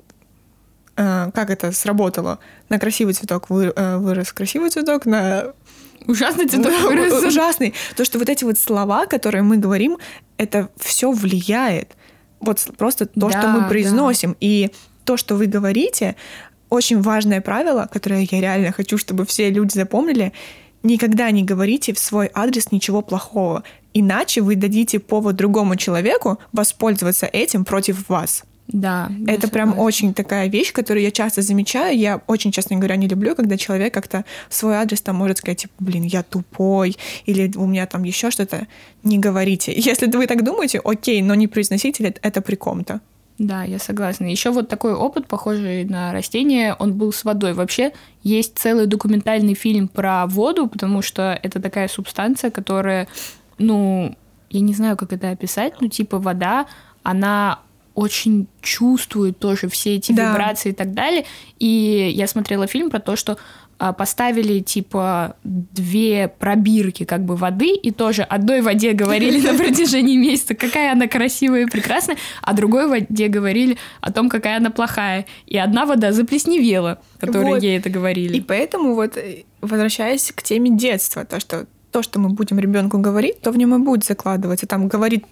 э, 0.95 1.31
как 1.33 1.49
это 1.49 1.71
сработало? 1.71 2.39
На 2.69 2.79
красивый 2.79 3.13
цветок 3.13 3.49
вырос 3.49 4.31
красивый 4.33 4.69
цветок, 4.69 5.05
на 5.05 5.53
Ужасный 6.07 6.47
цветок 6.47 6.73
вырос. 6.83 7.23
Ужасный. 7.23 7.73
То, 7.95 8.05
что 8.05 8.19
вот 8.19 8.29
эти 8.29 8.43
вот 8.43 8.57
слова, 8.57 9.05
которые 9.05 9.43
мы 9.43 9.57
говорим, 9.57 9.97
это 10.37 10.69
все 10.77 11.11
влияет. 11.11 11.95
Вот 12.39 12.59
просто 12.77 13.05
то, 13.05 13.29
да, 13.29 13.39
что 13.39 13.47
мы 13.49 13.67
произносим. 13.67 14.31
Да. 14.31 14.37
И 14.41 14.71
то, 15.05 15.17
что 15.17 15.35
вы 15.35 15.45
говорите, 15.45 16.15
очень 16.69 17.01
важное 17.01 17.41
правило, 17.41 17.89
которое 17.91 18.27
я 18.29 18.41
реально 18.41 18.71
хочу, 18.71 18.97
чтобы 18.97 19.25
все 19.25 19.49
люди 19.49 19.73
запомнили, 19.73 20.33
никогда 20.81 21.31
не 21.31 21.43
говорите 21.43 21.93
в 21.93 21.99
свой 21.99 22.29
адрес 22.33 22.71
ничего 22.71 23.01
плохого, 23.01 23.63
иначе 23.93 24.41
вы 24.41 24.55
дадите 24.55 24.99
повод 24.99 25.35
другому 25.35 25.75
человеку 25.75 26.39
воспользоваться 26.51 27.25
этим 27.25 27.63
против 27.63 28.09
вас. 28.09 28.43
Да. 28.67 29.11
Это 29.27 29.49
прям 29.49 29.77
очень 29.77 30.13
такая 30.13 30.47
вещь, 30.47 30.71
которую 30.71 31.03
я 31.03 31.11
часто 31.11 31.41
замечаю. 31.41 31.97
Я 31.97 32.21
очень, 32.27 32.51
честно 32.51 32.77
говоря, 32.77 32.95
не 32.95 33.07
люблю, 33.07 33.35
когда 33.35 33.57
человек 33.57 33.93
как-то 33.93 34.23
свой 34.49 34.75
адрес 34.75 35.01
там 35.01 35.17
может 35.17 35.39
сказать, 35.39 35.59
типа, 35.59 35.73
блин, 35.79 36.03
я 36.03 36.23
тупой, 36.23 36.97
или 37.25 37.51
у 37.55 37.65
меня 37.65 37.85
там 37.85 38.03
еще 38.03 38.31
что-то. 38.31 38.67
Не 39.03 39.19
говорите. 39.19 39.73
Если 39.75 40.07
вы 40.07 40.27
так 40.27 40.43
думаете, 40.43 40.79
окей, 40.83 41.21
но 41.21 41.35
не 41.35 41.47
произносите 41.47 42.13
это 42.21 42.41
при 42.41 42.55
ком-то. 42.55 43.01
Да, 43.39 43.63
я 43.63 43.79
согласна. 43.79 44.25
Еще 44.25 44.51
вот 44.51 44.69
такой 44.69 44.93
опыт, 44.93 45.27
похожий 45.27 45.85
на 45.85 46.13
растение, 46.13 46.75
он 46.77 46.93
был 46.93 47.11
с 47.11 47.23
водой. 47.25 47.53
Вообще 47.53 47.91
есть 48.21 48.57
целый 48.57 48.85
документальный 48.85 49.55
фильм 49.55 49.87
про 49.87 50.27
воду, 50.27 50.67
потому 50.67 51.01
что 51.01 51.37
это 51.41 51.59
такая 51.59 51.87
субстанция, 51.87 52.51
которая, 52.51 53.07
ну, 53.57 54.15
я 54.49 54.59
не 54.59 54.73
знаю, 54.73 54.97
как 54.97 55.13
это 55.13 55.31
описать, 55.31 55.73
ну, 55.81 55.87
типа 55.87 56.19
вода, 56.19 56.67
она 57.01 57.59
очень 57.95 58.47
чувствует 58.61 59.39
тоже 59.39 59.67
все 59.69 59.95
эти 59.95 60.11
да. 60.11 60.31
вибрации 60.31 60.69
и 60.69 60.73
так 60.73 60.93
далее. 60.93 61.25
И 61.59 62.11
я 62.15 62.27
смотрела 62.27 62.67
фильм 62.67 62.89
про 62.89 62.99
то, 62.99 63.15
что 63.15 63.37
а, 63.79 63.91
поставили 63.91 64.59
типа 64.59 65.35
две 65.43 66.27
пробирки 66.27 67.05
как 67.05 67.25
бы 67.25 67.35
воды 67.35 67.75
и 67.75 67.91
тоже 67.91 68.23
одной 68.23 68.61
воде 68.61 68.93
говорили 68.93 69.41
на 69.45 69.57
протяжении 69.57 70.15
месяца, 70.15 70.55
какая 70.55 70.91
она 70.91 71.07
красивая 71.07 71.63
и 71.63 71.65
прекрасная, 71.65 72.17
а 72.41 72.53
другой 72.53 72.87
воде 72.87 73.27
говорили 73.27 73.77
о 73.99 74.11
том, 74.11 74.29
какая 74.29 74.57
она 74.57 74.69
плохая. 74.69 75.25
И 75.47 75.57
одна 75.57 75.85
вода 75.85 76.11
заплесневела, 76.11 77.01
которой 77.19 77.55
вот. 77.55 77.63
ей 77.63 77.77
это 77.77 77.89
говорили. 77.89 78.37
И 78.37 78.41
поэтому 78.41 78.95
вот 78.95 79.17
э, 79.17 79.43
возвращаясь 79.61 80.31
к 80.31 80.43
теме 80.43 80.69
детства, 80.69 81.25
то, 81.25 81.39
что 81.39 81.67
то, 81.93 82.01
что 82.01 82.19
мы 82.19 82.29
будем 82.29 82.59
ребенку 82.59 82.97
говорить, 82.97 83.39
то 83.39 83.51
в 83.51 83.57
нем 83.57 83.75
и 83.75 83.77
будет 83.77 84.03
закладываться. 84.03 84.65
Там 84.67 84.87
говорит 84.87 85.25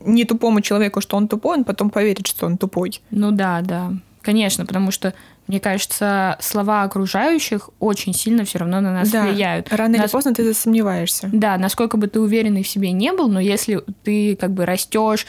не 0.00 0.24
тупому 0.24 0.60
человеку, 0.60 1.00
что 1.00 1.16
он 1.16 1.28
тупой, 1.28 1.58
он 1.58 1.64
потом 1.64 1.90
поверит, 1.90 2.26
что 2.26 2.44
он 2.44 2.58
тупой. 2.58 3.00
Ну 3.10 3.30
да, 3.30 3.60
да. 3.62 3.92
Конечно, 4.20 4.66
потому 4.66 4.90
что, 4.90 5.14
мне 5.46 5.60
кажется, 5.60 6.36
слова 6.40 6.82
окружающих 6.82 7.70
очень 7.78 8.12
сильно 8.12 8.44
все 8.44 8.58
равно 8.58 8.80
на 8.80 8.92
нас 8.92 9.10
да. 9.10 9.24
влияют. 9.24 9.72
Рано 9.72 9.96
нас... 9.96 10.06
или 10.06 10.12
поздно 10.12 10.34
ты 10.34 10.44
засомневаешься. 10.44 11.30
Да, 11.32 11.56
насколько 11.56 11.96
бы 11.96 12.08
ты 12.08 12.20
уверенный 12.20 12.64
в 12.64 12.68
себе 12.68 12.90
не 12.90 13.12
был, 13.12 13.28
но 13.28 13.40
если 13.40 13.82
ты 14.02 14.36
как 14.36 14.50
бы 14.50 14.66
растешь 14.66 15.24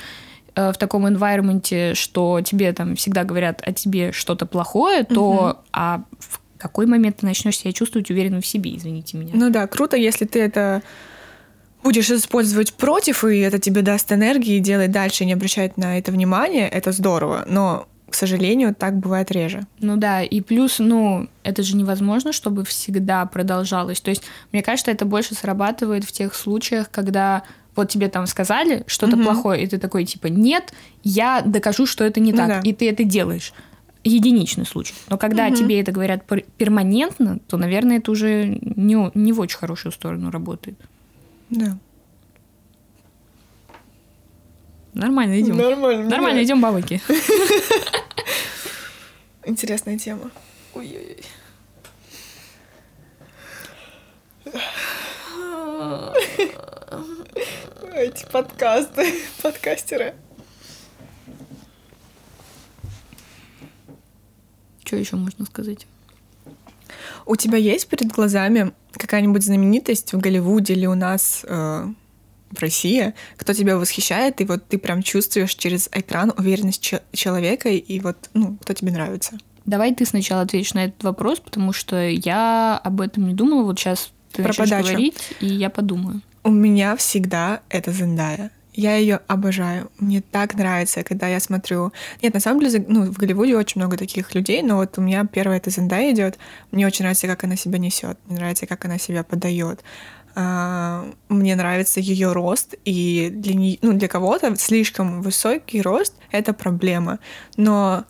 э, 0.55 0.71
в 0.73 0.77
таком 0.77 1.05
environment, 1.05 1.93
что 1.93 2.41
тебе 2.41 2.73
там 2.73 2.95
всегда 2.95 3.23
говорят 3.23 3.61
о 3.63 3.71
тебе 3.73 4.11
что-то 4.11 4.47
плохое, 4.47 5.03
то 5.03 5.31
угу. 5.31 5.57
а 5.71 6.01
в 6.19 6.39
какой 6.59 6.85
момент 6.85 7.17
ты 7.17 7.25
начнешь 7.25 7.57
себя 7.57 7.71
чувствовать 7.71 8.11
уверенным 8.11 8.41
в 8.41 8.45
себе, 8.45 8.75
извините 8.75 9.17
меня. 9.17 9.31
Ну 9.33 9.49
да, 9.49 9.65
круто, 9.65 9.97
если 9.97 10.25
ты 10.25 10.39
это 10.39 10.83
будешь 11.81 12.11
использовать 12.11 12.73
против, 12.73 13.23
и 13.23 13.39
это 13.39 13.57
тебе 13.57 13.81
даст 13.81 14.11
энергии, 14.11 14.59
делать 14.59 14.91
дальше, 14.91 15.23
и 15.23 15.27
не 15.27 15.33
обращать 15.33 15.77
на 15.77 15.97
это 15.97 16.11
внимания, 16.11 16.67
это 16.67 16.91
здорово. 16.91 17.45
Но 17.47 17.87
к 18.09 18.15
сожалению, 18.15 18.73
так 18.75 18.97
бывает 18.97 19.31
реже. 19.31 19.67
Ну 19.79 19.95
да, 19.95 20.23
и 20.23 20.41
плюс, 20.41 20.79
ну, 20.79 21.29
это 21.43 21.61
же 21.61 21.75
невозможно, 21.75 22.33
чтобы 22.33 22.65
всегда 22.65 23.23
продолжалось. 23.27 24.01
То 24.01 24.09
есть, 24.09 24.23
мне 24.51 24.63
кажется, 24.63 24.89
это 24.89 25.05
больше 25.05 25.35
срабатывает 25.35 26.03
в 26.03 26.11
тех 26.11 26.33
случаях, 26.33 26.89
когда 26.89 27.43
вот 27.75 27.89
тебе 27.89 28.09
там 28.09 28.25
сказали 28.25 28.83
что-то 28.87 29.15
угу. 29.15 29.25
плохое, 29.25 29.63
и 29.63 29.67
ты 29.67 29.77
такой, 29.77 30.05
типа, 30.05 30.25
нет, 30.25 30.73
я 31.03 31.41
докажу, 31.45 31.85
что 31.85 32.03
это 32.03 32.19
не 32.19 32.31
ну 32.31 32.37
так, 32.37 32.47
да. 32.47 32.59
и 32.63 32.73
ты 32.73 32.89
это 32.89 33.03
делаешь 33.03 33.53
единичный 34.09 34.65
случай. 34.65 34.93
Но 35.09 35.17
когда 35.17 35.47
Мгм. 35.47 35.55
тебе 35.55 35.79
это 35.81 35.91
говорят 35.91 36.23
пер- 36.27 36.45
перманентно, 36.57 37.39
то, 37.47 37.57
наверное, 37.57 37.97
это 37.97 38.11
уже 38.11 38.45
не, 38.61 39.11
не 39.13 39.33
в 39.33 39.39
очень 39.39 39.57
хорошую 39.57 39.91
сторону 39.91 40.31
работает. 40.31 40.77
Да. 41.49 41.77
Нормально 44.93 45.39
идем. 45.39 45.57
Нормально. 45.57 46.09
Нормально 46.09 46.43
идем, 46.43 46.61
бабаки. 46.61 47.01
Интересная 49.45 49.97
тема. 49.97 50.31
Ой-ой-ой. 50.73 51.23
Эти 57.95 58.25
подкасты, 58.31 59.13
подкастеры. 59.43 60.15
Что 64.89 64.97
еще 64.97 65.17
можно 65.17 65.45
сказать? 65.45 65.85
У 67.27 67.35
тебя 67.35 67.57
есть 67.59 67.87
перед 67.87 68.07
глазами 68.07 68.71
какая-нибудь 68.93 69.43
знаменитость 69.43 70.13
в 70.13 70.19
Голливуде 70.19 70.73
или 70.73 70.87
у 70.87 70.95
нас 70.95 71.45
э, 71.47 71.87
в 72.49 72.59
России, 72.59 73.13
кто 73.37 73.53
тебя 73.53 73.77
восхищает, 73.77 74.41
и 74.41 74.45
вот 74.45 74.67
ты 74.67 74.79
прям 74.79 75.03
чувствуешь 75.03 75.53
через 75.53 75.89
экран 75.91 76.33
уверенность 76.35 76.81
че- 76.81 77.03
человека, 77.13 77.69
и 77.69 77.99
вот, 77.99 78.31
ну, 78.33 78.57
кто 78.63 78.73
тебе 78.73 78.91
нравится? 78.91 79.37
Давай 79.67 79.93
ты 79.93 80.07
сначала 80.07 80.41
ответишь 80.41 80.73
на 80.73 80.85
этот 80.85 81.03
вопрос, 81.03 81.39
потому 81.39 81.71
что 81.71 82.09
я 82.09 82.75
об 82.83 82.99
этом 83.01 83.27
не 83.27 83.35
думала. 83.35 83.61
Вот 83.65 83.77
сейчас 83.77 84.11
ты 84.31 84.41
Про 84.41 84.47
начнешь 84.49 84.69
подачу. 84.69 84.87
говорить, 84.89 85.17
и 85.39 85.45
я 85.45 85.69
подумаю. 85.69 86.21
У 86.43 86.49
меня 86.49 86.95
всегда 86.95 87.61
это 87.69 87.91
Зендая. 87.91 88.49
Я 88.79 88.95
ее 88.95 89.19
обожаю. 89.27 89.91
Мне 89.99 90.21
так 90.21 90.53
нравится, 90.55 91.03
когда 91.03 91.27
я 91.27 91.39
смотрю. 91.41 91.91
Нет, 92.21 92.33
на 92.33 92.39
самом 92.39 92.61
деле, 92.61 92.85
ну, 92.87 93.11
в 93.11 93.17
Голливуде 93.17 93.57
очень 93.57 93.81
много 93.81 93.97
таких 93.97 94.33
людей, 94.35 94.61
но 94.61 94.77
вот 94.77 94.97
у 94.97 95.01
меня 95.01 95.25
первая 95.25 95.57
это 95.57 95.69
Зендая 95.69 96.13
идет. 96.13 96.37
Мне 96.71 96.87
очень 96.87 97.03
нравится, 97.03 97.27
как 97.27 97.43
она 97.43 97.57
себя 97.57 97.77
несет. 97.77 98.17
Мне 98.27 98.37
нравится, 98.37 98.67
как 98.67 98.85
она 98.85 98.97
себя 98.97 99.23
подает. 99.23 99.83
А, 100.35 101.05
Мне 101.27 101.55
нравится 101.55 101.99
ее 101.99 102.31
рост, 102.31 102.75
и 102.85 103.29
для, 103.31 103.53
не- 103.55 103.79
ну, 103.81 103.93
для 103.93 104.07
кого-то 104.07 104.55
слишком 104.55 105.21
высокий 105.21 105.81
рост 105.81 106.13
это 106.31 106.53
проблема. 106.53 107.19
Но 107.57 108.05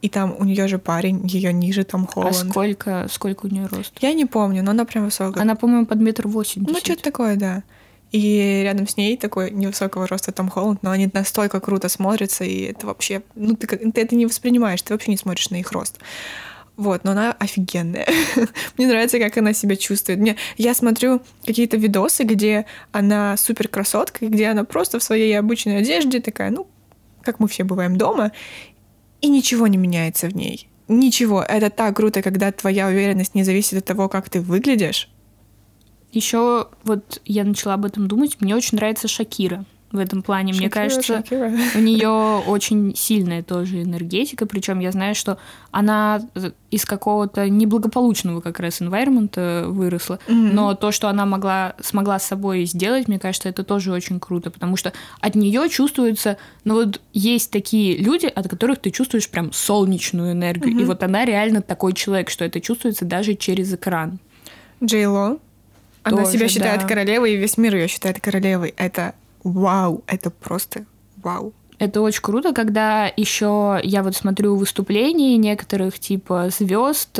и 0.00 0.08
там 0.08 0.36
у 0.38 0.44
нее 0.44 0.68
же 0.68 0.78
парень, 0.78 1.26
ее 1.26 1.52
ниже 1.52 1.82
Том 1.82 2.06
А 2.08 2.12
Холланд. 2.12 2.36
сколько, 2.50 3.06
сколько 3.10 3.46
у 3.46 3.48
нее 3.48 3.66
рост? 3.66 3.92
Я 4.00 4.12
не 4.12 4.26
помню, 4.26 4.62
но 4.62 4.70
она 4.70 4.84
прям 4.84 5.06
высокая. 5.06 5.42
Она, 5.42 5.54
по-моему, 5.56 5.86
под 5.86 5.98
метр 6.00 6.28
восемьдесят. 6.28 6.72
Ну, 6.74 6.78
что-то 6.78 7.02
такое, 7.02 7.36
да. 7.36 7.62
И 8.14 8.62
рядом 8.62 8.86
с 8.86 8.96
ней 8.96 9.16
такой 9.16 9.50
невысокого 9.50 10.06
роста 10.06 10.30
Том 10.30 10.48
Холланд, 10.48 10.84
но 10.84 10.92
они 10.92 11.10
настолько 11.12 11.58
круто 11.58 11.88
смотрятся, 11.88 12.44
и 12.44 12.66
это 12.66 12.86
вообще... 12.86 13.22
Ну, 13.34 13.56
ты, 13.56 13.66
ты 13.66 14.00
это 14.00 14.14
не 14.14 14.26
воспринимаешь, 14.26 14.80
ты 14.82 14.94
вообще 14.94 15.10
не 15.10 15.16
смотришь 15.16 15.50
на 15.50 15.56
их 15.56 15.72
рост. 15.72 15.98
Вот, 16.76 17.02
но 17.02 17.10
она 17.10 17.32
офигенная. 17.32 18.06
Мне 18.78 18.86
нравится, 18.86 19.18
как 19.18 19.36
она 19.36 19.52
себя 19.52 19.74
чувствует. 19.74 20.20
Мне, 20.20 20.36
я 20.56 20.74
смотрю 20.74 21.22
какие-то 21.44 21.76
видосы, 21.76 22.22
где 22.22 22.66
она 22.92 23.36
супер 23.36 23.66
красотка, 23.66 24.28
где 24.28 24.46
она 24.46 24.62
просто 24.62 25.00
в 25.00 25.02
своей 25.02 25.36
обычной 25.36 25.78
одежде 25.78 26.20
такая, 26.20 26.52
ну, 26.52 26.68
как 27.20 27.40
мы 27.40 27.48
все 27.48 27.64
бываем 27.64 27.98
дома, 27.98 28.30
и 29.22 29.28
ничего 29.28 29.66
не 29.66 29.76
меняется 29.76 30.28
в 30.28 30.36
ней. 30.36 30.68
Ничего. 30.86 31.42
Это 31.42 31.68
так 31.68 31.96
круто, 31.96 32.22
когда 32.22 32.52
твоя 32.52 32.86
уверенность 32.86 33.34
не 33.34 33.42
зависит 33.42 33.78
от 33.78 33.84
того, 33.84 34.08
как 34.08 34.30
ты 34.30 34.40
выглядишь. 34.40 35.10
Еще 36.14 36.68
вот 36.84 37.20
я 37.24 37.44
начала 37.44 37.74
об 37.74 37.84
этом 37.84 38.06
думать. 38.08 38.36
Мне 38.40 38.54
очень 38.54 38.76
нравится 38.76 39.08
Шакира 39.08 39.64
в 39.90 39.98
этом 39.98 40.22
плане. 40.22 40.52
Мне 40.52 40.62
Шакира, 40.68 40.70
кажется, 40.72 41.16
Шакира. 41.18 41.52
у 41.76 41.78
нее 41.78 42.08
очень 42.48 42.94
сильная 42.96 43.42
тоже 43.44 43.82
энергетика. 43.82 44.44
Причем 44.46 44.80
я 44.80 44.90
знаю, 44.90 45.14
что 45.14 45.38
она 45.70 46.20
из 46.70 46.84
какого-то 46.84 47.48
неблагополучного 47.48 48.40
как 48.40 48.58
раз 48.58 48.80
environment 48.80 49.66
выросла. 49.68 50.18
Мгм. 50.26 50.54
Но 50.54 50.74
то, 50.74 50.90
что 50.90 51.08
она 51.08 51.26
могла, 51.26 51.74
смогла 51.80 52.18
с 52.18 52.26
собой 52.26 52.64
сделать, 52.64 53.06
мне 53.06 53.20
кажется, 53.20 53.48
это 53.48 53.62
тоже 53.62 53.92
очень 53.92 54.18
круто, 54.18 54.50
потому 54.50 54.76
что 54.76 54.92
от 55.20 55.34
нее 55.36 55.68
чувствуется, 55.68 56.38
ну 56.64 56.74
вот 56.74 57.00
есть 57.12 57.52
такие 57.52 57.96
люди, 57.96 58.26
от 58.26 58.48
которых 58.48 58.78
ты 58.80 58.90
чувствуешь 58.90 59.28
прям 59.28 59.52
солнечную 59.52 60.32
энергию, 60.32 60.72
и 60.72 60.74
Мгм. 60.78 60.86
вот 60.86 61.02
она 61.04 61.24
реально 61.24 61.62
такой 61.62 61.92
человек, 61.92 62.30
что 62.30 62.44
это 62.44 62.60
чувствуется 62.60 63.04
даже 63.04 63.34
через 63.34 63.72
экран. 63.72 64.18
Джей 64.82 65.06
Ло. 65.06 65.38
Она 66.04 66.18
Тоже, 66.24 66.32
себя 66.38 66.48
считает 66.48 66.82
да. 66.82 66.86
королевой, 66.86 67.32
и 67.32 67.36
весь 67.36 67.56
мир 67.58 67.74
ее 67.74 67.88
считает 67.88 68.20
королевой. 68.20 68.72
Это 68.76 69.14
вау, 69.42 70.04
это 70.06 70.30
просто 70.30 70.84
вау. 71.16 71.52
Это 71.78 72.02
очень 72.02 72.22
круто, 72.22 72.52
когда 72.52 73.10
еще 73.16 73.80
я 73.82 74.02
вот 74.04 74.14
смотрю 74.14 74.54
выступления 74.54 75.36
некоторых 75.36 75.98
типа 75.98 76.50
звезд, 76.56 77.18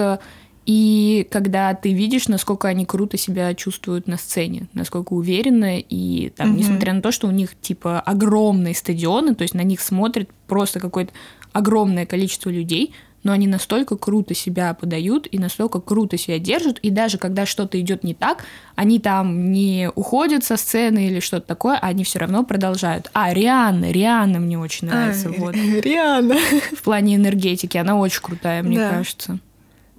и 0.67 1.27
когда 1.31 1.75
ты 1.75 1.93
видишь, 1.93 2.29
насколько 2.29 2.69
они 2.69 2.87
круто 2.87 3.19
себя 3.19 3.53
чувствуют 3.55 4.07
на 4.07 4.17
сцене, 4.17 4.69
насколько 4.73 5.13
уверенно, 5.13 5.79
и 5.79 6.31
там, 6.31 6.51
Мгм. 6.51 6.59
несмотря 6.59 6.93
на 6.95 7.03
то, 7.03 7.13
что 7.13 7.27
у 7.27 7.31
них 7.31 7.51
типа 7.61 8.01
огромные 8.01 8.75
стадионы, 8.75 9.35
то 9.35 9.43
есть 9.43 9.55
на 9.55 9.63
них 9.63 9.81
смотрит 9.81 10.31
просто 10.47 10.81
какое-то 10.81 11.13
огромное 11.53 12.07
количество 12.07 12.49
людей, 12.51 12.95
но 13.25 13.33
они 13.33 13.47
настолько 13.49 13.97
круто 13.97 14.35
себя 14.35 14.73
подают 14.75 15.27
и 15.31 15.39
настолько 15.39 15.81
круто 15.81 16.17
себя 16.17 16.39
держат, 16.39 16.79
и 16.79 16.91
даже 16.91 17.19
когда 17.19 17.45
что-то 17.47 17.81
идет 17.81 18.05
не 18.05 18.15
так, 18.15 18.45
они 18.77 19.01
там 19.01 19.51
не 19.51 19.91
уходят 19.95 20.45
со 20.45 20.57
сцены 20.57 21.07
или 21.09 21.19
что-то 21.21 21.47
такое, 21.47 21.77
а 21.77 21.89
они 21.89 22.05
все 22.05 22.21
равно 22.21 22.45
продолжают. 22.45 23.11
А, 23.13 23.33
Рианна, 23.35 23.91
Рианна 23.91 24.39
мне 24.39 24.59
очень 24.59 24.87
нравится, 24.87 25.29
А, 25.29 25.33
вот. 25.41 25.55
Рианна. 25.83 26.37
В 26.77 26.83
плане 26.83 27.17
энергетики, 27.17 27.77
она 27.77 27.99
очень 27.99 28.23
крутая, 28.23 28.63
мне 28.63 28.79
Да. 28.79 28.91
кажется. 28.91 29.39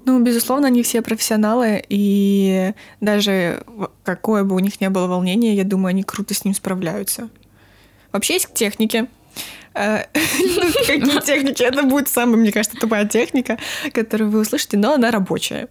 Ну, 0.06 0.22
безусловно, 0.22 0.68
они 0.68 0.84
все 0.84 1.02
профессионалы, 1.02 1.84
и 1.90 2.74
даже 3.02 3.64
какое 4.04 4.44
бы 4.44 4.56
у 4.56 4.60
них 4.60 4.80
ни 4.80 4.88
было 4.88 5.08
волнение, 5.08 5.56
я 5.56 5.64
думаю, 5.64 5.90
они 5.90 6.04
круто 6.04 6.36
с 6.36 6.46
ним 6.46 6.54
справляются. 6.54 7.30
Вообще 8.12 8.36
есть 8.36 8.54
техники. 8.54 9.08
Э, 9.74 10.04
ну, 10.14 10.72
Какие 10.88 11.22
техники? 11.22 11.64
Это 11.64 11.84
будет 11.84 12.08
самая, 12.08 12.38
мне 12.38 12.52
кажется, 12.52 12.78
тупая 12.78 13.06
техника, 13.06 13.58
которую 13.94 14.30
вы 14.30 14.40
услышите, 14.40 14.78
но 14.78 14.94
она 14.94 15.12
рабочая. 15.12 15.68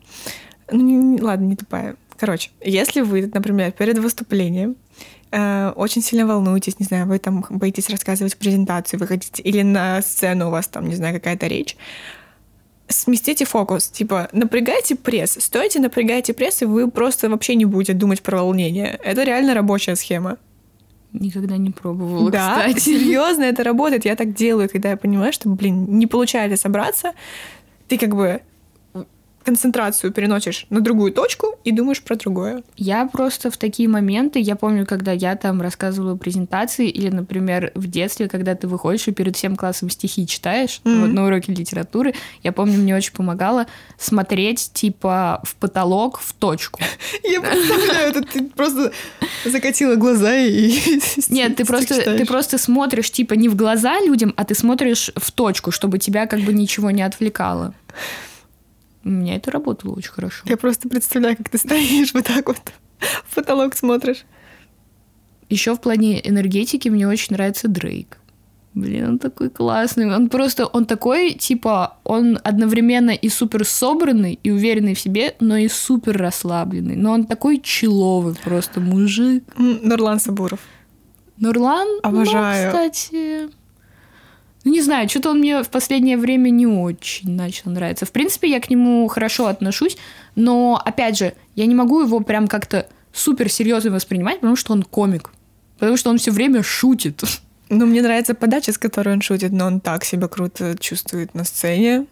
Ну, 0.71 1.19
ладно, 1.21 1.45
не 1.47 1.57
тупая. 1.57 1.97
Короче, 2.17 2.51
если 2.61 3.01
вы, 3.01 3.31
например, 3.33 3.73
перед 3.73 3.99
выступлением 3.99 4.77
э, 5.33 5.73
очень 5.75 6.03
сильно 6.03 6.27
волнуетесь, 6.27 6.79
не 6.79 6.87
знаю, 6.87 7.07
вы 7.07 7.19
там 7.19 7.45
боитесь 7.51 7.91
рассказывать 7.91 8.37
презентацию, 8.37 9.01
вы 9.01 9.07
хотите, 9.07 9.43
или 9.43 9.63
на 9.63 10.01
сцену 10.03 10.49
у 10.49 10.51
вас 10.51 10.69
там, 10.69 10.89
не 10.89 10.95
знаю, 10.95 11.15
какая-то 11.15 11.47
речь, 11.47 11.77
сместите 12.89 13.45
фокус, 13.45 13.89
типа, 13.89 14.29
напрягайте 14.33 14.95
пресс, 14.95 15.37
стойте, 15.41 15.81
напрягайте 15.81 16.35
пресс, 16.35 16.63
и 16.63 16.67
вы 16.67 16.91
просто 16.91 17.29
вообще 17.29 17.57
не 17.57 17.65
будете 17.65 17.95
думать 17.95 18.23
про 18.23 18.39
волнение. 18.39 18.99
Это 19.03 19.25
реально 19.25 19.55
рабочая 19.55 19.97
схема. 19.97 20.39
Никогда 21.15 21.57
не 21.57 21.71
пробовала, 21.71 22.29
да, 22.31 22.65
кстати. 22.67 22.81
серьезно, 22.81 23.45
это 23.45 23.63
работает. 23.63 24.05
Я 24.05 24.17
так 24.17 24.35
делаю, 24.35 24.69
когда 24.69 24.91
я 24.91 24.97
понимаю, 24.97 25.33
что, 25.33 25.49
блин, 25.49 25.87
не 25.89 26.09
получается 26.09 26.61
собраться, 26.61 27.13
ты 27.87 27.99
как 27.99 28.17
бы 28.17 28.41
концентрацию 29.45 30.13
переносишь 30.13 30.67
на 30.71 30.81
другую 30.81 31.13
точку 31.13 31.55
и 31.65 31.73
думаешь 31.73 32.03
про 32.03 32.17
другое. 32.17 32.63
Я 32.77 33.07
просто 33.07 33.51
в 33.51 33.57
такие 33.57 33.89
моменты, 33.89 34.39
я 34.41 34.57
помню, 34.57 34.87
когда 34.87 35.13
я 35.13 35.37
там 35.37 35.61
рассказывала 35.63 36.17
презентации, 36.17 36.89
или, 36.89 37.11
например, 37.11 37.71
в 37.75 37.87
детстве, 37.87 38.29
когда 38.29 38.55
ты 38.55 38.67
выходишь 38.67 39.07
и 39.09 39.13
перед 39.13 39.37
всем 39.37 39.57
классом 39.57 39.91
стихи 39.91 40.27
читаешь, 40.27 40.81
Мгм. 40.85 41.01
вот 41.03 41.13
на 41.13 41.27
уроке 41.27 41.53
литературы, 41.53 42.15
я 42.43 42.53
помню, 42.53 42.79
мне 42.79 42.97
очень 42.97 43.13
помогало 43.13 43.67
смотреть, 43.99 44.71
типа, 44.73 45.41
в 45.45 45.55
потолок, 45.57 46.19
в 46.21 46.33
точку. 46.33 46.81
Я 47.23 47.41
представляю, 47.41 48.11
это 48.11 48.23
ты 48.23 48.45
просто 48.45 48.93
закатила 49.45 49.97
глаза 49.97 50.35
и... 50.37 50.73
Нет, 51.29 51.57
ты 51.57 51.65
просто, 51.65 52.01
ты 52.17 52.25
просто 52.25 52.59
смотришь, 52.59 53.11
типа, 53.11 53.35
не 53.35 53.49
в 53.49 53.57
глаза 53.57 54.01
людям, 54.01 54.33
а 54.37 54.45
ты 54.45 54.55
смотришь 54.55 55.11
в 55.17 55.31
точку, 55.33 55.71
чтобы 55.71 55.99
тебя 55.99 56.27
как 56.27 56.41
бы 56.41 56.53
ничего 56.53 56.91
не 56.91 57.03
отвлекало. 57.03 57.75
У 59.05 59.11
меня 59.11 59.37
это 59.37 59.51
работало 59.51 59.95
очень 59.95 60.13
хорошо. 60.13 60.45
Я 60.47 60.57
просто 60.57 60.89
представляю, 60.89 61.37
как 61.37 61.49
ты 61.49 61.59
стоишь 61.59 62.15
вот 62.15 62.25
так 62.25 62.49
вот, 62.49 62.61
в 63.27 63.35
потолок 63.35 63.77
смотришь. 63.77 64.25
Еще 65.51 65.75
в 65.75 65.81
плане 65.81 66.27
энергетики 66.27 66.89
мне 66.89 67.07
очень 67.07 67.35
нравится 67.35 67.69
Дрейк. 67.69 68.19
Блин, 68.73 69.09
он 69.09 69.19
такой 69.19 69.51
классный. 69.51 70.13
Он 70.13 70.29
просто, 70.29 70.67
он 70.67 70.85
такой, 70.85 71.35
типа, 71.35 71.99
он 72.03 72.41
одновременно 72.43 73.11
и 73.11 73.29
супер 73.29 73.65
собранный, 73.65 74.41
и 74.43 74.51
уверенный 74.51 74.95
в 74.95 75.01
себе, 75.01 75.37
но 75.39 75.57
и 75.57 75.69
супер 75.69 76.17
расслабленный. 76.17 76.97
Но 76.97 77.13
он 77.13 77.27
такой 77.27 77.61
человый 77.61 78.35
просто 78.43 78.81
мужик. 78.81 79.45
Нурлан 79.57 80.19
Сабуров. 80.19 80.59
Нурлан, 81.37 81.87
Обожаю. 82.03 82.67
ну, 82.67 82.73
кстати... 82.73 83.51
Ну, 84.65 84.73
не 84.73 84.81
знаю, 84.81 85.09
что-то 85.09 85.31
он 85.31 85.39
мне 85.39 85.63
в 85.63 85.69
последнее 85.69 86.17
время 86.17 86.49
не 86.51 86.67
очень 86.67 87.31
начал 87.31 87.71
нравиться. 87.71 88.07
В 88.07 88.13
принципе, 88.13 88.51
я 88.51 88.61
к 88.61 88.71
нему 88.71 89.07
хорошо 89.09 89.47
отношусь, 89.47 89.99
но, 90.37 90.81
опять 90.83 91.19
же, 91.19 91.35
я 91.55 91.67
не 91.67 91.75
могу 91.75 92.01
его 92.01 92.21
прям 92.21 92.49
как-то 92.49 92.87
супер 93.13 93.51
серьезно 93.51 93.91
воспринимать, 93.91 94.41
потому 94.41 94.57
что 94.57 94.73
он 94.73 94.83
комик. 94.83 95.31
Потому 95.79 95.97
что 95.97 96.11
он 96.11 96.19
все 96.19 96.31
время 96.31 96.63
шутит. 96.63 97.23
Ну, 97.69 97.87
мне 97.87 98.03
нравится 98.03 98.35
подача, 98.35 98.73
с 98.73 98.79
которой 98.79 99.15
он 99.15 99.21
шутит, 99.21 99.53
но 99.53 99.67
он 99.67 99.81
так 99.81 100.05
себя 100.05 100.29
круто 100.29 100.77
чувствует 100.79 101.35
на 101.35 101.45
сцене. 101.45 102.07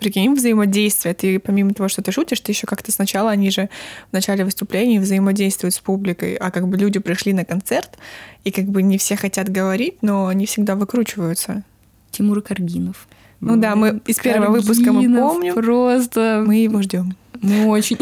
Прикинь, 0.00 0.34
взаимодействие. 0.34 1.14
Ты 1.14 1.38
помимо 1.38 1.72
того, 1.72 1.88
что 1.88 2.02
ты 2.02 2.10
шутишь, 2.10 2.40
ты 2.40 2.52
еще 2.52 2.66
как-то 2.66 2.90
сначала, 2.90 3.30
они 3.30 3.50
же 3.50 3.68
в 4.10 4.12
начале 4.12 4.44
выступления 4.44 4.98
взаимодействуют 4.98 5.74
с 5.74 5.78
публикой, 5.78 6.34
а 6.34 6.50
как 6.50 6.66
бы 6.66 6.76
люди 6.76 6.98
пришли 6.98 7.32
на 7.32 7.44
концерт, 7.44 7.98
и 8.44 8.50
как 8.50 8.64
бы 8.64 8.82
не 8.82 8.98
все 8.98 9.16
хотят 9.16 9.48
говорить, 9.48 10.02
но 10.02 10.26
они 10.26 10.46
всегда 10.46 10.74
выкручиваются. 10.74 11.62
Тимур 12.10 12.42
Каргинов. 12.42 13.06
Ну 13.40 13.56
да, 13.56 13.76
мы 13.76 14.00
из 14.06 14.18
первого 14.18 14.52
выпуска 14.52 14.92
мы 14.92 15.02
помним. 15.04 15.54
Просто 15.54 16.42
мы 16.46 16.56
его 16.56 16.82
ждем. 16.82 17.16
Мы 17.40 17.66
очень. 17.66 17.98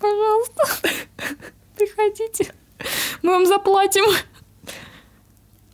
Пожалуйста, 0.00 0.88
приходите. 1.76 2.52
Мы 3.22 3.30
вам 3.30 3.46
заплатим. 3.46 4.04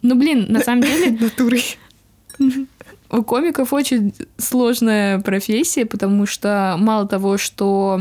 Ну, 0.03 0.15
блин, 0.15 0.47
на 0.49 0.61
самом 0.61 0.83
деле... 0.83 1.11
Натурой. 1.21 1.65
У 3.11 3.23
комиков 3.23 3.73
очень 3.73 4.15
сложная 4.39 5.21
профессия, 5.21 5.85
потому 5.85 6.27
что 6.27 6.77
мало 6.79 7.09
того, 7.09 7.39
что 7.39 8.01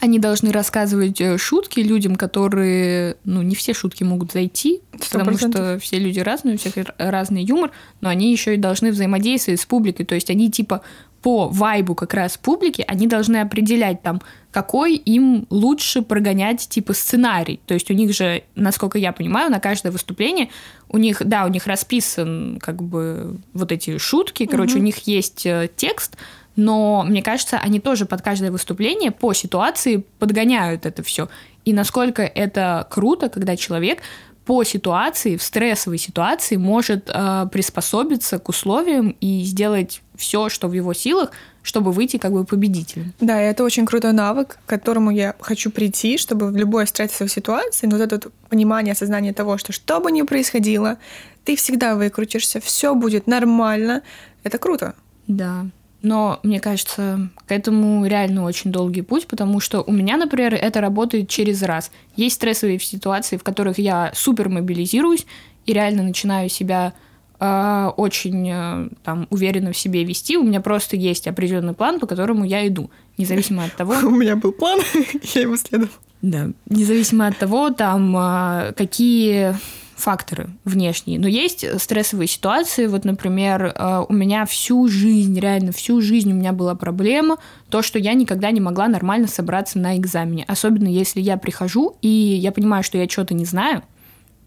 они 0.00 0.18
должны 0.18 0.50
рассказывать 0.52 1.20
э, 1.20 1.38
шутки 1.38 1.80
людям, 1.80 2.16
которые, 2.16 3.16
ну, 3.24 3.42
не 3.42 3.54
все 3.54 3.74
шутки 3.74 4.04
могут 4.04 4.32
зайти, 4.32 4.80
100%. 4.92 4.98
потому 5.12 5.38
что 5.38 5.78
все 5.80 5.98
люди 5.98 6.20
разные, 6.20 6.54
у 6.54 6.58
всех 6.58 6.74
разный 6.98 7.42
юмор, 7.42 7.70
но 8.00 8.08
они 8.08 8.30
еще 8.30 8.54
и 8.54 8.58
должны 8.58 8.92
взаимодействовать 8.92 9.60
с 9.60 9.66
публикой, 9.66 10.04
то 10.04 10.14
есть 10.14 10.30
они 10.30 10.50
типа 10.50 10.82
по 11.22 11.48
вайбу 11.48 11.94
как 11.94 12.14
раз 12.14 12.36
публики, 12.36 12.84
они 12.86 13.06
должны 13.06 13.38
определять 13.38 14.02
там, 14.02 14.20
какой 14.50 14.94
им 14.94 15.46
лучше 15.50 16.02
прогонять 16.02 16.68
типа 16.68 16.94
сценарий. 16.94 17.60
То 17.66 17.74
есть 17.74 17.90
у 17.90 17.94
них 17.94 18.14
же, 18.14 18.44
насколько 18.54 18.98
я 18.98 19.12
понимаю, 19.12 19.50
на 19.50 19.60
каждое 19.60 19.90
выступление 19.90 20.48
у 20.88 20.98
них, 20.98 21.22
да, 21.24 21.44
у 21.44 21.48
них 21.48 21.66
расписан 21.66 22.58
как 22.60 22.82
бы 22.82 23.38
вот 23.52 23.72
эти 23.72 23.98
шутки, 23.98 24.46
короче, 24.46 24.74
угу. 24.74 24.80
у 24.80 24.84
них 24.84 24.98
есть 25.06 25.44
э, 25.44 25.68
текст, 25.76 26.16
но 26.56 27.04
мне 27.06 27.22
кажется, 27.22 27.58
они 27.58 27.78
тоже 27.78 28.04
под 28.04 28.22
каждое 28.22 28.50
выступление 28.50 29.10
по 29.10 29.32
ситуации 29.32 30.04
подгоняют 30.18 30.86
это 30.86 31.02
все. 31.02 31.28
И 31.64 31.72
насколько 31.72 32.22
это 32.22 32.86
круто, 32.90 33.28
когда 33.28 33.56
человек 33.56 34.00
по 34.44 34.64
ситуации, 34.64 35.36
в 35.36 35.42
стрессовой 35.42 35.98
ситуации 35.98 36.56
может 36.56 37.10
э, 37.12 37.46
приспособиться 37.52 38.38
к 38.38 38.48
условиям 38.48 39.14
и 39.20 39.42
сделать 39.42 40.00
все, 40.18 40.50
что 40.50 40.68
в 40.68 40.74
его 40.74 40.92
силах, 40.92 41.30
чтобы 41.62 41.92
выйти 41.92 42.18
как 42.18 42.32
бы 42.32 42.44
победителем. 42.44 43.14
Да, 43.20 43.42
и 43.42 43.46
это 43.46 43.64
очень 43.64 43.86
крутой 43.86 44.12
навык, 44.12 44.58
к 44.66 44.68
которому 44.68 45.10
я 45.10 45.34
хочу 45.40 45.70
прийти, 45.70 46.18
чтобы 46.18 46.50
в 46.50 46.56
любой 46.56 46.86
стрессовой 46.86 47.30
ситуации, 47.30 47.86
но 47.86 47.96
вот 47.96 48.12
это 48.12 48.30
понимание, 48.50 48.92
осознание 48.92 49.32
того, 49.32 49.56
что 49.56 49.72
что 49.72 50.00
бы 50.00 50.10
ни 50.12 50.22
происходило, 50.22 50.98
ты 51.44 51.56
всегда 51.56 51.94
выкрутишься, 51.94 52.60
все 52.60 52.94
будет 52.94 53.26
нормально, 53.26 54.02
это 54.42 54.58
круто. 54.58 54.94
Да. 55.26 55.66
Но 56.02 56.38
мне 56.42 56.60
кажется, 56.60 57.28
к 57.46 57.52
этому 57.52 58.06
реально 58.06 58.44
очень 58.44 58.70
долгий 58.70 59.02
путь, 59.02 59.26
потому 59.26 59.58
что 59.60 59.82
у 59.82 59.92
меня, 59.92 60.16
например, 60.16 60.54
это 60.54 60.80
работает 60.80 61.28
через 61.28 61.62
раз. 61.62 61.90
Есть 62.16 62.36
стрессовые 62.36 62.78
ситуации, 62.78 63.36
в 63.36 63.42
которых 63.42 63.78
я 63.78 64.12
супер 64.14 64.48
мобилизируюсь 64.48 65.26
и 65.66 65.72
реально 65.72 66.02
начинаю 66.02 66.48
себя 66.48 66.94
э, 67.40 67.90
очень 67.96 68.50
э, 68.50 68.88
там 69.02 69.26
уверенно 69.30 69.72
в 69.72 69.78
себе 69.78 70.04
вести. 70.04 70.36
У 70.36 70.42
меня 70.42 70.60
просто 70.60 70.96
есть 70.96 71.26
определенный 71.26 71.74
план, 71.74 72.00
по 72.00 72.06
которому 72.06 72.44
я 72.44 72.66
иду, 72.66 72.90
независимо 73.16 73.64
от 73.64 73.74
того. 73.74 73.94
У 74.02 74.10
меня 74.10 74.36
был 74.36 74.52
план, 74.52 74.80
я 75.34 75.42
его 75.42 75.56
следовал. 75.56 75.92
Да, 76.22 76.48
независимо 76.68 77.28
от 77.28 77.38
того, 77.38 77.70
там 77.70 78.16
э, 78.16 78.72
какие 78.76 79.54
факторы 79.98 80.50
внешние. 80.64 81.18
Но 81.18 81.26
есть 81.26 81.66
стрессовые 81.80 82.28
ситуации. 82.28 82.86
Вот, 82.86 83.04
например, 83.04 83.72
э, 83.74 84.04
у 84.08 84.12
меня 84.12 84.46
всю 84.46 84.88
жизнь, 84.88 85.38
реально 85.38 85.72
всю 85.72 86.00
жизнь 86.00 86.32
у 86.32 86.34
меня 86.34 86.52
была 86.52 86.74
проблема, 86.74 87.38
то, 87.68 87.82
что 87.82 87.98
я 87.98 88.14
никогда 88.14 88.50
не 88.50 88.60
могла 88.60 88.88
нормально 88.88 89.26
собраться 89.26 89.78
на 89.78 89.96
экзамене. 89.96 90.44
Особенно 90.46 90.88
если 90.88 91.20
я 91.20 91.36
прихожу, 91.36 91.96
и 92.00 92.08
я 92.08 92.52
понимаю, 92.52 92.84
что 92.84 92.96
я 92.98 93.08
что-то 93.08 93.34
не 93.34 93.44
знаю, 93.44 93.82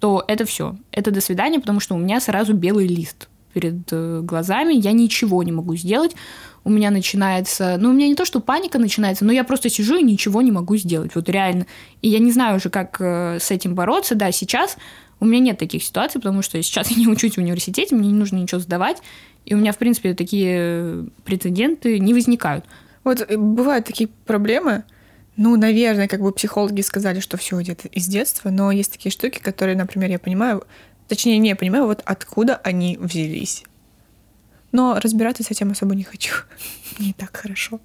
то 0.02 0.26
это 0.28 0.46
все. 0.46 0.76
Это 0.92 1.12
до 1.12 1.22
свидания, 1.22 1.60
потому 1.60 1.80
что 1.80 1.94
у 1.94 2.00
меня 2.00 2.20
сразу 2.20 2.56
белый 2.56 2.88
лист 2.88 3.30
перед 3.54 3.82
э, 3.92 4.22
глазами, 4.24 4.74
я 4.74 4.94
ничего 4.94 5.44
не 5.44 5.52
могу 5.52 5.76
сделать. 5.76 6.16
У 6.64 6.72
меня 6.72 6.90
начинается, 6.90 7.78
ну, 7.80 7.90
у 7.90 7.94
меня 7.94 8.08
не 8.08 8.16
то, 8.16 8.26
что 8.26 8.40
паника 8.40 8.80
начинается, 8.80 9.26
но 9.26 9.32
я 9.32 9.44
просто 9.44 9.70
сижу 9.70 9.98
и 9.98 10.04
ничего 10.04 10.42
не 10.42 10.52
могу 10.52 10.76
сделать, 10.76 11.14
вот 11.14 11.30
реально. 11.30 11.68
И 12.02 12.10
я 12.10 12.18
не 12.18 12.32
знаю 12.32 12.58
уже, 12.58 12.70
как 12.70 12.98
э, 13.00 13.38
с 13.40 13.52
этим 13.52 13.76
бороться. 13.76 14.16
Да, 14.16 14.32
сейчас 14.32 14.78
у 15.20 15.26
меня 15.26 15.40
нет 15.40 15.60
таких 15.60 15.84
ситуаций, 15.84 16.20
потому 16.20 16.42
что 16.42 16.62
сейчас 16.64 16.90
я 16.90 16.98
не 16.98 17.08
учусь 17.08 17.36
в 17.36 17.38
университете, 17.38 17.96
мне 17.96 18.08
не 18.08 18.18
нужно 18.18 18.38
ничего 18.38 18.60
сдавать, 18.60 19.04
и 19.46 19.54
у 19.54 19.58
меня, 19.58 19.72
в 19.72 19.78
принципе, 19.78 20.16
такие 20.16 21.06
прецеденты 21.26 22.00
не 22.00 22.16
возникают. 22.16 22.66
Вот 23.04 23.22
э, 23.22 23.38
бывают 23.38 23.86
такие 23.86 24.10
проблемы, 24.26 24.84
ну, 25.38 25.56
наверное, 25.56 26.08
как 26.08 26.22
бы 26.22 26.32
психологи 26.32 26.82
сказали, 26.82 27.20
что 27.20 27.38
все 27.38 27.62
идет 27.62 27.86
из 27.86 28.08
детства, 28.08 28.50
но 28.50 28.72
есть 28.72 28.92
такие 28.92 29.12
штуки, 29.12 29.40
которые, 29.40 29.78
например, 29.78 30.10
я 30.10 30.20
понимаю, 30.20 30.66
точнее, 31.08 31.38
не 31.38 31.56
понимаю, 31.56 31.86
вот 31.86 32.02
откуда 32.06 32.58
они 32.58 32.98
взялись. 33.00 33.64
Но 34.72 35.00
разбираться 35.00 35.44
с 35.44 35.52
этим 35.52 35.72
особо 35.72 35.96
не 35.96 36.04
хочу. 36.04 36.34
Не 37.00 37.14
так 37.14 37.36
хорошо. 37.36 37.80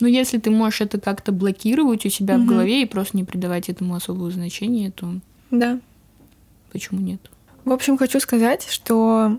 Ну, 0.00 0.08
если 0.08 0.38
ты 0.38 0.50
можешь 0.50 0.80
это 0.80 0.98
как-то 1.00 1.30
блокировать 1.32 2.04
у 2.04 2.08
себя 2.08 2.34
угу. 2.34 2.42
в 2.42 2.46
голове 2.46 2.82
и 2.82 2.86
просто 2.86 3.16
не 3.16 3.22
придавать 3.22 3.68
этому 3.68 3.94
особого 3.94 4.30
значения, 4.30 4.90
то... 4.90 5.14
Да. 5.50 5.78
Почему 6.72 7.00
нет? 7.00 7.20
В 7.64 7.72
общем, 7.72 7.96
хочу 7.96 8.18
сказать, 8.18 8.66
что 8.68 9.38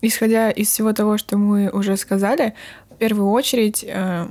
исходя 0.00 0.50
из 0.50 0.68
всего 0.68 0.92
того, 0.92 1.18
что 1.18 1.36
мы 1.36 1.68
уже 1.70 1.96
сказали, 1.96 2.54
в 2.90 2.94
первую 2.96 3.30
очередь, 3.30 3.84
э, 3.84 4.28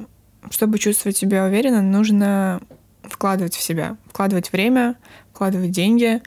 чтобы 0.51 0.79
чувствовать 0.79 1.17
себя 1.17 1.45
уверенно, 1.45 1.81
нужно 1.81 2.61
вкладывать 3.03 3.55
в 3.55 3.61
себя, 3.61 3.97
вкладывать 4.07 4.51
время, 4.51 4.95
вкладывать 5.31 5.71
деньги 5.71 6.21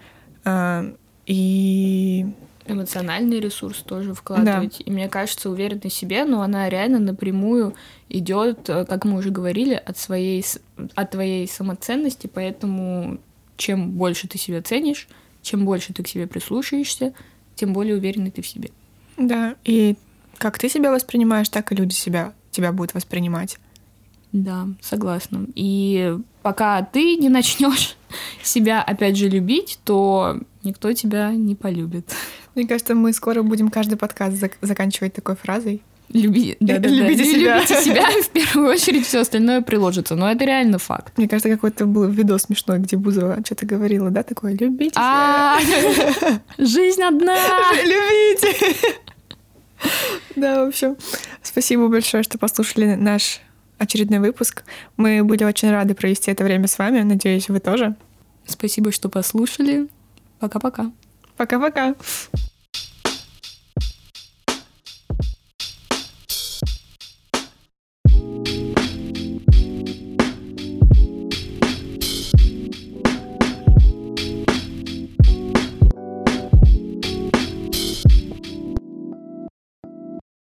э, 0.45 0.95
и 1.27 2.27
эмоциональный 2.67 3.41
ресурс 3.41 3.79
тоже 3.79 4.15
вкладывать. 4.15 4.79
Да. 4.79 4.85
И 4.85 4.91
мне 4.91 5.09
кажется, 5.09 5.51
уверенность 5.51 5.95
в 5.95 5.99
себе, 5.99 6.25
но 6.25 6.43
она 6.43 6.69
реально 6.69 6.99
напрямую 6.99 7.75
идет, 8.09 8.69
э, 8.69 8.85
как 8.85 9.05
мы 9.05 9.19
уже 9.19 9.31
говорили, 9.31 9.75
от 9.75 9.99
своей 9.99 10.45
от 10.95 11.11
твоей 11.11 11.47
самоценности, 11.49 12.27
поэтому 12.33 13.19
чем 13.57 13.93
больше 13.93 14.29
ты 14.29 14.39
себя 14.39 14.63
ценишь, 14.63 15.09
чем 15.43 15.65
больше 15.65 15.93
ты 15.93 16.03
к 16.03 16.09
себе 16.09 16.27
прислушаешься, 16.27 17.13
тем 17.55 17.73
более 17.73 17.97
уверенный 17.97 18.31
ты 18.31 18.43
в 18.43 18.47
себе. 18.47 18.71
Да, 19.17 19.57
и 19.65 19.97
как 20.39 20.59
ты 20.59 20.69
себя 20.69 20.91
воспринимаешь, 20.91 21.49
так 21.49 21.73
и 21.73 21.75
люди 21.75 21.93
себя, 21.93 22.33
тебя 22.51 22.73
будут 22.73 22.95
воспринимать. 22.95 23.59
Да, 24.33 24.69
согласна. 24.81 25.47
И 25.55 26.17
пока 26.43 26.83
ты 26.83 27.17
не 27.17 27.29
начнешь 27.29 27.97
себя 28.43 28.83
опять 28.83 29.17
же 29.17 29.29
любить, 29.29 29.79
то 29.85 30.39
никто 30.63 30.93
тебя 30.93 31.33
не 31.33 31.55
полюбит. 31.55 32.15
Мне 32.55 32.67
кажется, 32.67 32.95
мы 32.95 33.13
скоро 33.13 33.43
будем 33.43 33.71
каждый 33.71 33.97
подкаст 33.97 34.37
зак- 34.37 34.59
заканчивать 34.61 35.15
такой 35.15 35.37
фразой. 35.37 35.83
Люби... 36.13 36.57
да, 36.59 36.79
да, 36.79 36.89
любите, 36.89 37.23
да. 37.23 37.31
себя. 37.31 37.57
любите 37.57 37.81
себя, 37.83 38.07
в 38.23 38.29
первую 38.31 38.69
очередь 38.71 39.07
все 39.07 39.21
остальное 39.21 39.61
приложится. 39.61 40.17
Но 40.17 40.31
это 40.31 40.45
реально 40.45 40.79
факт. 40.79 41.17
Мне 41.17 41.29
кажется, 41.29 41.49
какой-то 41.49 41.87
был 41.87 42.09
видос 42.09 42.43
смешной, 42.43 42.81
где 42.81 42.97
Бузова 42.97 43.39
что-то 43.45 43.65
говорила, 43.65 44.11
да, 44.11 44.25
такое 44.25 44.57
«любите 44.57 44.95
себя». 44.95 45.59
Жизнь 46.59 47.03
одна! 47.03 47.37
Любите! 47.85 48.77
Да, 50.35 50.65
в 50.65 50.69
общем, 50.69 50.97
спасибо 51.43 51.87
большое, 51.87 52.25
что 52.25 52.39
послушали 52.39 52.97
наш 52.97 53.41
очередной 53.81 54.19
выпуск. 54.21 54.63
Мы 54.97 55.25
были 55.25 55.43
очень 55.43 55.71
рады 55.71 55.95
провести 55.95 56.31
это 56.31 56.45
время 56.45 56.69
с 56.69 56.79
вами. 56.79 57.01
Надеюсь, 57.01 57.49
вы 57.49 57.61
тоже. 57.61 57.97
Спасибо, 58.47 58.93
что 58.93 59.09
послушали. 59.09 59.89
Пока-пока. 60.39 60.93
Пока-пока. 61.37 61.95